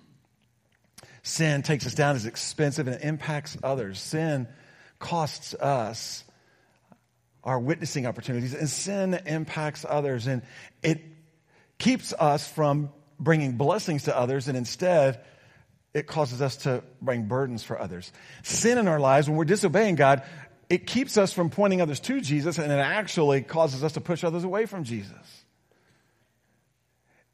Sin 1.22 1.62
takes 1.62 1.86
us 1.86 1.94
down, 1.94 2.16
is 2.16 2.26
expensive, 2.26 2.88
and 2.88 2.96
it 2.96 3.04
impacts 3.04 3.56
others. 3.62 4.00
Sin 4.00 4.48
costs 4.98 5.54
us 5.54 6.24
our 7.44 7.60
witnessing 7.60 8.04
opportunities, 8.04 8.52
and 8.52 8.68
sin 8.68 9.14
impacts 9.26 9.86
others, 9.88 10.26
and 10.26 10.42
it 10.82 11.00
keeps 11.78 12.12
us 12.14 12.48
from 12.48 12.90
bringing 13.20 13.56
blessings 13.56 14.04
to 14.04 14.18
others, 14.18 14.48
and 14.48 14.58
instead, 14.58 15.20
it 15.94 16.08
causes 16.08 16.42
us 16.42 16.56
to 16.56 16.82
bring 17.00 17.28
burdens 17.28 17.62
for 17.62 17.80
others. 17.80 18.12
Sin 18.42 18.76
in 18.76 18.88
our 18.88 18.98
lives, 18.98 19.28
when 19.28 19.38
we're 19.38 19.44
disobeying 19.44 19.94
God, 19.94 20.24
it 20.68 20.88
keeps 20.88 21.16
us 21.16 21.32
from 21.32 21.48
pointing 21.48 21.80
others 21.80 22.00
to 22.00 22.20
Jesus, 22.20 22.58
and 22.58 22.72
it 22.72 22.80
actually 22.80 23.42
causes 23.42 23.84
us 23.84 23.92
to 23.92 24.00
push 24.00 24.24
others 24.24 24.42
away 24.42 24.66
from 24.66 24.82
Jesus. 24.82 25.44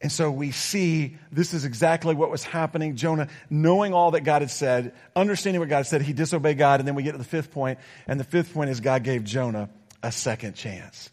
And 0.00 0.12
so 0.12 0.30
we 0.30 0.52
see 0.52 1.16
this 1.32 1.52
is 1.52 1.64
exactly 1.64 2.14
what 2.14 2.30
was 2.30 2.44
happening. 2.44 2.94
Jonah, 2.94 3.28
knowing 3.50 3.92
all 3.92 4.12
that 4.12 4.20
God 4.20 4.42
had 4.42 4.50
said, 4.50 4.92
understanding 5.16 5.58
what 5.58 5.68
God 5.68 5.86
said, 5.86 6.02
he 6.02 6.12
disobeyed 6.12 6.56
God. 6.56 6.80
And 6.80 6.86
then 6.86 6.94
we 6.94 7.02
get 7.02 7.12
to 7.12 7.18
the 7.18 7.24
fifth 7.24 7.50
point, 7.50 7.80
And 8.06 8.20
the 8.20 8.24
fifth 8.24 8.54
point 8.54 8.70
is 8.70 8.78
God 8.78 9.02
gave 9.02 9.24
Jonah 9.24 9.68
a 10.02 10.12
second 10.12 10.54
chance. 10.54 11.10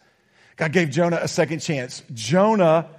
God 0.56 0.72
gave 0.72 0.92
Jonah 0.92 1.20
a 1.22 1.28
second 1.28 1.60
chance. 1.60 2.04
Jonah 2.14 2.90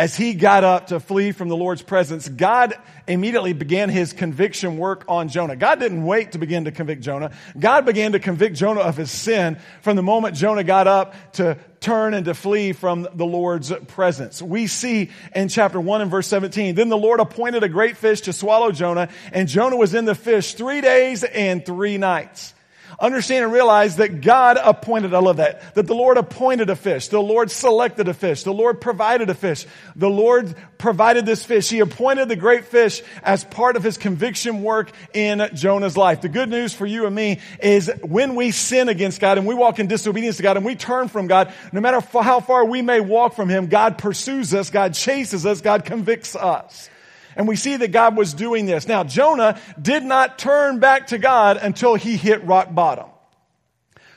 as 0.00 0.16
he 0.16 0.32
got 0.32 0.64
up 0.64 0.86
to 0.86 0.98
flee 0.98 1.30
from 1.30 1.50
the 1.50 1.56
Lord's 1.56 1.82
presence, 1.82 2.26
God 2.26 2.74
immediately 3.06 3.52
began 3.52 3.90
his 3.90 4.14
conviction 4.14 4.78
work 4.78 5.04
on 5.08 5.28
Jonah. 5.28 5.56
God 5.56 5.78
didn't 5.78 6.06
wait 6.06 6.32
to 6.32 6.38
begin 6.38 6.64
to 6.64 6.72
convict 6.72 7.02
Jonah. 7.02 7.32
God 7.58 7.84
began 7.84 8.12
to 8.12 8.18
convict 8.18 8.56
Jonah 8.56 8.80
of 8.80 8.96
his 8.96 9.10
sin 9.10 9.58
from 9.82 9.96
the 9.96 10.02
moment 10.02 10.36
Jonah 10.36 10.64
got 10.64 10.86
up 10.86 11.32
to 11.32 11.58
turn 11.80 12.14
and 12.14 12.24
to 12.24 12.32
flee 12.32 12.72
from 12.72 13.08
the 13.12 13.26
Lord's 13.26 13.70
presence. 13.88 14.40
We 14.40 14.68
see 14.68 15.10
in 15.34 15.48
chapter 15.48 15.78
1 15.78 16.00
and 16.00 16.10
verse 16.10 16.28
17, 16.28 16.76
then 16.76 16.88
the 16.88 16.96
Lord 16.96 17.20
appointed 17.20 17.62
a 17.62 17.68
great 17.68 17.98
fish 17.98 18.22
to 18.22 18.32
swallow 18.32 18.72
Jonah, 18.72 19.10
and 19.34 19.48
Jonah 19.48 19.76
was 19.76 19.92
in 19.92 20.06
the 20.06 20.14
fish 20.14 20.54
three 20.54 20.80
days 20.80 21.24
and 21.24 21.62
three 21.62 21.98
nights 21.98 22.54
understand 23.00 23.44
and 23.44 23.52
realize 23.52 23.96
that 23.96 24.20
God 24.20 24.58
appointed, 24.62 25.14
I 25.14 25.20
love 25.20 25.38
that, 25.38 25.74
that 25.74 25.86
the 25.86 25.94
Lord 25.94 26.18
appointed 26.18 26.70
a 26.70 26.76
fish. 26.76 27.08
The 27.08 27.20
Lord 27.20 27.50
selected 27.50 28.08
a 28.08 28.14
fish. 28.14 28.42
The 28.42 28.52
Lord 28.52 28.80
provided 28.80 29.30
a 29.30 29.34
fish. 29.34 29.66
The 29.96 30.10
Lord 30.10 30.54
provided 30.76 31.24
this 31.24 31.44
fish. 31.44 31.70
He 31.70 31.80
appointed 31.80 32.28
the 32.28 32.36
great 32.36 32.64
fish 32.64 33.02
as 33.22 33.44
part 33.44 33.76
of 33.76 33.82
his 33.82 33.96
conviction 33.96 34.62
work 34.62 34.90
in 35.14 35.48
Jonah's 35.54 35.96
life. 35.96 36.20
The 36.20 36.28
good 36.28 36.48
news 36.48 36.74
for 36.74 36.86
you 36.86 37.06
and 37.06 37.14
me 37.14 37.40
is 37.62 37.90
when 38.02 38.34
we 38.34 38.50
sin 38.50 38.88
against 38.88 39.20
God 39.20 39.38
and 39.38 39.46
we 39.46 39.54
walk 39.54 39.78
in 39.78 39.86
disobedience 39.86 40.36
to 40.36 40.42
God 40.42 40.56
and 40.56 40.66
we 40.66 40.74
turn 40.74 41.08
from 41.08 41.26
God, 41.26 41.52
no 41.72 41.80
matter 41.80 42.00
how 42.00 42.40
far 42.40 42.64
we 42.64 42.82
may 42.82 43.00
walk 43.00 43.34
from 43.34 43.48
Him, 43.48 43.68
God 43.68 43.98
pursues 43.98 44.52
us, 44.54 44.70
God 44.70 44.94
chases 44.94 45.46
us, 45.46 45.60
God 45.60 45.84
convicts 45.84 46.36
us. 46.36 46.90
And 47.36 47.46
we 47.46 47.56
see 47.56 47.76
that 47.76 47.92
God 47.92 48.16
was 48.16 48.34
doing 48.34 48.66
this. 48.66 48.88
Now, 48.88 49.04
Jonah 49.04 49.60
did 49.80 50.02
not 50.02 50.38
turn 50.38 50.78
back 50.78 51.08
to 51.08 51.18
God 51.18 51.56
until 51.56 51.94
he 51.94 52.16
hit 52.16 52.44
rock 52.44 52.74
bottom. 52.74 53.06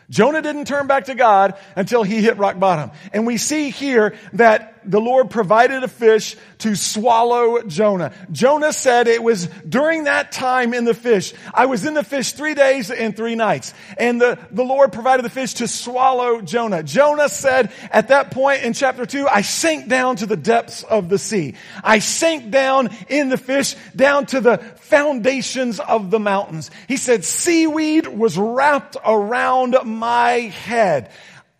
Jonah 0.10 0.42
didn't 0.42 0.66
turn 0.66 0.88
back 0.88 1.06
to 1.06 1.16
God 1.16 1.56
until 1.76 2.04
he 2.04 2.22
hit 2.22 2.38
rock 2.38 2.60
bottom. 2.60 2.92
And 3.14 3.26
we 3.26 3.38
see 3.38 3.70
here 3.70 4.16
that 4.34 4.73
the 4.86 5.02
Lord 5.02 5.30
provided 5.30 5.84
a 5.84 5.88
fish 5.88 6.36
to 6.60 6.76
swallow 6.76 7.62
Jonah. 7.64 8.14
Jonah 8.32 8.74
said 8.74 9.08
it 9.08 9.22
was 9.22 9.48
during 9.68 10.06
that 10.06 10.32
time 10.32 10.74
in 10.74 10.86
the 10.86 10.94
fish. 10.94 11.34
I 11.54 11.66
was 11.66 11.86
in 11.86 11.94
the 11.94 12.04
fish 12.04 12.34
three 12.34 12.54
days 12.54 12.90
and 12.90 13.16
three 13.16 13.36
nights. 13.36 13.74
And 13.98 14.22
the, 14.22 14.40
the 14.52 14.64
Lord 14.64 14.94
provided 14.94 15.24
the 15.26 15.30
fish 15.30 15.56
to 15.56 15.68
swallow 15.68 16.42
Jonah. 16.42 16.84
Jonah 16.84 17.30
said 17.30 17.72
at 17.92 18.10
that 18.10 18.32
point 18.32 18.64
in 18.64 18.74
chapter 18.74 19.06
two, 19.06 19.28
I 19.28 19.42
sank 19.42 19.90
down 19.90 20.18
to 20.18 20.26
the 20.26 20.38
depths 20.38 20.84
of 20.84 21.10
the 21.10 21.18
sea. 21.18 21.56
I 21.84 22.00
sank 22.00 22.52
down 22.52 22.90
in 23.10 23.30
the 23.30 23.38
fish 23.38 23.76
down 23.96 24.26
to 24.28 24.42
the 24.42 24.58
foundations 24.58 25.80
of 25.80 26.12
the 26.12 26.20
mountains. 26.20 26.72
He 26.88 26.98
said 26.98 27.26
seaweed 27.26 28.08
was 28.08 28.38
wrapped 28.38 28.98
around 29.06 29.76
my 29.86 30.32
head. 30.32 31.12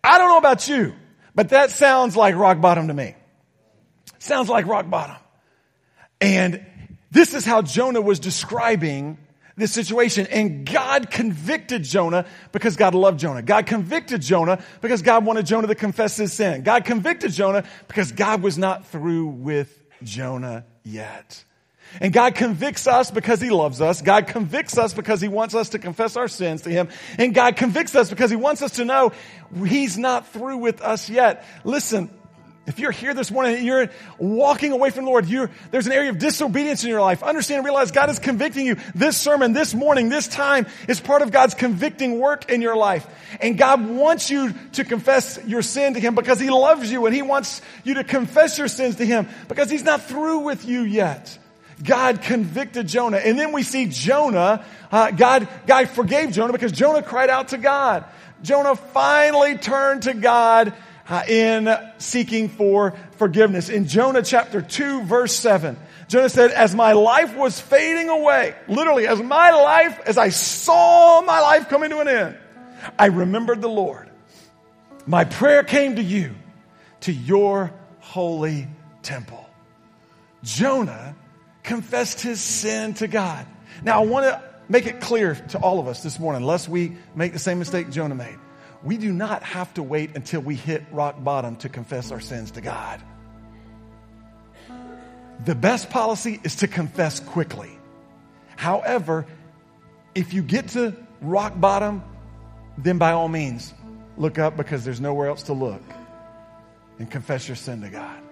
I 0.02 0.18
don't 0.18 0.28
know 0.28 0.38
about 0.38 0.68
you. 0.68 0.94
But 1.34 1.50
that 1.50 1.70
sounds 1.70 2.16
like 2.16 2.34
rock 2.34 2.60
bottom 2.60 2.88
to 2.88 2.94
me. 2.94 3.14
Sounds 4.18 4.48
like 4.48 4.66
rock 4.66 4.88
bottom. 4.88 5.16
And 6.20 6.64
this 7.10 7.34
is 7.34 7.44
how 7.44 7.62
Jonah 7.62 8.00
was 8.00 8.20
describing 8.20 9.18
this 9.56 9.72
situation. 9.72 10.26
And 10.28 10.64
God 10.64 11.10
convicted 11.10 11.84
Jonah 11.84 12.26
because 12.52 12.76
God 12.76 12.94
loved 12.94 13.20
Jonah. 13.20 13.42
God 13.42 13.66
convicted 13.66 14.22
Jonah 14.22 14.62
because 14.80 15.02
God 15.02 15.24
wanted 15.24 15.46
Jonah 15.46 15.66
to 15.66 15.74
confess 15.74 16.16
his 16.16 16.32
sin. 16.32 16.62
God 16.62 16.84
convicted 16.84 17.32
Jonah 17.32 17.64
because 17.88 18.12
God 18.12 18.42
was 18.42 18.58
not 18.58 18.86
through 18.86 19.26
with 19.26 19.82
Jonah 20.02 20.64
yet. 20.82 21.44
And 22.00 22.12
God 22.12 22.34
convicts 22.34 22.86
us 22.86 23.10
because 23.10 23.40
He 23.40 23.50
loves 23.50 23.80
us. 23.80 24.02
God 24.02 24.26
convicts 24.26 24.78
us 24.78 24.94
because 24.94 25.20
He 25.20 25.28
wants 25.28 25.54
us 25.54 25.70
to 25.70 25.78
confess 25.78 26.16
our 26.16 26.28
sins 26.28 26.62
to 26.62 26.70
Him. 26.70 26.88
And 27.18 27.34
God 27.34 27.56
convicts 27.56 27.94
us 27.94 28.10
because 28.10 28.30
He 28.30 28.36
wants 28.36 28.62
us 28.62 28.72
to 28.72 28.84
know 28.84 29.12
He's 29.66 29.96
not 29.98 30.28
through 30.28 30.58
with 30.58 30.80
us 30.80 31.08
yet. 31.08 31.44
Listen, 31.64 32.10
if 32.66 32.78
you're 32.78 32.92
here 32.92 33.12
this 33.12 33.30
morning, 33.30 33.56
and 33.56 33.66
you're 33.66 33.90
walking 34.18 34.72
away 34.72 34.88
from 34.88 35.04
the 35.04 35.10
Lord, 35.10 35.26
there's 35.26 35.86
an 35.86 35.92
area 35.92 36.08
of 36.08 36.18
disobedience 36.18 36.82
in 36.82 36.88
your 36.88 37.02
life. 37.02 37.22
Understand 37.22 37.58
and 37.58 37.64
realize 37.66 37.90
God 37.90 38.08
is 38.08 38.18
convicting 38.18 38.64
you. 38.64 38.76
This 38.94 39.18
sermon, 39.18 39.52
this 39.52 39.74
morning, 39.74 40.08
this 40.08 40.28
time 40.28 40.66
is 40.88 40.98
part 40.98 41.20
of 41.20 41.30
God's 41.30 41.52
convicting 41.52 42.18
work 42.18 42.50
in 42.50 42.62
your 42.62 42.74
life. 42.74 43.06
And 43.42 43.58
God 43.58 43.86
wants 43.86 44.30
you 44.30 44.54
to 44.72 44.84
confess 44.84 45.38
your 45.46 45.60
sin 45.60 45.92
to 45.92 46.00
Him 46.00 46.14
because 46.14 46.40
He 46.40 46.48
loves 46.48 46.90
you 46.90 47.04
and 47.04 47.14
He 47.14 47.20
wants 47.20 47.60
you 47.84 47.94
to 47.94 48.04
confess 48.04 48.56
your 48.56 48.68
sins 48.68 48.96
to 48.96 49.04
Him 49.04 49.28
because 49.46 49.68
He's 49.68 49.84
not 49.84 50.04
through 50.04 50.38
with 50.40 50.64
you 50.64 50.82
yet. 50.82 51.38
God 51.84 52.22
convicted 52.22 52.88
Jonah. 52.88 53.18
And 53.18 53.38
then 53.38 53.52
we 53.52 53.62
see 53.62 53.86
Jonah, 53.86 54.64
uh, 54.90 55.10
God, 55.10 55.48
God 55.66 55.88
forgave 55.90 56.32
Jonah 56.32 56.52
because 56.52 56.72
Jonah 56.72 57.02
cried 57.02 57.30
out 57.30 57.48
to 57.48 57.58
God. 57.58 58.04
Jonah 58.42 58.74
finally 58.74 59.56
turned 59.56 60.02
to 60.02 60.14
God 60.14 60.72
uh, 61.08 61.22
in 61.28 61.68
seeking 61.98 62.48
for 62.48 62.94
forgiveness. 63.18 63.68
In 63.68 63.86
Jonah 63.86 64.22
chapter 64.22 64.62
2 64.62 65.02
verse 65.02 65.34
7, 65.34 65.76
Jonah 66.08 66.28
said, 66.28 66.50
as 66.50 66.74
my 66.74 66.92
life 66.92 67.36
was 67.36 67.60
fading 67.60 68.08
away, 68.08 68.54
literally, 68.68 69.06
as 69.06 69.22
my 69.22 69.50
life, 69.50 70.00
as 70.06 70.18
I 70.18 70.30
saw 70.30 71.20
my 71.22 71.40
life 71.40 71.68
coming 71.68 71.90
to 71.90 72.00
an 72.00 72.08
end, 72.08 72.38
I 72.98 73.06
remembered 73.06 73.62
the 73.62 73.68
Lord. 73.68 74.10
My 75.06 75.24
prayer 75.24 75.62
came 75.64 75.96
to 75.96 76.02
you, 76.02 76.34
to 77.00 77.12
your 77.12 77.72
holy 78.00 78.68
temple. 79.02 79.48
Jonah 80.42 81.14
confessed 81.64 82.20
his 82.20 82.40
sin 82.40 82.94
to 82.94 83.08
God. 83.08 83.46
Now, 83.82 84.00
I 84.00 84.06
want 84.06 84.26
to 84.26 84.42
make 84.68 84.86
it 84.86 85.00
clear 85.00 85.34
to 85.34 85.58
all 85.58 85.80
of 85.80 85.88
us 85.88 86.02
this 86.02 86.20
morning, 86.20 86.42
lest 86.42 86.68
we 86.68 86.96
make 87.14 87.32
the 87.32 87.38
same 87.38 87.58
mistake 87.58 87.90
Jonah 87.90 88.14
made. 88.14 88.38
We 88.82 88.98
do 88.98 89.12
not 89.12 89.42
have 89.42 89.72
to 89.74 89.82
wait 89.82 90.14
until 90.14 90.40
we 90.40 90.54
hit 90.54 90.84
rock 90.92 91.22
bottom 91.22 91.56
to 91.56 91.68
confess 91.68 92.12
our 92.12 92.20
sins 92.20 92.52
to 92.52 92.60
God. 92.60 93.02
the 95.44 95.54
best 95.54 95.90
policy 95.90 96.40
is 96.44 96.56
to 96.56 96.68
confess 96.68 97.20
quickly. 97.20 97.78
However, 98.56 99.26
if 100.14 100.32
you 100.32 100.42
get 100.42 100.68
to 100.68 100.94
rock 101.20 101.58
bottom, 101.58 102.02
then 102.78 102.98
by 102.98 103.12
all 103.12 103.28
means, 103.28 103.74
look 104.16 104.38
up 104.38 104.56
because 104.56 104.84
there's 104.84 105.00
nowhere 105.00 105.28
else 105.28 105.44
to 105.44 105.52
look 105.52 105.82
and 106.98 107.10
confess 107.10 107.48
your 107.48 107.56
sin 107.56 107.82
to 107.82 107.88
God 107.88 108.22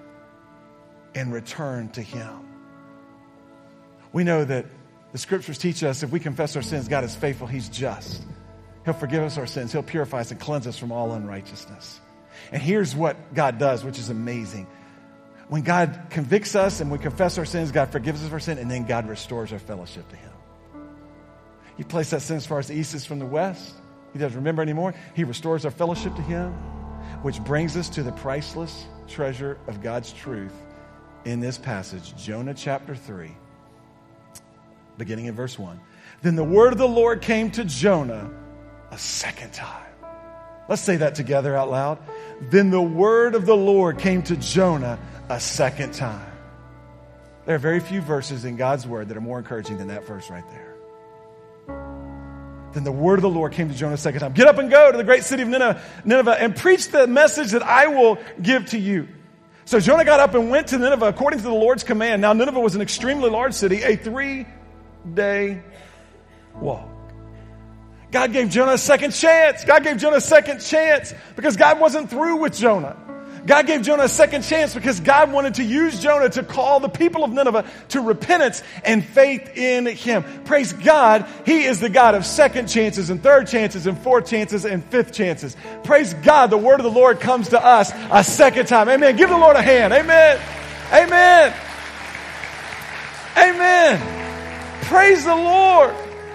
and 1.14 1.32
return 1.32 1.88
to 1.90 2.02
Him. 2.02 2.51
We 4.12 4.24
know 4.24 4.44
that 4.44 4.66
the 5.12 5.18
scriptures 5.18 5.58
teach 5.58 5.82
us 5.82 6.02
if 6.02 6.10
we 6.10 6.20
confess 6.20 6.56
our 6.56 6.62
sins, 6.62 6.88
God 6.88 7.04
is 7.04 7.14
faithful, 7.14 7.46
He's 7.46 7.68
just. 7.68 8.22
He'll 8.84 8.94
forgive 8.94 9.22
us 9.22 9.38
our 9.38 9.46
sins, 9.46 9.72
He'll 9.72 9.82
purify 9.82 10.20
us 10.20 10.30
and 10.30 10.40
cleanse 10.40 10.66
us 10.66 10.78
from 10.78 10.92
all 10.92 11.12
unrighteousness. 11.12 12.00
And 12.50 12.62
here's 12.62 12.94
what 12.94 13.34
God 13.34 13.58
does, 13.58 13.84
which 13.84 13.98
is 13.98 14.08
amazing. 14.08 14.66
When 15.48 15.62
God 15.62 16.06
convicts 16.10 16.54
us 16.54 16.80
and 16.80 16.90
we 16.90 16.98
confess 16.98 17.36
our 17.36 17.44
sins, 17.44 17.72
God 17.72 17.92
forgives 17.92 18.24
us 18.24 18.32
our 18.32 18.40
sin, 18.40 18.58
and 18.58 18.70
then 18.70 18.86
God 18.86 19.08
restores 19.08 19.52
our 19.52 19.58
fellowship 19.58 20.08
to 20.08 20.16
Him. 20.16 20.32
He 21.76 21.84
placed 21.84 22.10
that 22.10 22.22
sin 22.22 22.36
as 22.36 22.46
far 22.46 22.58
as 22.58 22.68
the 22.68 22.74
east 22.74 22.94
is 22.94 23.04
from 23.04 23.18
the 23.18 23.26
west. 23.26 23.74
He 24.12 24.18
doesn't 24.18 24.36
remember 24.36 24.62
anymore. 24.62 24.94
He 25.14 25.24
restores 25.24 25.64
our 25.64 25.70
fellowship 25.70 26.14
to 26.16 26.22
Him, 26.22 26.52
which 27.22 27.42
brings 27.44 27.76
us 27.76 27.88
to 27.90 28.02
the 28.02 28.12
priceless 28.12 28.86
treasure 29.08 29.58
of 29.66 29.82
God's 29.82 30.12
truth 30.12 30.54
in 31.24 31.40
this 31.40 31.58
passage, 31.58 32.16
Jonah 32.16 32.54
chapter 32.54 32.94
3, 32.94 33.30
beginning 34.98 35.26
in 35.26 35.34
verse 35.34 35.58
1. 35.58 35.80
Then 36.22 36.36
the 36.36 36.44
word 36.44 36.72
of 36.72 36.78
the 36.78 36.88
Lord 36.88 37.22
came 37.22 37.50
to 37.52 37.64
Jonah 37.64 38.30
a 38.90 38.98
second 38.98 39.52
time. 39.52 39.86
Let's 40.68 40.82
say 40.82 40.96
that 40.96 41.14
together 41.14 41.56
out 41.56 41.70
loud. 41.70 41.98
Then 42.40 42.70
the 42.70 42.80
word 42.80 43.34
of 43.34 43.46
the 43.46 43.56
Lord 43.56 43.98
came 43.98 44.22
to 44.22 44.36
Jonah 44.36 44.98
a 45.28 45.40
second 45.40 45.94
time. 45.94 46.30
There 47.44 47.56
are 47.56 47.58
very 47.58 47.80
few 47.80 48.00
verses 48.00 48.44
in 48.44 48.56
God's 48.56 48.86
word 48.86 49.08
that 49.08 49.16
are 49.16 49.20
more 49.22 49.38
encouraging 49.38 49.78
than 49.78 49.88
that 49.88 50.06
verse 50.06 50.30
right 50.30 50.44
there. 50.50 50.74
Then 52.72 52.84
the 52.84 52.92
word 52.92 53.18
of 53.18 53.22
the 53.22 53.28
Lord 53.28 53.52
came 53.52 53.68
to 53.68 53.74
Jonah 53.74 53.94
a 53.94 53.98
second 53.98 54.20
time. 54.20 54.32
Get 54.32 54.46
up 54.46 54.58
and 54.58 54.70
go 54.70 54.92
to 54.92 54.96
the 54.96 55.04
great 55.04 55.24
city 55.24 55.42
of 55.42 55.48
Nineveh, 55.48 56.36
and 56.40 56.54
preach 56.56 56.88
the 56.88 57.06
message 57.06 57.50
that 57.50 57.62
I 57.62 57.88
will 57.88 58.18
give 58.40 58.66
to 58.66 58.78
you. 58.78 59.08
So 59.64 59.80
Jonah 59.80 60.04
got 60.04 60.20
up 60.20 60.34
and 60.34 60.50
went 60.50 60.68
to 60.68 60.78
Nineveh 60.78 61.06
according 61.06 61.40
to 61.40 61.44
the 61.44 61.52
Lord's 61.52 61.84
command. 61.84 62.22
Now, 62.22 62.32
Nineveh 62.32 62.60
was 62.60 62.74
an 62.74 62.80
extremely 62.80 63.28
large 63.28 63.54
city, 63.54 63.82
a 63.82 63.96
three 63.96 64.46
day 65.14 65.62
walk. 66.60 66.88
God 68.10 68.32
gave 68.32 68.50
Jonah 68.50 68.72
a 68.72 68.78
second 68.78 69.12
chance. 69.12 69.64
God 69.64 69.82
gave 69.82 69.96
Jonah 69.96 70.16
a 70.16 70.20
second 70.20 70.60
chance 70.60 71.14
because 71.34 71.56
God 71.56 71.80
wasn't 71.80 72.10
through 72.10 72.36
with 72.36 72.54
Jonah. 72.54 72.96
God 73.46 73.66
gave 73.66 73.82
Jonah 73.82 74.04
a 74.04 74.08
second 74.08 74.42
chance 74.42 74.74
because 74.74 75.00
God 75.00 75.32
wanted 75.32 75.54
to 75.54 75.64
use 75.64 75.98
Jonah 76.00 76.28
to 76.30 76.44
call 76.44 76.78
the 76.78 76.88
people 76.88 77.24
of 77.24 77.32
Nineveh 77.32 77.64
to 77.88 78.00
repentance 78.00 78.62
and 78.84 79.04
faith 79.04 79.56
in 79.56 79.86
Him. 79.86 80.22
Praise 80.44 80.72
God, 80.72 81.26
He 81.44 81.64
is 81.64 81.80
the 81.80 81.88
God 81.88 82.14
of 82.14 82.24
second 82.24 82.68
chances 82.68 83.10
and 83.10 83.20
third 83.20 83.48
chances 83.48 83.86
and 83.86 83.98
fourth 83.98 84.28
chances 84.28 84.64
and 84.64 84.84
fifth 84.84 85.12
chances. 85.12 85.56
Praise 85.82 86.14
God, 86.14 86.50
the 86.50 86.58
word 86.58 86.78
of 86.78 86.84
the 86.84 86.90
Lord 86.90 87.18
comes 87.18 87.48
to 87.48 87.64
us 87.64 87.92
a 88.12 88.22
second 88.22 88.66
time. 88.66 88.88
Amen. 88.88 89.16
Give 89.16 89.28
the 89.28 89.38
Lord 89.38 89.56
a 89.56 89.62
hand. 89.62 89.92
Amen. 89.92 90.40
Amen. 90.92 91.54
Amen. 93.36 94.21
Praise 94.82 95.24
the 95.24 95.34
Lord. 95.34 95.94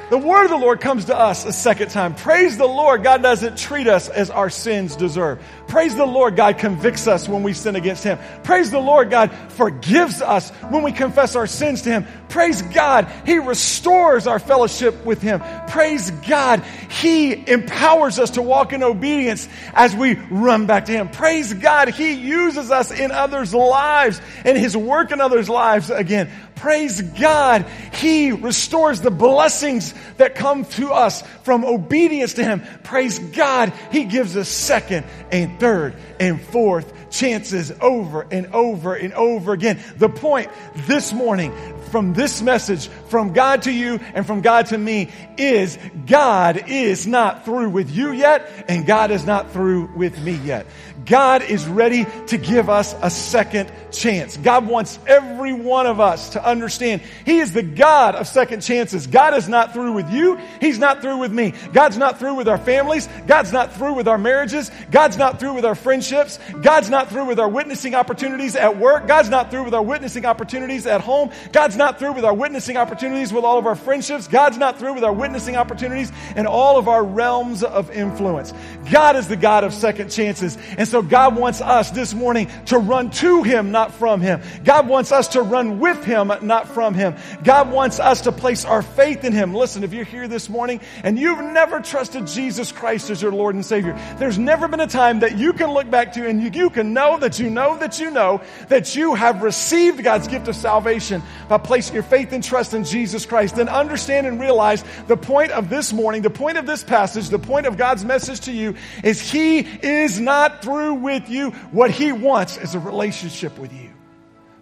The 0.09 0.17
word 0.17 0.45
of 0.45 0.51
the 0.51 0.57
Lord 0.57 0.79
comes 0.79 1.05
to 1.05 1.17
us 1.17 1.45
a 1.45 1.51
second 1.51 1.89
time. 1.89 2.15
Praise 2.15 2.57
the 2.57 2.65
Lord. 2.65 3.03
God 3.03 3.21
doesn't 3.21 3.57
treat 3.57 3.87
us 3.87 4.07
as 4.07 4.29
our 4.29 4.49
sins 4.49 4.95
deserve. 4.95 5.39
Praise 5.67 5.95
the 5.95 6.05
Lord. 6.05 6.35
God 6.35 6.57
convicts 6.57 7.07
us 7.07 7.27
when 7.27 7.43
we 7.43 7.53
sin 7.53 7.75
against 7.75 8.03
Him. 8.03 8.17
Praise 8.43 8.71
the 8.71 8.79
Lord. 8.79 9.09
God 9.09 9.31
forgives 9.49 10.21
us 10.21 10.49
when 10.69 10.83
we 10.83 10.91
confess 10.91 11.35
our 11.35 11.47
sins 11.47 11.81
to 11.81 11.89
Him. 11.89 12.07
Praise 12.29 12.61
God. 12.61 13.11
He 13.25 13.37
restores 13.37 14.27
our 14.27 14.39
fellowship 14.39 15.05
with 15.05 15.21
Him. 15.21 15.41
Praise 15.67 16.11
God. 16.27 16.63
He 16.89 17.49
empowers 17.49 18.17
us 18.17 18.31
to 18.31 18.41
walk 18.41 18.71
in 18.71 18.81
obedience 18.81 19.47
as 19.73 19.95
we 19.95 20.15
run 20.15 20.67
back 20.67 20.85
to 20.85 20.91
Him. 20.91 21.09
Praise 21.09 21.53
God. 21.53 21.89
He 21.89 22.13
uses 22.13 22.71
us 22.71 22.91
in 22.91 23.11
others' 23.11 23.53
lives 23.53 24.21
and 24.45 24.57
His 24.57 24.75
work 24.75 25.11
in 25.11 25.19
others' 25.19 25.49
lives 25.49 25.89
again. 25.89 26.29
Praise 26.57 27.01
God. 27.01 27.67
He 27.93 28.31
restores 28.31 29.01
the 29.01 29.11
blessings 29.11 29.93
that 30.17 30.35
come 30.35 30.65
to 30.65 30.91
us 30.91 31.21
from 31.43 31.63
obedience 31.63 32.33
to 32.33 32.43
Him. 32.43 32.63
Praise 32.83 33.19
God. 33.19 33.73
He 33.91 34.05
gives 34.05 34.35
us 34.35 34.49
second 34.49 35.05
and 35.31 35.56
third 35.59 35.95
and 36.19 36.41
fourth 36.41 37.09
chances 37.09 37.71
over 37.81 38.27
and 38.29 38.47
over 38.47 38.95
and 38.95 39.13
over 39.13 39.53
again. 39.53 39.79
The 39.97 40.09
point 40.09 40.49
this 40.75 41.13
morning 41.13 41.53
from 41.91 42.13
this 42.13 42.41
message 42.41 42.87
from 43.09 43.33
God 43.33 43.63
to 43.63 43.71
you 43.71 43.99
and 44.13 44.25
from 44.25 44.41
God 44.41 44.67
to 44.67 44.77
me 44.77 45.09
is 45.37 45.77
God 46.05 46.69
is 46.69 47.07
not 47.07 47.45
through 47.45 47.69
with 47.69 47.89
you 47.89 48.11
yet 48.11 48.65
and 48.67 48.85
God 48.85 49.11
is 49.11 49.25
not 49.25 49.51
through 49.51 49.89
with 49.95 50.19
me 50.19 50.33
yet. 50.33 50.67
God 51.07 51.41
is 51.41 51.67
ready 51.67 52.05
to 52.27 52.37
give 52.37 52.69
us 52.69 52.93
a 53.01 53.09
second 53.09 53.71
chance. 53.91 54.37
God 54.37 54.67
wants 54.67 54.99
every 55.07 55.53
one 55.53 55.87
of 55.87 55.99
us 55.99 56.31
to 56.31 56.45
understand 56.45 57.01
He 57.25 57.39
is 57.39 57.53
the 57.53 57.63
God 57.63 58.15
of 58.15 58.27
second 58.27 58.61
chances. 58.61 59.07
God 59.07 59.33
is 59.33 59.47
not 59.47 59.73
through 59.73 59.93
with 59.93 60.11
you. 60.11 60.37
He's 60.59 60.77
not 60.77 61.01
through 61.01 61.17
with 61.17 61.31
me. 61.31 61.53
God's 61.73 61.97
not 61.97 62.19
through 62.19 62.35
with 62.35 62.47
our 62.47 62.57
families. 62.57 63.07
God's 63.25 63.53
not 63.53 63.73
through 63.73 63.93
with 63.93 64.07
our 64.07 64.17
marriages. 64.17 64.69
God's 64.91 65.17
not 65.17 65.39
through 65.39 65.53
with 65.53 65.65
our 65.65 65.75
friendships. 65.75 66.39
God's 66.61 66.89
not 66.89 67.09
through 67.09 67.25
with 67.25 67.39
our 67.39 67.49
witnessing 67.49 67.95
opportunities 67.95 68.55
at 68.55 68.77
work. 68.77 69.07
God's 69.07 69.29
not 69.29 69.49
through 69.49 69.63
with 69.63 69.73
our 69.73 69.83
witnessing 69.83 70.25
opportunities 70.25 70.85
at 70.85 71.01
home. 71.01 71.31
God's 71.53 71.77
not 71.77 71.99
through 71.99 72.13
with 72.13 72.25
our 72.25 72.33
witnessing 72.33 72.77
opportunities 72.77 73.31
with 73.31 73.45
all 73.45 73.57
of 73.57 73.65
our 73.65 73.75
friendships. 73.75 74.27
God's 74.27 74.57
not 74.57 74.77
through 74.77 74.93
with 74.93 75.03
our 75.05 75.13
witnessing 75.13 75.55
opportunities 75.55 76.11
in 76.35 76.45
all 76.45 76.77
of 76.77 76.89
our 76.89 77.03
realms 77.03 77.63
of 77.63 77.89
influence. 77.91 78.53
God 78.91 79.15
is 79.15 79.27
the 79.27 79.37
God 79.37 79.63
of 79.63 79.73
second 79.73 80.09
chances. 80.09 80.57
And 80.77 80.87
so 80.87 80.96
God 81.01 81.35
wants 81.35 81.61
us 81.61 81.91
this 81.91 82.13
morning 82.13 82.49
to 82.65 82.77
run 82.77 83.11
to 83.11 83.43
Him, 83.43 83.71
not 83.71 83.93
from 83.93 84.21
Him. 84.21 84.41
God 84.63 84.87
wants 84.87 85.11
us 85.11 85.29
to 85.29 85.41
run 85.41 85.79
with 85.79 86.03
Him, 86.03 86.31
not 86.41 86.67
from 86.69 86.93
Him. 86.93 87.15
God 87.43 87.71
wants 87.71 87.99
us 87.99 88.21
to 88.21 88.31
place 88.31 88.65
our 88.65 88.81
faith 88.81 89.23
in 89.23 89.33
Him. 89.33 89.53
Listen, 89.53 89.83
if 89.83 89.93
you're 89.93 90.05
here 90.05 90.27
this 90.27 90.49
morning 90.49 90.81
and 91.03 91.17
you've 91.17 91.41
never 91.41 91.79
trusted 91.79 92.27
Jesus 92.27 92.71
Christ 92.71 93.09
as 93.09 93.21
your 93.21 93.31
Lord 93.31 93.55
and 93.55 93.65
Savior, 93.65 93.97
there's 94.17 94.37
never 94.37 94.67
been 94.67 94.79
a 94.79 94.87
time 94.87 95.19
that 95.19 95.37
you 95.37 95.53
can 95.53 95.71
look 95.71 95.89
back 95.89 96.13
to 96.13 96.27
and 96.27 96.41
you, 96.41 96.49
you 96.53 96.69
can 96.69 96.93
know 96.93 97.17
that 97.19 97.39
you 97.39 97.49
know 97.49 97.77
that 97.77 97.99
you 97.99 98.11
know 98.11 98.41
that 98.69 98.95
you 98.95 99.15
have 99.15 99.43
received 99.43 100.03
God's 100.03 100.27
gift 100.27 100.47
of 100.47 100.55
salvation 100.55 101.21
by 101.49 101.57
placing 101.57 101.93
your 101.93 102.03
faith 102.03 102.31
and 102.31 102.43
trust 102.43 102.73
in 102.73 102.83
Jesus 102.83 103.25
Christ, 103.25 103.55
then 103.55 103.69
understand 103.69 104.27
and 104.27 104.39
realize 104.39 104.83
the 105.07 105.17
point 105.17 105.51
of 105.51 105.69
this 105.69 105.93
morning, 105.93 106.21
the 106.21 106.29
point 106.29 106.57
of 106.57 106.65
this 106.65 106.83
passage, 106.83 107.29
the 107.29 107.39
point 107.39 107.65
of 107.65 107.77
God's 107.77 108.05
message 108.05 108.41
to 108.41 108.51
you 108.51 108.75
is 109.03 109.19
He 109.31 109.59
is 109.59 110.19
not 110.19 110.61
through 110.61 110.86
with 110.93 111.29
you. 111.29 111.51
What 111.71 111.91
He 111.91 112.11
wants 112.11 112.57
is 112.57 112.75
a 112.75 112.79
relationship 112.79 113.57
with 113.57 113.73
you. 113.73 113.91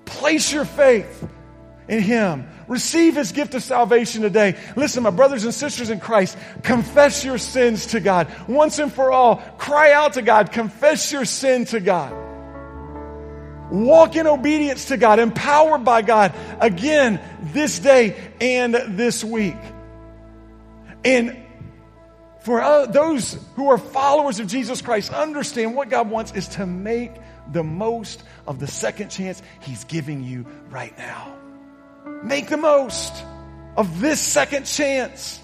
Place 0.05 0.51
your 0.51 0.65
faith 0.65 1.28
in 1.88 2.01
Him. 2.01 2.47
Receive 2.67 3.15
His 3.15 3.32
gift 3.32 3.53
of 3.53 3.63
salvation 3.63 4.21
today. 4.21 4.57
Listen, 4.76 5.03
my 5.03 5.09
brothers 5.09 5.43
and 5.43 5.53
sisters 5.53 5.89
in 5.89 5.99
Christ, 5.99 6.38
confess 6.63 7.23
your 7.23 7.38
sins 7.38 7.88
to 7.88 7.99
God. 7.99 8.28
Once 8.47 8.80
and 8.80 8.91
for 8.91 9.11
all, 9.11 9.38
cry 9.57 9.91
out 9.91 10.13
to 10.13 10.21
God. 10.21 10.51
Confess 10.51 11.11
your 11.11 11.26
sin 11.26 11.65
to 11.65 11.80
God. 11.80 12.13
Walk 13.71 14.15
in 14.15 14.28
obedience 14.28 14.86
to 14.86 14.97
God, 14.97 15.19
empowered 15.19 15.84
by 15.84 16.03
God 16.03 16.34
again 16.59 17.19
this 17.41 17.80
day 17.80 18.15
and 18.39 18.76
this 18.76 19.23
week. 19.23 19.57
And 21.03 21.45
for 22.46 22.62
uh, 22.62 22.86
those 22.86 23.39
who 23.56 23.70
are 23.70 23.80
followers 23.80 24.39
of 24.39 24.46
Jesus 24.46 24.80
Christ, 24.80 25.12
understand 25.12 25.76
what 25.76 25.89
God 25.89 26.12
wants 26.12 26.32
is 26.34 26.48
to 26.50 26.68
make 26.68 27.12
the 27.52 27.64
most 27.64 28.22
of 28.46 28.60
the 28.60 28.68
second 28.68 29.10
chance 29.10 29.41
He's 29.62 29.84
giving 29.86 30.24
you 30.24 30.46
right 30.70 30.96
now. 30.96 31.36
Make 32.22 32.50
the 32.50 32.58
most 32.58 33.12
of 33.76 34.00
this 34.00 34.22
second 34.22 34.66
chance. 34.66 35.41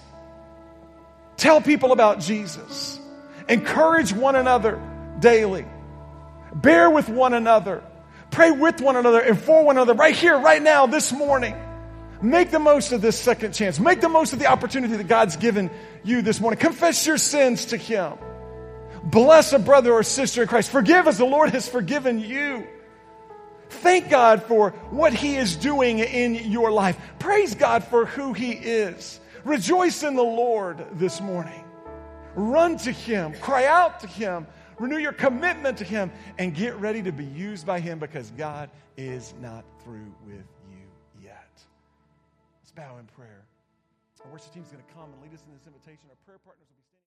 Tell 1.38 1.60
people 1.60 1.92
about 1.92 2.20
Jesus. 2.20 3.00
Encourage 3.50 4.14
one 4.14 4.36
another 4.36 4.80
daily. 5.20 5.66
Bear 6.54 6.88
with 6.88 7.10
one 7.10 7.34
another. 7.34 7.84
Pray 8.30 8.52
with 8.52 8.80
one 8.80 8.96
another 8.96 9.22
and 9.22 9.42
for 9.42 9.66
one 9.66 9.78
another 9.78 9.96
right 9.96 10.16
here, 10.16 10.38
right 10.38 10.62
now, 10.62 10.86
this 10.86 11.12
morning. 11.12 11.56
Make 12.22 12.52
the 12.52 12.60
most 12.60 12.92
of 12.92 13.02
this 13.02 13.18
second 13.20 13.54
chance. 13.54 13.80
Make 13.80 14.02
the 14.02 14.10
most 14.10 14.34
of 14.34 14.40
the 14.40 14.48
opportunity 14.48 14.96
that 14.96 15.08
God's 15.08 15.38
given 15.38 15.72
you 16.04 16.22
this 16.22 16.40
morning. 16.40 16.60
Confess 16.60 17.06
your 17.06 17.18
sins 17.18 17.66
to 17.68 17.78
Him. 17.78 18.14
Bless 19.04 19.54
a 19.54 19.60
brother 19.60 19.92
or 19.92 20.04
sister 20.04 20.44
in 20.44 20.48
Christ. 20.48 20.70
Forgive 20.70 21.08
as 21.08 21.18
the 21.18 21.26
Lord 21.26 21.50
has 21.50 21.68
forgiven 21.68 22.20
you. 22.20 22.68
Thank 23.70 24.10
God 24.10 24.44
for 24.44 24.72
what 24.92 25.14
He 25.14 25.36
is 25.36 25.56
doing 25.56 26.00
in 26.00 26.36
your 26.36 26.72
life. 26.72 26.98
Praise 27.18 27.56
God 27.56 27.84
for 27.84 28.06
who 28.06 28.34
He 28.34 28.52
is. 28.52 29.20
Rejoice 29.44 30.04
in 30.04 30.16
the 30.16 30.24
Lord 30.24 30.86
this 30.94 31.20
morning. 31.22 31.64
Run 32.36 32.78
to 32.78 32.92
Him. 32.92 33.34
Cry 33.40 33.66
out 33.66 34.02
to 34.02 34.08
Him 34.08 34.46
renew 34.82 34.98
your 34.98 35.14
commitment 35.14 35.78
to 35.78 35.84
Him, 35.84 36.12
and 36.38 36.54
get 36.54 36.76
ready 36.78 37.02
to 37.04 37.12
be 37.12 37.26
used 37.26 37.66
by 37.66 37.80
Him 37.80 38.00
because 38.00 38.32
God 38.32 38.70
is 38.98 39.34
not 39.40 39.64
through 39.84 40.14
with 40.26 40.44
bow 42.82 42.98
in 42.98 43.06
prayer. 43.14 43.46
Our 44.26 44.34
worship 44.34 44.58
team 44.58 44.66
is 44.66 44.74
going 44.74 44.82
to 44.82 44.94
come 44.98 45.14
and 45.14 45.22
lead 45.22 45.38
us 45.38 45.46
in 45.46 45.54
this 45.54 45.70
invitation. 45.70 46.10
Our 46.10 46.18
prayer 46.26 46.42
partners 46.42 46.66